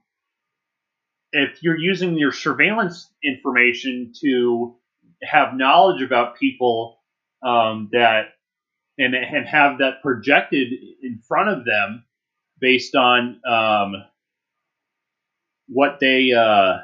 if 1.33 1.63
you're 1.63 1.79
using 1.79 2.17
your 2.17 2.33
surveillance 2.33 3.11
information 3.23 4.13
to 4.21 4.77
have 5.23 5.55
knowledge 5.55 6.03
about 6.03 6.37
people 6.39 6.99
um, 7.43 7.89
that 7.93 8.35
and 8.99 9.15
and 9.15 9.47
have 9.47 9.79
that 9.79 10.03
projected 10.03 10.69
in 11.03 11.21
front 11.27 11.49
of 11.49 11.65
them 11.65 12.05
based 12.61 12.95
on 12.95 13.41
um, 13.49 13.95
what 15.73 15.99
they 16.01 16.33
uh, 16.33 16.79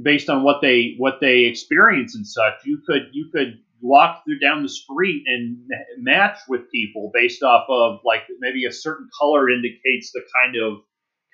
based 0.00 0.28
on 0.28 0.42
what 0.42 0.60
they 0.60 0.94
what 0.98 1.18
they 1.20 1.40
experience 1.40 2.14
and 2.14 2.26
such. 2.26 2.54
You 2.64 2.80
could 2.86 3.08
you 3.12 3.30
could 3.32 3.60
walk 3.80 4.24
through 4.24 4.38
down 4.38 4.62
the 4.62 4.68
street 4.68 5.24
and 5.26 5.58
match 5.98 6.38
with 6.48 6.70
people 6.70 7.10
based 7.12 7.42
off 7.42 7.66
of 7.68 8.00
like 8.04 8.22
maybe 8.38 8.64
a 8.64 8.72
certain 8.72 9.08
color 9.18 9.50
indicates 9.50 10.12
the 10.12 10.22
kind 10.42 10.56
of 10.56 10.78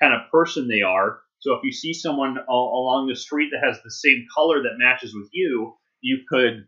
kind 0.00 0.14
of 0.14 0.30
person 0.30 0.68
they 0.68 0.82
are. 0.82 1.20
So 1.40 1.54
if 1.54 1.62
you 1.62 1.72
see 1.72 1.92
someone 1.92 2.38
along 2.48 3.06
the 3.06 3.16
street 3.16 3.50
that 3.52 3.64
has 3.64 3.80
the 3.82 3.90
same 3.90 4.26
color 4.34 4.62
that 4.62 4.78
matches 4.78 5.14
with 5.14 5.28
you, 5.32 5.74
you 6.00 6.20
could 6.28 6.66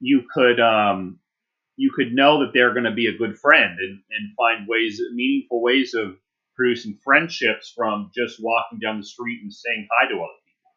you 0.00 0.24
could 0.32 0.60
um, 0.60 1.18
you 1.76 1.90
could 1.94 2.12
know 2.12 2.40
that 2.40 2.52
they're 2.52 2.74
going 2.74 2.84
to 2.84 2.90
be 2.90 3.06
a 3.06 3.16
good 3.16 3.38
friend 3.38 3.78
and, 3.78 4.00
and 4.10 4.36
find 4.36 4.68
ways 4.68 5.00
meaningful 5.14 5.62
ways 5.62 5.94
of 5.94 6.16
producing 6.60 6.98
friendships 7.02 7.72
from 7.74 8.10
just 8.14 8.38
walking 8.42 8.78
down 8.78 8.98
the 8.98 9.06
street 9.06 9.40
and 9.42 9.50
saying 9.50 9.88
hi 9.90 10.06
to 10.06 10.14
other 10.16 10.40
people. 10.44 10.70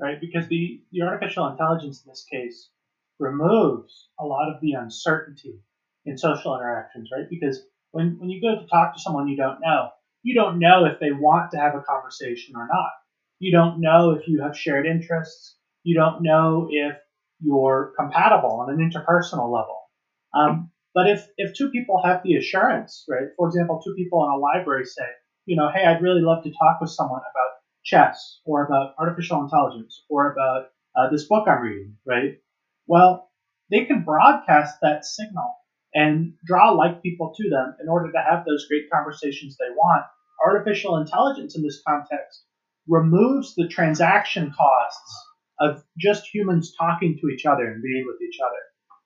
Right, 0.00 0.18
because 0.18 0.48
the, 0.48 0.80
the 0.90 1.02
artificial 1.02 1.46
intelligence 1.46 2.02
in 2.02 2.10
this 2.10 2.24
case 2.32 2.70
removes 3.18 4.08
a 4.18 4.24
lot 4.24 4.50
of 4.50 4.62
the 4.62 4.72
uncertainty 4.72 5.60
in 6.06 6.16
social 6.16 6.54
interactions, 6.54 7.10
right? 7.14 7.28
Because 7.28 7.60
when, 7.90 8.16
when 8.18 8.30
you 8.30 8.40
go 8.40 8.58
to 8.58 8.66
talk 8.68 8.94
to 8.94 9.00
someone 9.00 9.28
you 9.28 9.36
don't 9.36 9.60
know, 9.60 9.90
you 10.22 10.34
don't 10.34 10.58
know 10.58 10.86
if 10.86 10.98
they 10.98 11.12
want 11.12 11.50
to 11.50 11.58
have 11.58 11.74
a 11.74 11.82
conversation 11.82 12.56
or 12.56 12.66
not. 12.66 12.90
You 13.38 13.52
don't 13.52 13.82
know 13.82 14.12
if 14.12 14.26
you 14.26 14.42
have 14.42 14.56
shared 14.56 14.86
interests. 14.86 15.56
You 15.82 15.94
don't 15.94 16.22
know 16.22 16.68
if 16.70 16.96
you're 17.40 17.92
compatible 17.98 18.60
on 18.66 18.70
an 18.70 18.78
interpersonal 18.78 19.52
level. 19.52 19.90
Um, 20.32 20.70
but 20.96 21.10
if, 21.10 21.28
if 21.36 21.52
two 21.54 21.70
people 21.70 22.00
have 22.02 22.22
the 22.24 22.36
assurance, 22.36 23.04
right, 23.06 23.28
for 23.36 23.48
example, 23.48 23.82
two 23.84 23.92
people 23.94 24.24
in 24.24 24.30
a 24.30 24.38
library 24.38 24.86
say, 24.86 25.04
you 25.44 25.54
know, 25.54 25.68
hey, 25.70 25.84
I'd 25.84 26.00
really 26.00 26.22
love 26.22 26.42
to 26.44 26.50
talk 26.50 26.80
with 26.80 26.88
someone 26.88 27.20
about 27.20 27.50
chess 27.84 28.40
or 28.46 28.64
about 28.64 28.94
artificial 28.98 29.42
intelligence 29.42 30.04
or 30.08 30.32
about 30.32 30.68
uh, 30.96 31.10
this 31.10 31.28
book 31.28 31.46
I'm 31.46 31.60
reading, 31.60 31.96
right? 32.06 32.38
Well, 32.86 33.30
they 33.70 33.84
can 33.84 34.04
broadcast 34.04 34.76
that 34.80 35.04
signal 35.04 35.54
and 35.92 36.32
draw 36.46 36.70
like 36.70 37.02
people 37.02 37.34
to 37.36 37.50
them 37.50 37.76
in 37.78 37.90
order 37.90 38.10
to 38.10 38.18
have 38.18 38.46
those 38.46 38.66
great 38.66 38.88
conversations 38.90 39.58
they 39.58 39.74
want. 39.76 40.06
Artificial 40.46 40.96
intelligence 40.96 41.56
in 41.56 41.62
this 41.62 41.82
context 41.86 42.44
removes 42.88 43.54
the 43.54 43.68
transaction 43.68 44.50
costs 44.56 45.26
of 45.60 45.84
just 45.98 46.24
humans 46.32 46.72
talking 46.80 47.18
to 47.20 47.28
each 47.28 47.44
other 47.44 47.70
and 47.70 47.82
being 47.82 48.04
with 48.06 48.22
each 48.22 48.38
other. 48.40 48.62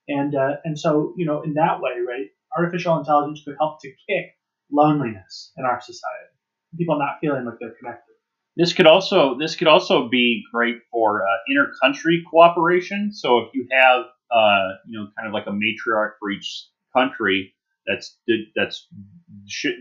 And 0.07 0.35
uh, 0.35 0.55
and 0.63 0.77
so 0.77 1.13
you 1.17 1.25
know 1.25 1.41
in 1.41 1.53
that 1.55 1.81
way, 1.81 1.91
right, 2.05 2.27
artificial 2.57 2.97
intelligence 2.97 3.41
could 3.45 3.55
help 3.59 3.81
to 3.81 3.89
kick 3.89 4.35
loneliness 4.71 5.51
in 5.57 5.65
our 5.65 5.79
society, 5.81 6.31
people 6.77 6.97
not 6.97 7.17
feeling 7.21 7.45
like 7.45 7.55
they're 7.59 7.75
connected. 7.79 8.13
This 8.57 8.73
could 8.73 8.87
also 8.87 9.37
this 9.37 9.55
could 9.55 9.67
also 9.67 10.09
be 10.09 10.43
great 10.53 10.77
for 10.91 11.21
uh, 11.21 11.25
inter-country 11.47 12.23
cooperation. 12.29 13.13
So 13.13 13.39
if 13.39 13.49
you 13.53 13.67
have 13.71 14.05
uh, 14.31 14.75
you 14.87 14.99
know 14.99 15.07
kind 15.17 15.27
of 15.27 15.33
like 15.33 15.47
a 15.47 15.51
matriarch 15.51 16.13
for 16.19 16.31
each 16.31 16.67
country 16.95 17.53
that's 17.85 18.17
that's 18.55 18.87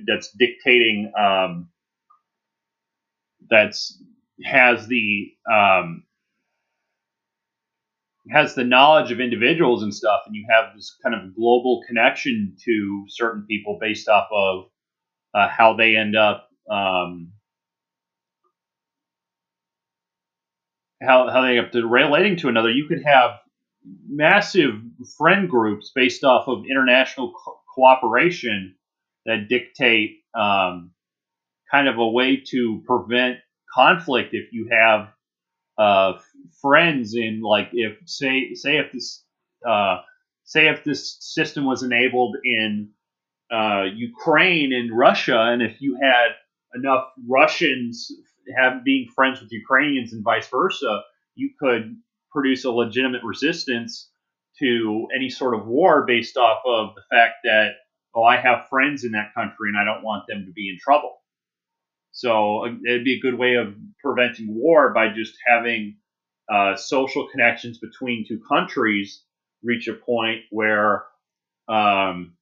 that's 0.06 0.32
dictating 0.38 1.12
um, 1.18 1.68
that's 3.48 4.02
has 4.44 4.86
the 4.86 5.32
um, 5.50 6.04
has 8.32 8.54
the 8.54 8.64
knowledge 8.64 9.10
of 9.10 9.20
individuals 9.20 9.82
and 9.82 9.94
stuff, 9.94 10.20
and 10.26 10.34
you 10.34 10.46
have 10.50 10.74
this 10.74 10.96
kind 11.02 11.14
of 11.14 11.34
global 11.34 11.82
connection 11.86 12.56
to 12.64 13.04
certain 13.08 13.44
people 13.48 13.78
based 13.80 14.08
off 14.08 14.28
of 14.32 14.64
uh, 15.34 15.48
how 15.48 15.74
they 15.74 15.96
end 15.96 16.16
up, 16.16 16.48
um, 16.70 17.32
how 21.02 21.28
how 21.30 21.42
they 21.42 21.58
end 21.58 21.66
up 21.66 21.90
relating 21.90 22.36
to 22.36 22.48
another. 22.48 22.70
You 22.70 22.86
could 22.88 23.02
have 23.04 23.32
massive 24.08 24.74
friend 25.16 25.48
groups 25.48 25.92
based 25.94 26.24
off 26.24 26.48
of 26.48 26.64
international 26.70 27.32
co- 27.32 27.60
cooperation 27.74 28.74
that 29.26 29.48
dictate 29.48 30.18
um, 30.34 30.92
kind 31.70 31.88
of 31.88 31.98
a 31.98 32.08
way 32.08 32.42
to 32.50 32.82
prevent 32.86 33.38
conflict 33.74 34.30
if 34.32 34.52
you 34.52 34.68
have 34.70 35.08
uh, 35.80 36.18
friends 36.60 37.14
in 37.14 37.40
like 37.40 37.70
if 37.72 37.96
say 38.04 38.54
say 38.54 38.76
if 38.76 38.92
this 38.92 39.24
uh, 39.66 39.98
say 40.44 40.68
if 40.68 40.84
this 40.84 41.16
system 41.20 41.64
was 41.64 41.82
enabled 41.82 42.36
in 42.44 42.90
uh, 43.50 43.84
Ukraine 43.94 44.72
and 44.74 44.96
Russia, 44.96 45.40
and 45.40 45.62
if 45.62 45.80
you 45.80 45.98
had 46.00 46.28
enough 46.74 47.08
Russians 47.26 48.12
have 48.56 48.84
being 48.84 49.08
friends 49.14 49.40
with 49.40 49.50
Ukrainians 49.52 50.12
and 50.12 50.22
vice 50.22 50.48
versa, 50.48 51.02
you 51.34 51.50
could 51.58 51.96
produce 52.30 52.64
a 52.64 52.70
legitimate 52.70 53.22
resistance 53.24 54.10
to 54.58 55.08
any 55.16 55.30
sort 55.30 55.54
of 55.54 55.66
war 55.66 56.04
based 56.06 56.36
off 56.36 56.60
of 56.66 56.94
the 56.94 57.02
fact 57.10 57.36
that 57.44 57.70
oh 58.14 58.22
I 58.22 58.36
have 58.36 58.68
friends 58.68 59.04
in 59.04 59.12
that 59.12 59.32
country 59.34 59.70
and 59.70 59.78
I 59.78 59.84
don't 59.84 60.04
want 60.04 60.26
them 60.28 60.44
to 60.44 60.52
be 60.52 60.68
in 60.68 60.78
trouble. 60.78 61.19
So 62.20 62.66
uh, 62.66 62.72
it'd 62.86 63.04
be 63.04 63.16
a 63.16 63.20
good 63.20 63.38
way 63.38 63.54
of 63.54 63.74
preventing 64.04 64.54
war 64.54 64.92
by 64.92 65.08
just 65.08 65.38
having 65.46 65.96
uh, 66.52 66.76
social 66.76 67.28
connections 67.28 67.78
between 67.78 68.26
two 68.28 68.42
countries 68.46 69.22
reach 69.62 69.88
a 69.88 69.94
point 69.94 70.40
where 70.50 71.04
um, 71.66 72.34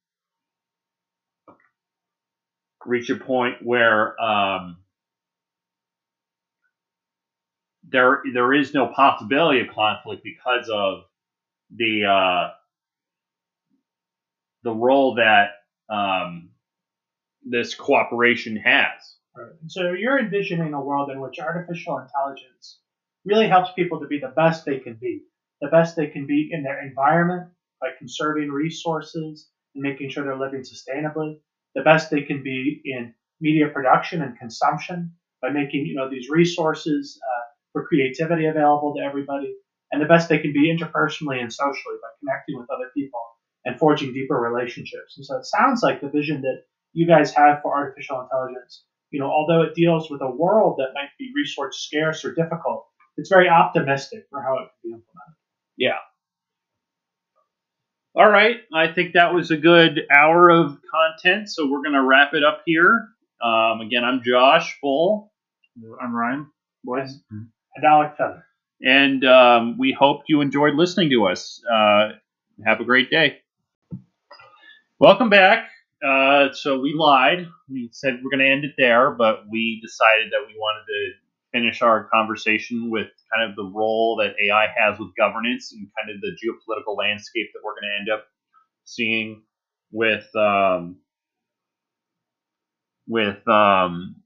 reach 2.85 3.09
a 3.09 3.15
point 3.15 3.55
where 3.63 4.21
um, 4.21 4.79
there 7.87 8.21
there 8.33 8.53
is 8.53 8.73
no 8.73 8.87
possibility 8.87 9.61
of 9.61 9.73
conflict 9.73 10.25
because 10.25 10.69
of 10.69 11.03
the 11.73 12.03
uh, 12.03 12.49
the 14.63 14.71
role 14.73 15.15
that 15.15 15.51
um, 15.89 16.49
this 17.45 17.75
cooperation 17.75 18.57
has. 18.57 19.18
Right. 19.39 19.51
So 19.67 19.93
you're 19.93 20.19
envisioning 20.19 20.73
a 20.73 20.81
world 20.81 21.09
in 21.11 21.21
which 21.21 21.39
artificial 21.39 21.97
intelligence 21.97 22.79
really 23.25 23.47
helps 23.47 23.71
people 23.73 23.99
to 23.99 24.07
be 24.07 24.19
the 24.19 24.33
best 24.35 24.65
they 24.65 24.79
can 24.79 24.95
be, 24.95 25.23
the 25.61 25.69
best 25.69 25.95
they 25.95 26.07
can 26.07 26.25
be 26.25 26.49
in 26.51 26.63
their 26.63 26.81
environment 26.85 27.49
by 27.79 27.89
conserving 27.97 28.49
resources 28.49 29.49
and 29.75 29.83
making 29.83 30.09
sure 30.09 30.23
they're 30.23 30.37
living 30.37 30.63
sustainably, 30.63 31.39
the 31.75 31.83
best 31.83 32.09
they 32.09 32.23
can 32.23 32.43
be 32.43 32.81
in 32.83 33.13
media 33.39 33.69
production 33.69 34.21
and 34.21 34.37
consumption 34.37 35.13
by 35.41 35.49
making 35.49 35.85
you 35.85 35.95
know 35.95 36.09
these 36.09 36.29
resources 36.29 37.19
uh, 37.23 37.43
for 37.71 37.87
creativity 37.87 38.45
available 38.45 38.93
to 38.95 39.01
everybody, 39.01 39.53
and 39.91 40.01
the 40.01 40.07
best 40.07 40.27
they 40.27 40.39
can 40.39 40.51
be 40.51 40.75
interpersonally 40.75 41.41
and 41.41 41.53
socially 41.53 41.95
by 42.01 42.09
connecting 42.19 42.57
with 42.59 42.69
other 42.71 42.91
people 42.95 43.21
and 43.65 43.79
forging 43.79 44.13
deeper 44.13 44.35
relationships. 44.35 45.15
And 45.17 45.25
so 45.25 45.37
it 45.37 45.45
sounds 45.45 45.81
like 45.83 46.01
the 46.01 46.09
vision 46.09 46.41
that 46.41 46.63
you 46.93 47.07
guys 47.07 47.33
have 47.33 47.61
for 47.61 47.73
artificial 47.73 48.19
intelligence 48.21 48.83
you 49.11 49.19
know, 49.19 49.27
although 49.29 49.61
it 49.61 49.73
deals 49.75 50.09
with 50.09 50.21
a 50.21 50.29
world 50.29 50.75
that 50.77 50.89
might 50.93 51.09
be 51.17 51.31
resource 51.35 51.79
scarce 51.79 52.23
or 52.25 52.33
difficult, 52.33 52.85
it's 53.17 53.29
very 53.29 53.49
optimistic 53.49 54.25
for 54.29 54.41
how 54.41 54.55
it 54.55 54.67
could 54.67 54.83
be 54.83 54.89
implemented. 54.89 55.35
Yeah. 55.77 55.97
All 58.15 58.29
right, 58.29 58.57
I 58.73 58.91
think 58.91 59.13
that 59.13 59.33
was 59.33 59.51
a 59.51 59.57
good 59.57 60.01
hour 60.11 60.49
of 60.49 60.77
content, 60.91 61.49
so 61.49 61.69
we're 61.69 61.83
going 61.83 61.93
to 61.93 62.03
wrap 62.03 62.33
it 62.33 62.43
up 62.43 62.63
here. 62.65 63.07
Um, 63.41 63.81
again, 63.81 64.03
I'm 64.03 64.21
Josh 64.23 64.77
Bull, 64.81 65.31
I'm 66.01 66.13
Ryan. 66.13 66.47
Boys. 66.83 67.21
And 67.29 67.85
Alec 67.85 68.17
Feather. 68.17 68.43
and 68.81 69.23
um, 69.25 69.77
we 69.77 69.91
hope 69.97 70.23
you 70.27 70.41
enjoyed 70.41 70.73
listening 70.75 71.09
to 71.11 71.27
us. 71.27 71.61
Uh, 71.71 72.09
have 72.65 72.79
a 72.81 72.83
great 72.83 73.09
day. 73.09 73.37
Welcome 74.99 75.29
back. 75.29 75.69
Uh, 76.05 76.53
so 76.53 76.79
we 76.79 76.93
lied. 76.93 77.47
We 77.69 77.89
said 77.91 78.21
we're 78.23 78.31
going 78.31 78.45
to 78.45 78.51
end 78.51 78.65
it 78.65 78.75
there, 78.77 79.11
but 79.11 79.43
we 79.49 79.81
decided 79.83 80.31
that 80.31 80.45
we 80.47 80.55
wanted 80.57 80.85
to 80.87 81.11
finish 81.51 81.81
our 81.81 82.05
conversation 82.13 82.89
with 82.89 83.07
kind 83.33 83.49
of 83.49 83.55
the 83.55 83.65
role 83.65 84.17
that 84.17 84.35
AI 84.41 84.67
has 84.77 84.99
with 84.99 85.15
governance 85.17 85.73
and 85.73 85.87
kind 85.99 86.15
of 86.15 86.21
the 86.21 86.31
geopolitical 86.37 86.97
landscape 86.97 87.47
that 87.53 87.61
we're 87.63 87.73
going 87.73 87.91
to 87.91 87.99
end 87.99 88.09
up 88.19 88.27
seeing 88.85 89.43
with 89.91 90.27
um, 90.35 90.97
with 93.07 93.47
um, 93.47 94.17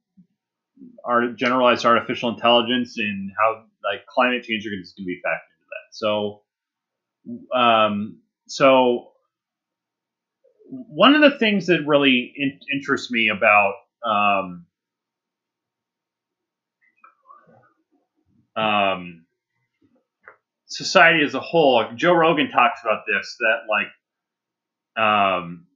our 1.06 1.30
generalized 1.34 1.86
artificial 1.86 2.30
intelligence 2.30 2.98
and 2.98 3.32
how 3.40 3.64
like 3.84 4.06
climate 4.08 4.44
change 4.44 4.66
is 4.66 4.72
going 4.72 4.84
to 4.84 5.04
be 5.06 5.22
factored 5.26 5.54
into 5.60 5.70
that. 5.72 5.92
So, 5.92 6.42
um, 7.56 8.22
so 8.48 9.13
one 10.74 11.14
of 11.14 11.22
the 11.22 11.38
things 11.38 11.68
that 11.68 11.86
really 11.86 12.34
in- 12.36 12.60
interests 12.74 13.12
me 13.12 13.30
about 13.30 13.74
um, 14.06 14.66
um, 18.56 19.26
society 20.66 21.24
as 21.24 21.36
a 21.36 21.40
whole, 21.40 21.86
Joe 21.96 22.14
Rogan 22.14 22.50
talks 22.50 22.82
about 22.84 23.04
this 23.06 23.38
that 23.40 23.68
like 23.70 25.04
um, 25.06 25.68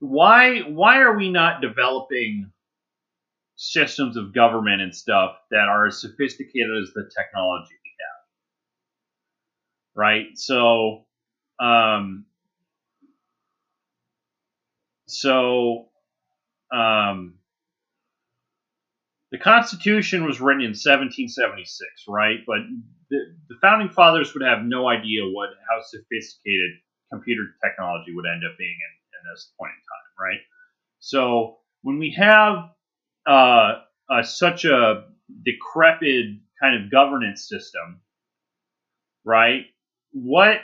why 0.00 0.60
why 0.60 0.98
are 0.98 1.16
we 1.16 1.30
not 1.30 1.60
developing 1.60 2.50
systems 3.56 4.16
of 4.16 4.34
government 4.34 4.82
and 4.82 4.94
stuff 4.94 5.36
that 5.50 5.68
are 5.68 5.86
as 5.86 6.00
sophisticated 6.00 6.76
as 6.82 6.92
the 6.94 7.10
technology 7.16 7.74
we 7.84 7.90
have? 8.00 9.96
Right? 9.96 10.26
So 10.34 11.03
um 11.60 12.24
so 15.06 15.86
um 16.72 17.34
the 19.30 19.38
constitution 19.38 20.24
was 20.24 20.40
written 20.40 20.62
in 20.62 20.70
1776 20.70 22.04
right 22.08 22.38
but 22.46 22.58
the, 23.10 23.18
the 23.48 23.56
founding 23.60 23.88
fathers 23.88 24.34
would 24.34 24.42
have 24.42 24.64
no 24.64 24.88
idea 24.88 25.22
what 25.24 25.50
how 25.68 25.80
sophisticated 25.82 26.72
computer 27.12 27.42
technology 27.64 28.12
would 28.14 28.26
end 28.26 28.42
up 28.44 28.56
being 28.58 28.74
in, 28.74 28.92
in 29.18 29.32
this 29.32 29.52
point 29.58 29.72
in 29.72 29.82
time 29.82 30.26
right 30.26 30.40
so 30.98 31.58
when 31.82 31.98
we 31.98 32.10
have 32.12 32.70
uh, 33.26 33.74
such 34.22 34.64
a 34.64 35.04
decrepit 35.44 36.26
kind 36.60 36.82
of 36.82 36.90
governance 36.90 37.48
system, 37.48 38.00
right? 39.24 39.66
What 40.12 40.58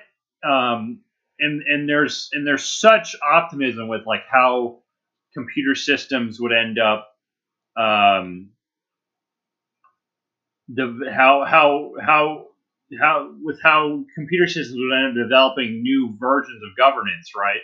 um, 0.44 1.00
and 1.38 1.62
and 1.62 1.88
there's 1.88 2.30
and 2.32 2.46
there's 2.46 2.64
such 2.64 3.16
optimism 3.22 3.88
with 3.88 4.06
like 4.06 4.24
how 4.30 4.80
computer 5.34 5.74
systems 5.74 6.40
would 6.40 6.52
end 6.52 6.78
up 6.78 7.08
um, 7.76 8.50
the 10.68 11.10
how 11.12 11.44
how 11.44 11.92
how 12.04 12.46
how 13.00 13.32
with 13.42 13.60
how 13.62 14.04
computer 14.14 14.46
systems 14.46 14.76
would 14.78 14.96
end 14.96 15.18
up 15.18 15.24
developing 15.28 15.82
new 15.82 16.16
versions 16.18 16.62
of 16.62 16.76
governance, 16.76 17.32
right? 17.36 17.60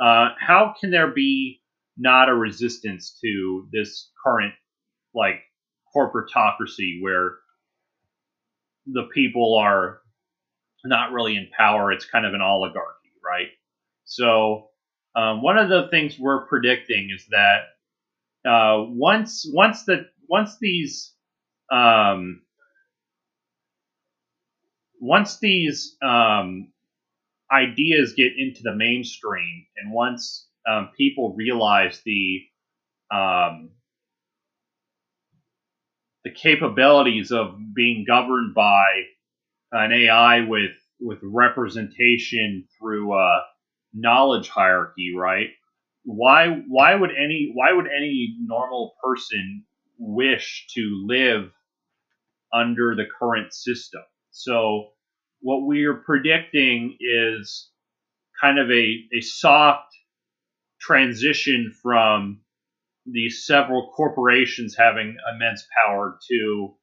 Uh, 0.00 0.34
how 0.38 0.74
can 0.80 0.90
there 0.90 1.12
be 1.12 1.60
not 1.98 2.28
a 2.28 2.34
resistance 2.34 3.18
to 3.22 3.68
this 3.72 4.10
current 4.24 4.54
like 5.14 5.42
corporatocracy 5.96 7.02
where 7.02 7.36
the 8.86 9.08
people 9.14 9.56
are 9.58 10.01
not 10.84 11.12
really 11.12 11.36
in 11.36 11.48
power. 11.56 11.92
It's 11.92 12.04
kind 12.04 12.26
of 12.26 12.34
an 12.34 12.40
oligarchy, 12.42 13.12
right? 13.24 13.48
So 14.04 14.68
um, 15.14 15.42
one 15.42 15.58
of 15.58 15.68
the 15.68 15.88
things 15.90 16.18
we're 16.18 16.46
predicting 16.46 17.10
is 17.14 17.26
that 17.30 18.48
uh, 18.48 18.84
once 18.88 19.46
once 19.52 19.84
the 19.84 20.06
once 20.28 20.56
these 20.60 21.12
um, 21.70 22.42
once 25.00 25.38
these 25.38 25.96
um, 26.02 26.72
ideas 27.52 28.14
get 28.16 28.32
into 28.36 28.62
the 28.62 28.74
mainstream, 28.74 29.66
and 29.76 29.92
once 29.92 30.48
um, 30.68 30.90
people 30.96 31.34
realize 31.36 32.00
the 32.04 32.42
um, 33.12 33.70
the 36.24 36.30
capabilities 36.30 37.32
of 37.32 37.56
being 37.74 38.04
governed 38.06 38.54
by 38.54 39.02
an 39.72 39.92
AI 39.92 40.40
with 40.40 40.72
with 41.00 41.18
representation 41.22 42.66
through 42.78 43.14
a 43.14 43.42
knowledge 43.94 44.48
hierarchy, 44.48 45.14
right? 45.16 45.48
Why 46.04 46.62
why 46.68 46.94
would 46.94 47.10
any 47.10 47.50
why 47.54 47.72
would 47.72 47.86
any 47.86 48.36
normal 48.40 48.94
person 49.02 49.64
wish 49.98 50.66
to 50.74 51.04
live 51.06 51.52
under 52.52 52.94
the 52.94 53.06
current 53.18 53.52
system? 53.54 54.02
So 54.30 54.90
what 55.40 55.66
we 55.66 55.84
are 55.84 55.94
predicting 55.94 56.96
is 57.00 57.70
kind 58.40 58.58
of 58.58 58.70
a, 58.70 59.04
a 59.16 59.20
soft 59.20 59.94
transition 60.80 61.72
from 61.82 62.40
these 63.06 63.46
several 63.46 63.92
corporations 63.94 64.76
having 64.76 65.16
immense 65.34 65.66
power 65.76 66.18
to 66.30 66.74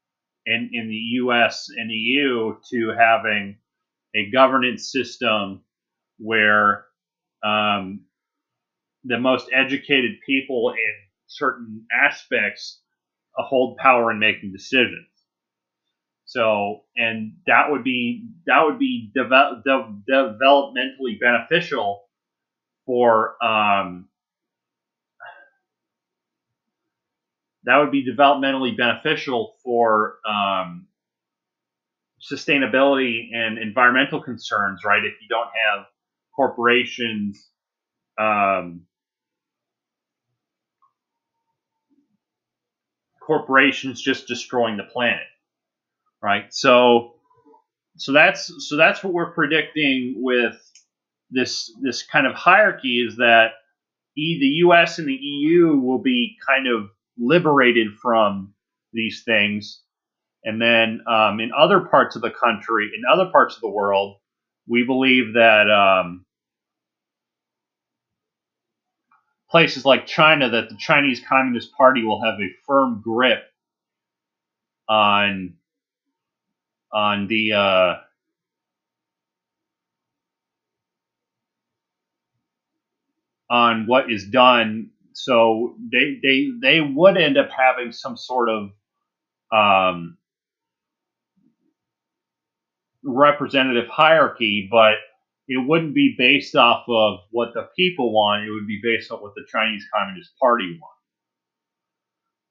in, 0.49 0.69
in 0.73 0.87
the 0.87 0.95
US 1.23 1.67
and 1.77 1.91
EU 1.91 2.55
to 2.71 2.95
having 2.97 3.57
a 4.15 4.31
governance 4.31 4.91
system 4.91 5.63
where 6.17 6.85
um, 7.43 8.01
the 9.03 9.19
most 9.19 9.47
educated 9.53 10.17
people 10.25 10.71
in 10.71 10.93
certain 11.27 11.85
aspects 12.05 12.81
hold 13.35 13.77
power 13.77 14.11
in 14.11 14.19
making 14.19 14.51
decisions. 14.51 15.07
So, 16.25 16.83
and 16.95 17.33
that 17.47 17.71
would 17.71 17.83
be 17.83 18.27
that 18.45 18.63
would 18.65 18.77
be 18.77 19.11
deve- 19.15 19.63
de- 19.63 20.03
developmentally 20.11 21.19
beneficial 21.19 22.03
for 22.85 23.43
um, 23.43 24.09
that 27.65 27.77
would 27.77 27.91
be 27.91 28.05
developmentally 28.05 28.77
beneficial 28.77 29.55
for 29.63 30.17
um, 30.27 30.87
sustainability 32.21 33.33
and 33.33 33.57
environmental 33.57 34.21
concerns, 34.21 34.81
right? 34.85 35.03
If 35.03 35.13
you 35.21 35.27
don't 35.29 35.49
have 35.67 35.85
corporations 36.35 37.49
um, 38.19 38.81
corporations 43.21 44.01
just 44.01 44.27
destroying 44.27 44.77
the 44.77 44.83
planet, 44.83 45.27
right? 46.21 46.53
So, 46.53 47.13
so 47.97 48.11
that's 48.11 48.51
so 48.67 48.75
that's 48.75 49.03
what 49.03 49.13
we're 49.13 49.31
predicting 49.31 50.15
with 50.17 50.55
this 51.29 51.71
this 51.81 52.03
kind 52.03 52.27
of 52.27 52.33
hierarchy 52.33 53.05
is 53.07 53.17
that 53.17 53.51
e, 54.17 54.39
the 54.39 54.47
U.S. 54.65 54.99
and 54.99 55.07
the 55.07 55.13
EU 55.13 55.77
will 55.77 56.01
be 56.01 56.37
kind 56.45 56.67
of 56.67 56.89
liberated 57.19 57.95
from 58.01 58.53
these 58.93 59.23
things, 59.25 59.81
and 60.43 60.61
then 60.61 61.01
um, 61.07 61.39
in 61.39 61.51
other 61.57 61.81
parts 61.81 62.15
of 62.15 62.21
the 62.21 62.31
country, 62.31 62.91
in 62.95 63.03
other 63.11 63.31
parts 63.31 63.55
of 63.55 63.61
the 63.61 63.69
world, 63.69 64.17
we 64.67 64.83
believe 64.85 65.33
that 65.33 65.69
um, 65.69 66.25
places 69.49 69.85
like 69.85 70.05
China, 70.05 70.49
that 70.49 70.69
the 70.69 70.77
Chinese 70.77 71.21
Communist 71.27 71.73
Party 71.73 72.03
will 72.03 72.23
have 72.23 72.35
a 72.35 72.49
firm 72.65 73.01
grip 73.03 73.43
on 74.87 75.55
on 76.91 77.27
the 77.27 77.53
uh, 77.53 77.95
on 83.49 83.85
what 83.87 84.11
is 84.11 84.25
done. 84.27 84.91
So 85.23 85.75
they 85.91 86.19
they 86.23 86.47
they 86.61 86.81
would 86.81 87.17
end 87.17 87.37
up 87.37 87.49
having 87.51 87.91
some 87.91 88.17
sort 88.17 88.49
of 88.49 88.69
um, 89.51 90.17
representative 93.03 93.87
hierarchy, 93.89 94.67
but 94.71 94.95
it 95.47 95.67
wouldn't 95.67 95.95
be 95.95 96.15
based 96.17 96.55
off 96.55 96.85
of 96.87 97.19
what 97.31 97.53
the 97.53 97.67
people 97.75 98.13
want. 98.13 98.45
It 98.45 98.51
would 98.51 98.67
be 98.67 98.79
based 98.83 99.11
on 99.11 99.19
what 99.19 99.33
the 99.35 99.45
Chinese 99.51 99.85
Communist 99.93 100.31
Party 100.39 100.79
want. 100.79 100.95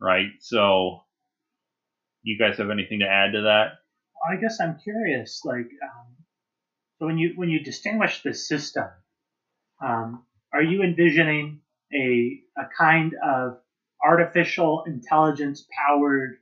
Right? 0.01 0.31
So, 0.41 1.03
you 2.23 2.39
guys 2.39 2.59
have 2.59 2.71
anything 2.71 3.01
to 3.01 3.07
add 3.09 3.33
to 3.33 3.43
that? 3.43 3.79
I 4.31 4.37
guess 4.37 4.61
I'm 4.61 4.79
curious, 4.83 5.43
like, 5.45 5.71
um, 5.83 6.17
So 6.99 7.07
when 7.07 7.19
you 7.19 7.33
when 7.37 7.49
you 7.51 7.61
distinguish 7.61 8.23
this 8.23 8.49
system, 8.49 8.87
um, 9.85 10.25
are 10.53 10.63
you 10.63 10.83
envisioning 10.83 11.61
a 11.95 12.41
a 12.59 12.65
kind 12.77 13.15
of 13.25 13.59
artificial 14.05 14.85
intelligence 14.87 15.67
powered 15.87 16.37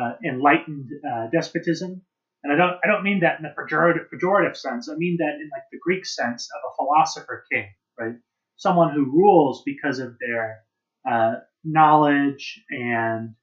uh, 0.00 0.12
enlightened 0.24 0.90
uh, 1.08 1.28
despotism? 1.32 2.02
And 2.44 2.52
I 2.52 2.56
don't 2.56 2.78
I 2.84 2.86
don't 2.88 3.02
mean 3.04 3.20
that 3.20 3.38
in 3.38 3.44
the 3.44 3.54
pejorative, 3.58 4.06
pejorative 4.12 4.56
sense. 4.56 4.88
I 4.88 4.94
mean 4.96 5.16
that 5.18 5.34
in 5.34 5.50
like 5.52 5.64
the 5.72 5.78
Greek 5.82 6.06
sense 6.06 6.48
of 6.54 6.70
a 6.70 6.76
philosopher 6.76 7.44
king, 7.50 7.66
right? 7.98 8.14
Someone 8.56 8.92
who 8.94 9.04
rules 9.04 9.62
because 9.64 9.98
of 9.98 10.16
their 10.18 10.60
uh, 11.08 11.36
knowledge 11.64 12.62
and 12.70 13.34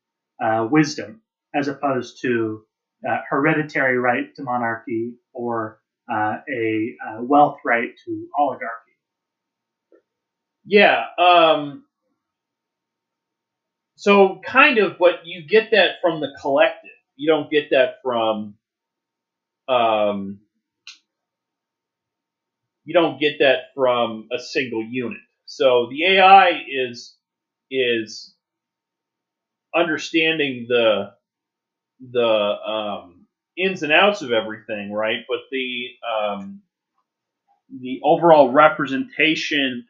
uh, 0.44 0.68
wisdom, 0.72 1.22
as 1.56 1.68
opposed 1.68 2.22
to 2.22 2.64
uh, 3.10 3.20
hereditary 3.30 3.98
right 3.98 4.34
to 4.36 4.44
monarchy 4.44 5.14
or 5.34 5.80
uh, 6.12 6.38
a 6.50 6.96
uh, 7.08 7.22
wealth 7.22 7.60
right 7.66 7.92
to 8.06 8.28
oligarchy. 8.38 8.83
Yeah. 10.66 11.06
Um, 11.18 11.86
so 13.96 14.42
kind 14.46 14.78
of, 14.80 14.98
but 15.00 15.26
you 15.26 15.48
get 15.48 15.72
that 15.72 15.96
from 16.02 16.22
the 16.22 16.36
collective. 16.42 16.90
You 17.16 17.30
don't 17.30 17.52
get 17.52 17.70
that 17.72 17.96
from. 18.04 18.56
Um, 19.68 20.40
you 22.86 22.94
don't 22.94 23.20
get 23.20 23.40
that 23.40 23.74
from 23.76 24.30
a 24.34 24.40
single 24.40 24.84
unit. 24.84 25.22
So 25.46 25.88
the 25.90 26.06
AI 26.18 26.62
is 26.70 27.16
is 27.72 28.36
understanding 29.76 30.66
the 30.70 31.14
the 32.12 32.22
um, 32.22 33.28
ins 33.58 33.84
and 33.84 33.92
outs 33.94 34.22
of 34.22 34.32
everything, 34.32 34.92
right? 34.92 35.26
But 35.28 35.40
the 35.52 35.88
um, 36.10 36.62
the 37.82 38.02
overall 38.04 38.52
representation 38.52 39.86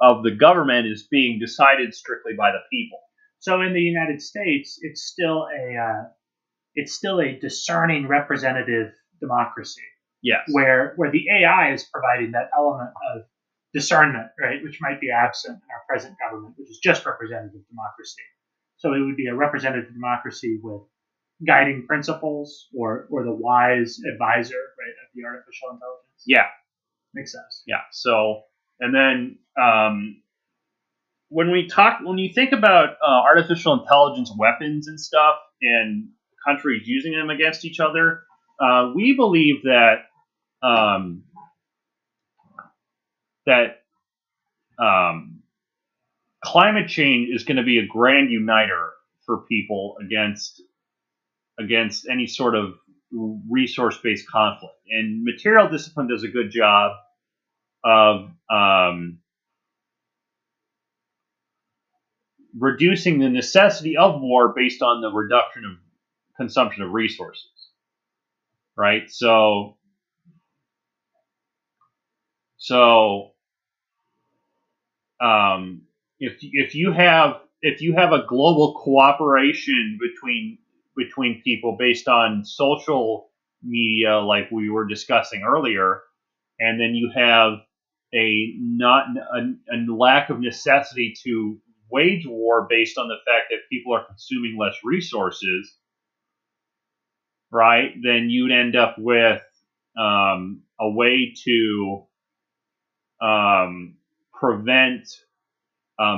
of 0.00 0.22
the 0.22 0.34
government 0.34 0.86
is 0.86 1.06
being 1.10 1.38
decided 1.38 1.94
strictly 1.94 2.32
by 2.36 2.50
the 2.50 2.62
people. 2.70 2.98
So 3.40 3.60
in 3.60 3.72
the 3.72 3.80
United 3.80 4.22
States, 4.22 4.78
it's 4.82 5.02
still 5.02 5.46
a 5.52 5.76
uh, 5.76 6.04
it's 6.74 6.94
still 6.94 7.20
a 7.20 7.38
discerning 7.38 8.06
representative 8.06 8.92
democracy. 9.20 9.82
Yes. 10.22 10.42
Where 10.50 10.94
where 10.96 11.10
the 11.10 11.24
AI 11.28 11.72
is 11.72 11.84
providing 11.84 12.32
that 12.32 12.50
element 12.56 12.90
of 13.14 13.22
discernment, 13.74 14.28
right, 14.40 14.62
which 14.62 14.78
might 14.80 15.00
be 15.00 15.10
absent 15.10 15.56
in 15.56 15.68
our 15.70 15.82
present 15.88 16.16
government, 16.18 16.54
which 16.56 16.70
is 16.70 16.78
just 16.78 17.04
representative 17.04 17.66
democracy. 17.68 18.22
So 18.76 18.94
it 18.94 19.00
would 19.00 19.16
be 19.16 19.26
a 19.26 19.34
representative 19.34 19.92
democracy 19.92 20.60
with 20.62 20.82
guiding 21.46 21.86
principles 21.86 22.68
or 22.76 23.06
or 23.10 23.24
the 23.24 23.34
wise 23.34 23.98
advisor, 24.12 24.62
right, 24.78 24.94
of 25.02 25.10
the 25.14 25.24
artificial 25.24 25.70
intelligence. 25.70 26.22
Yeah. 26.26 26.46
Makes 27.14 27.32
sense. 27.32 27.62
Yeah. 27.66 27.82
So 27.90 28.42
and 28.80 28.94
then 28.94 29.38
um, 29.60 30.22
when 31.28 31.50
we 31.50 31.68
talk, 31.68 32.00
when 32.02 32.18
you 32.18 32.32
think 32.34 32.52
about 32.52 32.90
uh, 32.90 33.22
artificial 33.28 33.80
intelligence 33.80 34.30
weapons 34.36 34.88
and 34.88 35.00
stuff, 35.00 35.36
and 35.62 36.08
countries 36.46 36.82
using 36.86 37.12
them 37.12 37.30
against 37.30 37.64
each 37.64 37.80
other, 37.80 38.22
uh, 38.60 38.92
we 38.94 39.14
believe 39.14 39.62
that 39.62 39.96
um, 40.62 41.24
that 43.46 43.82
um, 44.78 45.42
climate 46.44 46.88
change 46.88 47.28
is 47.34 47.44
going 47.44 47.56
to 47.56 47.62
be 47.62 47.78
a 47.78 47.86
grand 47.86 48.30
uniter 48.30 48.90
for 49.24 49.44
people 49.48 49.96
against 50.04 50.62
against 51.58 52.06
any 52.10 52.26
sort 52.26 52.54
of 52.54 52.74
resource-based 53.50 54.28
conflict. 54.30 54.74
And 54.88 55.22
material 55.22 55.68
discipline 55.68 56.08
does 56.08 56.24
a 56.24 56.28
good 56.28 56.50
job 56.50 56.92
of 57.84 58.30
um, 58.50 59.18
reducing 62.58 63.18
the 63.18 63.28
necessity 63.28 63.96
of 63.96 64.20
war 64.20 64.52
based 64.54 64.82
on 64.82 65.00
the 65.00 65.10
reduction 65.10 65.64
of 65.64 65.72
consumption 66.36 66.82
of 66.82 66.92
resources. 66.92 67.46
Right? 68.76 69.10
So 69.10 69.76
so 72.56 73.32
um, 75.20 75.82
if 76.18 76.38
if 76.40 76.74
you 76.74 76.92
have 76.92 77.40
if 77.60 77.80
you 77.80 77.94
have 77.94 78.12
a 78.12 78.26
global 78.26 78.74
cooperation 78.82 79.98
between 80.00 80.58
between 80.96 81.42
people 81.42 81.76
based 81.78 82.08
on 82.08 82.44
social 82.44 83.30
media 83.62 84.18
like 84.18 84.50
we 84.50 84.68
were 84.68 84.86
discussing 84.86 85.42
earlier, 85.42 86.02
and 86.58 86.80
then 86.80 86.94
you 86.94 87.10
have 87.14 87.54
a 88.14 88.54
not 88.58 89.06
a, 89.36 89.74
a 89.74 89.78
lack 89.92 90.30
of 90.30 90.40
necessity 90.40 91.14
to 91.24 91.58
wage 91.90 92.26
war 92.26 92.66
based 92.68 92.98
on 92.98 93.08
the 93.08 93.16
fact 93.26 93.46
that 93.50 93.58
people 93.70 93.94
are 93.94 94.06
consuming 94.06 94.58
less 94.58 94.76
resources, 94.84 95.76
right? 97.52 97.92
Then 98.02 98.30
you'd 98.30 98.52
end 98.52 98.76
up 98.76 98.96
with 98.98 99.42
um, 99.98 100.62
a 100.80 100.90
way 100.90 101.34
to 101.44 102.06
um, 103.22 103.96
prevent 104.32 105.08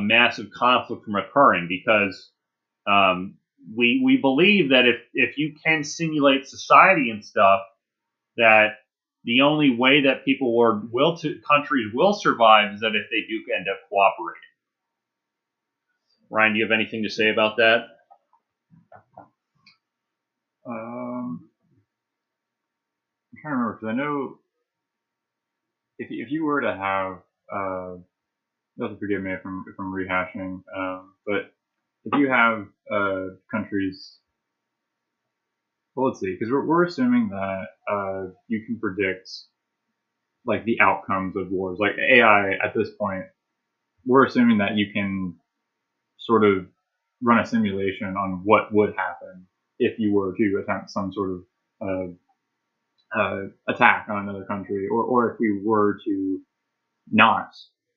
massive 0.01 0.51
conflict 0.57 1.05
from 1.05 1.17
occurring 1.17 1.69
because 1.69 2.31
um, 2.87 3.37
we 3.77 4.01
we 4.05 4.19
believe 4.19 4.71
that 4.71 4.87
if 4.87 5.01
if 5.15 5.39
you 5.39 5.55
can 5.65 5.85
simulate 5.85 6.47
society 6.49 7.11
and 7.11 7.25
stuff, 7.25 7.61
that 8.37 8.75
the 9.25 9.41
only 9.41 9.75
way 9.77 10.03
that 10.03 10.25
people 10.25 10.49
or 10.49 10.83
will 10.93 11.17
to 11.19 11.41
countries 11.49 11.93
will 11.95 12.13
survive 12.13 12.75
is 12.75 12.81
that 12.81 12.95
if 12.95 13.07
they 13.11 13.27
do 13.29 13.43
end 13.57 13.67
up 13.69 13.79
cooperating. 13.89 14.41
Ryan, 16.31 16.53
do 16.53 16.59
you 16.59 16.65
have 16.65 16.73
anything 16.73 17.03
to 17.05 17.11
say 17.11 17.31
about 17.31 17.57
that? 17.57 17.87
Um, 20.67 21.49
I'm 23.33 23.39
trying 23.43 23.53
to 23.55 23.57
remember 23.57 23.79
because 23.81 23.89
I 23.89 23.97
know 23.97 24.39
if 25.99 26.09
if 26.11 26.31
you 26.31 26.45
were 26.45 26.61
to 26.63 26.75
have 26.75 27.19
uh, 27.53 27.97
to 28.89 28.97
forgive 28.99 29.23
me 29.23 29.33
if 29.33 29.41
I'm 29.45 29.65
if 29.69 29.75
I'm 29.79 29.93
rehashing, 29.93 30.63
um, 30.77 31.15
but 31.27 31.53
if 32.05 32.19
you 32.19 32.29
have 32.31 32.67
uh, 32.93 33.37
countries 33.51 34.19
well, 35.95 36.09
let's 36.09 36.21
see, 36.21 36.33
because 36.33 36.51
we're, 36.53 36.67
we're 36.67 36.85
assuming 36.85 37.29
that 37.31 37.65
uh, 37.91 38.31
you 38.49 38.65
can 38.67 38.79
predict 38.81 39.31
like 40.47 40.65
the 40.65 40.81
outcomes 40.81 41.37
of 41.37 41.51
wars. 41.51 41.79
Like 41.81 41.93
AI 41.99 42.53
at 42.63 42.75
this 42.75 42.91
point, 43.01 43.25
we're 44.05 44.27
assuming 44.27 44.59
that 44.59 44.77
you 44.77 44.93
can 44.93 45.37
sort 46.19 46.45
of 46.45 46.67
run 47.23 47.39
a 47.39 47.47
simulation 47.47 48.09
on 48.17 48.43
what 48.45 48.73
would 48.73 48.95
happen 48.97 49.47
if 49.79 49.99
you 49.99 50.13
were 50.13 50.35
to 50.37 50.63
attempt 50.63 50.91
some 50.91 51.13
sort 51.13 51.31
of 51.31 51.45
uh, 51.81 53.19
uh, 53.19 53.43
attack 53.69 54.09
on 54.11 54.29
another 54.29 54.45
country, 54.45 54.89
or, 54.91 55.05
or 55.05 55.33
if 55.33 55.37
we 55.41 55.61
were 55.65 55.99
to 56.05 56.41
not 57.11 57.51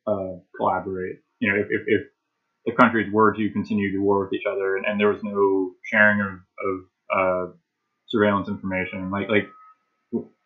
uh, 0.06 0.38
collaborate. 0.56 1.18
You 1.40 1.52
know, 1.52 1.60
if, 1.60 1.68
if, 1.70 1.82
if 1.88 2.02
the 2.66 2.74
countries 2.74 3.12
were 3.12 3.34
to 3.34 3.50
continue 3.52 3.92
to 3.94 4.00
war 4.00 4.24
with 4.24 4.34
each 4.34 4.46
other 4.50 4.76
and, 4.78 4.86
and 4.86 5.00
there 5.00 5.10
was 5.10 5.24
no 5.24 5.72
sharing 5.86 6.22
of, 6.22 6.30
of 6.66 6.80
uh, 7.16 7.54
surveillance 8.10 8.48
information. 8.50 9.12
Like 9.12 9.30
like 9.30 9.48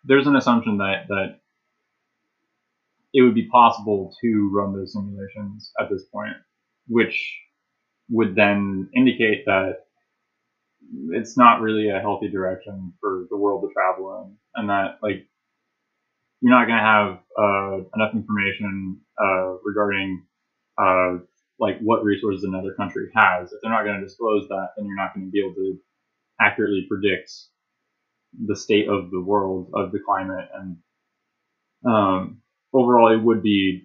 there's 0.04 0.28
an 0.28 0.36
assumption 0.36 0.78
that 0.78 1.08
that 1.10 1.40
it 3.14 3.22
would 3.22 3.36
be 3.36 3.48
possible 3.50 4.14
to 4.22 4.50
run 4.54 4.74
those 4.74 4.94
simulations 4.94 5.72
at 5.80 5.90
this 5.90 6.04
point, 6.14 6.36
which 6.88 7.38
would 8.10 8.36
then 8.36 8.90
indicate 8.96 9.46
that 9.46 9.80
it's 11.12 11.38
not 11.38 11.62
really 11.62 11.90
a 11.90 12.00
healthy 12.00 12.30
direction 12.30 12.94
for 13.00 13.26
the 13.30 13.38
world 13.38 13.64
to 13.64 13.74
travel 13.74 14.24
in, 14.26 14.38
and 14.56 14.70
that 14.70 14.98
like 15.02 15.28
you're 16.42 16.52
not 16.52 16.68
going 16.68 16.78
to 16.78 16.84
have 16.84 17.20
uh, 17.40 17.78
enough 17.96 18.14
information 18.14 19.00
uh, 19.22 19.56
regarding 19.64 20.24
uh, 20.78 21.18
like 21.60 21.80
what 21.82 22.04
resources 22.04 22.44
another 22.44 22.74
country 22.74 23.10
has. 23.16 23.52
If 23.52 23.60
they're 23.62 23.72
not 23.72 23.84
going 23.84 24.00
to 24.00 24.06
disclose 24.06 24.48
that, 24.50 24.70
then 24.76 24.86
you're 24.88 24.96
not 24.96 25.14
going 25.14 25.28
to 25.28 25.32
be 25.32 25.40
able 25.40 25.56
to 25.56 25.80
accurately 26.42 26.86
predict 26.90 27.32
the 28.46 28.56
state 28.56 28.88
of 28.90 29.12
the 29.12 29.22
world, 29.22 29.72
of 29.74 29.92
the 29.92 30.00
climate, 30.00 30.48
and 30.54 30.78
um, 31.86 32.42
overall, 32.74 33.14
it 33.14 33.24
would 33.24 33.42
be 33.42 33.84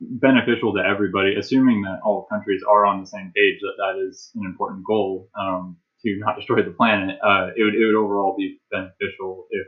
beneficial 0.00 0.74
to 0.74 0.80
everybody, 0.80 1.34
assuming 1.38 1.82
that 1.82 2.00
all 2.04 2.26
countries 2.30 2.62
are 2.68 2.86
on 2.86 3.00
the 3.00 3.06
same 3.06 3.32
page. 3.34 3.60
That 3.60 3.74
that 3.78 4.08
is 4.08 4.30
an 4.34 4.44
important 4.46 4.84
goal 4.84 5.28
um, 5.38 5.76
to 6.04 6.16
not 6.18 6.36
destroy 6.38 6.62
the 6.62 6.72
planet. 6.72 7.18
Uh, 7.22 7.48
it 7.56 7.62
would 7.62 7.74
it 7.74 7.86
would 7.86 7.94
overall 7.94 8.34
be 8.36 8.60
beneficial 8.70 9.46
if 9.50 9.66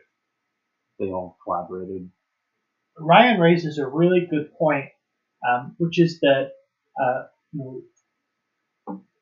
they 0.99 1.07
all 1.07 1.37
collaborated. 1.45 2.11
Ryan 2.99 3.41
raises 3.41 3.79
a 3.79 3.87
really 3.87 4.27
good 4.31 4.53
point, 4.57 4.87
um, 5.49 5.75
which 5.79 5.99
is 5.99 6.21
that 6.21 6.51
uh, 7.01 7.25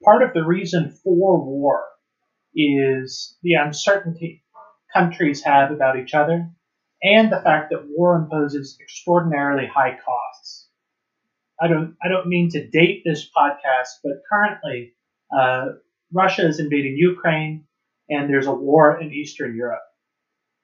part 0.04 0.22
of 0.22 0.34
the 0.34 0.44
reason 0.44 0.94
for 1.02 1.42
war 1.44 1.82
is 2.54 3.36
the 3.42 3.54
uncertainty 3.54 4.44
countries 4.92 5.42
have 5.42 5.70
about 5.70 5.98
each 5.98 6.14
other 6.14 6.50
and 7.02 7.32
the 7.32 7.40
fact 7.40 7.70
that 7.70 7.88
war 7.88 8.16
imposes 8.16 8.78
extraordinarily 8.80 9.66
high 9.66 9.96
costs. 10.04 10.68
I 11.60 11.68
don't 11.68 11.96
I 12.02 12.08
don't 12.08 12.28
mean 12.28 12.50
to 12.50 12.68
date 12.68 13.02
this 13.04 13.28
podcast, 13.36 14.00
but 14.02 14.22
currently 14.30 14.94
uh, 15.36 15.66
Russia 16.12 16.46
is 16.46 16.60
invading 16.60 16.96
Ukraine, 16.96 17.64
and 18.08 18.28
there's 18.28 18.46
a 18.46 18.52
war 18.52 19.00
in 19.00 19.12
Eastern 19.12 19.56
Europe. 19.56 19.82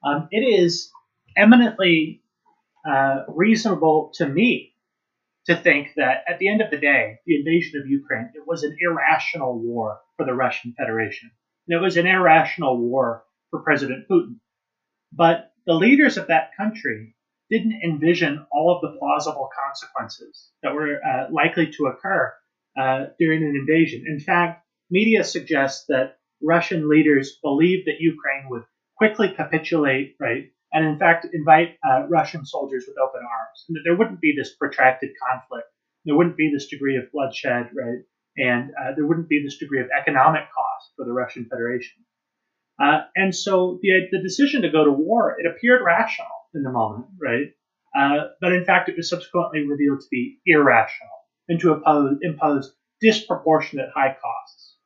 Um, 0.04 0.28
it 0.30 0.40
is 0.40 0.90
eminently 1.36 2.22
uh, 2.88 3.24
reasonable 3.28 4.12
to 4.14 4.26
me 4.26 4.74
to 5.46 5.56
think 5.56 5.88
that 5.96 6.24
at 6.28 6.38
the 6.38 6.48
end 6.48 6.60
of 6.60 6.70
the 6.70 6.76
day, 6.76 7.18
the 7.26 7.36
invasion 7.36 7.80
of 7.80 7.88
Ukraine 7.88 8.30
it 8.34 8.46
was 8.46 8.62
an 8.62 8.76
irrational 8.80 9.58
war 9.58 10.00
for 10.16 10.26
the 10.26 10.34
Russian 10.34 10.74
Federation. 10.76 11.30
And 11.68 11.78
it 11.78 11.82
was 11.82 11.96
an 11.96 12.06
irrational 12.06 12.78
war 12.78 13.24
for 13.50 13.60
President 13.60 14.08
Putin. 14.08 14.36
But 15.12 15.52
the 15.66 15.74
leaders 15.74 16.16
of 16.16 16.28
that 16.28 16.50
country 16.56 17.14
didn't 17.50 17.80
envision 17.82 18.46
all 18.52 18.74
of 18.74 18.80
the 18.82 18.98
plausible 18.98 19.48
consequences 19.66 20.50
that 20.62 20.74
were 20.74 21.00
uh, 21.04 21.26
likely 21.30 21.70
to 21.72 21.86
occur 21.86 22.34
uh, 22.78 23.06
during 23.18 23.42
an 23.42 23.56
invasion. 23.56 24.04
In 24.06 24.20
fact, 24.20 24.64
media 24.90 25.24
suggests 25.24 25.84
that 25.88 26.18
Russian 26.42 26.88
leaders 26.88 27.38
believed 27.42 27.86
that 27.86 28.00
Ukraine 28.00 28.48
would 28.48 28.64
quickly 28.96 29.32
capitulate, 29.34 30.16
right, 30.20 30.50
and 30.72 30.84
in 30.86 30.98
fact 30.98 31.26
invite 31.32 31.76
uh, 31.88 32.06
Russian 32.08 32.44
soldiers 32.44 32.84
with 32.86 32.98
open 32.98 33.20
arms, 33.20 33.64
and 33.68 33.76
that 33.76 33.82
there 33.84 33.96
wouldn't 33.96 34.20
be 34.20 34.34
this 34.36 34.54
protracted 34.54 35.10
conflict, 35.26 35.66
there 36.04 36.16
wouldn't 36.16 36.36
be 36.36 36.50
this 36.52 36.68
degree 36.68 36.96
of 36.96 37.10
bloodshed, 37.12 37.70
right, 37.74 38.04
and 38.36 38.70
uh, 38.70 38.92
there 38.94 39.06
wouldn't 39.06 39.28
be 39.28 39.42
this 39.42 39.58
degree 39.58 39.80
of 39.80 39.88
economic 39.98 40.44
cost 40.54 40.67
for 40.98 41.06
the 41.06 41.12
Russian 41.12 41.46
Federation. 41.46 42.04
Uh, 42.82 43.02
and 43.16 43.34
so 43.34 43.78
the, 43.82 44.08
the 44.12 44.22
decision 44.22 44.62
to 44.62 44.70
go 44.70 44.84
to 44.84 44.92
war, 44.92 45.36
it 45.38 45.46
appeared 45.46 45.82
rational 45.84 46.28
in 46.54 46.62
the 46.62 46.70
moment, 46.70 47.06
right? 47.20 47.48
Uh, 47.98 48.28
but 48.40 48.52
in 48.52 48.64
fact, 48.64 48.88
it 48.88 48.96
was 48.96 49.08
subsequently 49.08 49.66
revealed 49.66 50.00
to 50.00 50.06
be 50.10 50.38
irrational 50.44 51.08
and 51.48 51.58
to 51.60 51.72
impose, 51.72 52.18
impose 52.22 52.74
disproportionate 53.00 53.88
high 53.94 54.16
costs. 54.20 54.76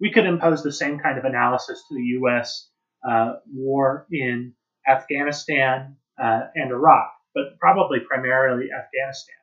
We 0.00 0.12
could 0.12 0.26
impose 0.26 0.62
the 0.62 0.72
same 0.72 0.98
kind 0.98 1.18
of 1.18 1.24
analysis 1.24 1.82
to 1.88 1.94
the 1.94 2.02
U.S. 2.20 2.68
Uh, 3.08 3.34
war 3.52 4.06
in 4.10 4.54
Afghanistan 4.86 5.96
uh, 6.22 6.40
and 6.54 6.70
Iraq, 6.70 7.12
but 7.34 7.58
probably 7.58 8.00
primarily 8.00 8.66
Afghanistan. 8.66 9.36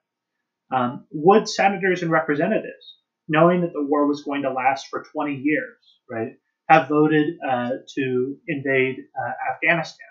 Um, 0.72 1.08
would 1.12 1.50
senators 1.50 2.04
and 2.04 2.12
representatives, 2.12 2.99
knowing 3.30 3.62
that 3.62 3.74
the 3.74 3.84
war 3.84 4.08
was 4.08 4.24
going 4.24 4.42
to 4.42 4.52
last 4.52 4.88
for 4.88 5.06
20 5.14 5.36
years, 5.36 5.78
right, 6.10 6.34
have 6.68 6.90
voted 6.90 7.36
uh, 7.48 7.70
to 7.96 8.38
invade 8.48 8.98
uh, 9.18 9.54
Afghanistan? 9.54 10.08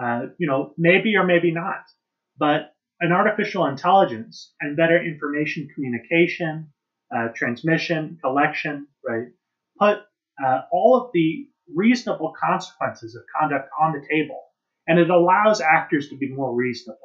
Uh, 0.00 0.20
you 0.38 0.46
know, 0.46 0.72
maybe 0.78 1.16
or 1.16 1.24
maybe 1.24 1.50
not. 1.50 1.84
But 2.38 2.74
an 3.00 3.12
artificial 3.12 3.66
intelligence 3.66 4.54
and 4.60 4.76
better 4.76 5.02
information 5.02 5.68
communication, 5.74 6.72
uh, 7.14 7.28
transmission, 7.34 8.18
collection, 8.22 8.86
right, 9.04 9.28
put 9.78 9.98
uh, 10.44 10.62
all 10.72 11.00
of 11.00 11.10
the 11.12 11.48
reasonable 11.74 12.32
consequences 12.40 13.14
of 13.14 13.22
conduct 13.38 13.68
on 13.80 13.92
the 13.92 14.06
table. 14.10 14.42
And 14.86 14.98
it 14.98 15.10
allows 15.10 15.60
actors 15.60 16.08
to 16.08 16.16
be 16.16 16.32
more 16.32 16.54
reasonable 16.54 16.98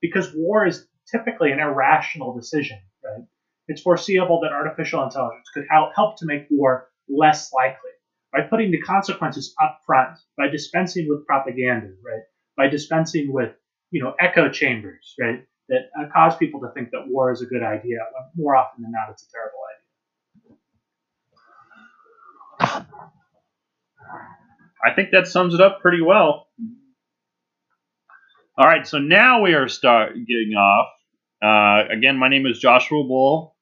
because 0.00 0.32
war 0.34 0.66
is 0.66 0.86
typically 1.10 1.52
an 1.52 1.60
irrational 1.60 2.34
decision, 2.34 2.78
right? 3.04 3.24
It's 3.68 3.82
foreseeable 3.82 4.40
that 4.42 4.52
artificial 4.52 5.02
intelligence 5.02 5.48
could 5.52 5.66
help, 5.68 6.18
to 6.18 6.26
make 6.26 6.46
war 6.50 6.88
less 7.08 7.52
likely 7.52 7.90
by 8.32 8.42
putting 8.42 8.70
the 8.70 8.80
consequences 8.80 9.54
up 9.62 9.80
front, 9.86 10.18
by 10.36 10.48
dispensing 10.48 11.08
with 11.08 11.26
propaganda, 11.26 11.88
right? 12.04 12.22
By 12.56 12.68
dispensing 12.68 13.32
with, 13.32 13.52
you 13.90 14.02
know, 14.02 14.14
echo 14.20 14.50
chambers, 14.50 15.14
right? 15.20 15.44
That 15.68 15.90
uh, 15.98 16.04
cause 16.14 16.36
people 16.36 16.60
to 16.60 16.70
think 16.74 16.90
that 16.92 17.08
war 17.08 17.32
is 17.32 17.42
a 17.42 17.46
good 17.46 17.62
idea, 17.62 17.98
when 18.12 18.24
more 18.36 18.56
often 18.56 18.82
than 18.82 18.92
not, 18.92 19.10
it's 19.10 19.24
a 19.24 19.30
terrible 19.32 19.58
idea. 22.78 22.86
I 24.84 24.94
think 24.94 25.10
that 25.10 25.26
sums 25.26 25.54
it 25.54 25.60
up 25.60 25.80
pretty 25.80 26.02
well. 26.02 26.46
All 28.56 28.66
right, 28.66 28.86
so 28.86 28.98
now 28.98 29.42
we 29.42 29.54
are 29.54 29.66
start 29.68 30.14
getting 30.14 30.54
off. 30.56 30.88
Uh, 31.42 31.92
again, 31.92 32.16
my 32.16 32.28
name 32.28 32.46
is 32.46 32.60
Joshua 32.60 33.02
Bull. 33.02 33.55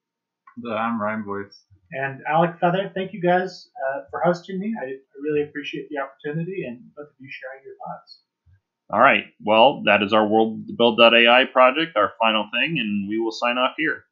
I'm 0.63 1.01
Ryan 1.01 1.25
Boyce. 1.25 1.65
And 1.93 2.21
Alec 2.29 2.59
Feather, 2.61 2.91
thank 2.95 3.13
you 3.13 3.21
guys 3.21 3.71
uh, 3.77 4.03
for 4.11 4.21
hosting 4.25 4.59
me. 4.59 4.75
I, 4.81 4.85
I, 4.87 4.97
really 5.23 5.43
appreciate 5.43 5.89
the 5.89 5.99
opportunity 5.99 6.65
and 6.67 6.81
both 6.97 7.07
of 7.07 7.15
you 7.19 7.29
sharing 7.31 7.65
your 7.65 7.75
thoughts. 7.77 8.21
All 8.91 9.01
right. 9.01 9.25
Well, 9.43 9.83
that 9.87 10.03
is 10.03 10.13
our 10.13 10.27
WorldBuild.ai 10.27 11.45
project, 11.47 11.97
our 11.97 12.13
final 12.21 12.49
thing, 12.53 12.79
and 12.79 13.09
we 13.09 13.19
will 13.19 13.33
sign 13.33 13.59
off 13.59 13.75
here. 13.79 14.05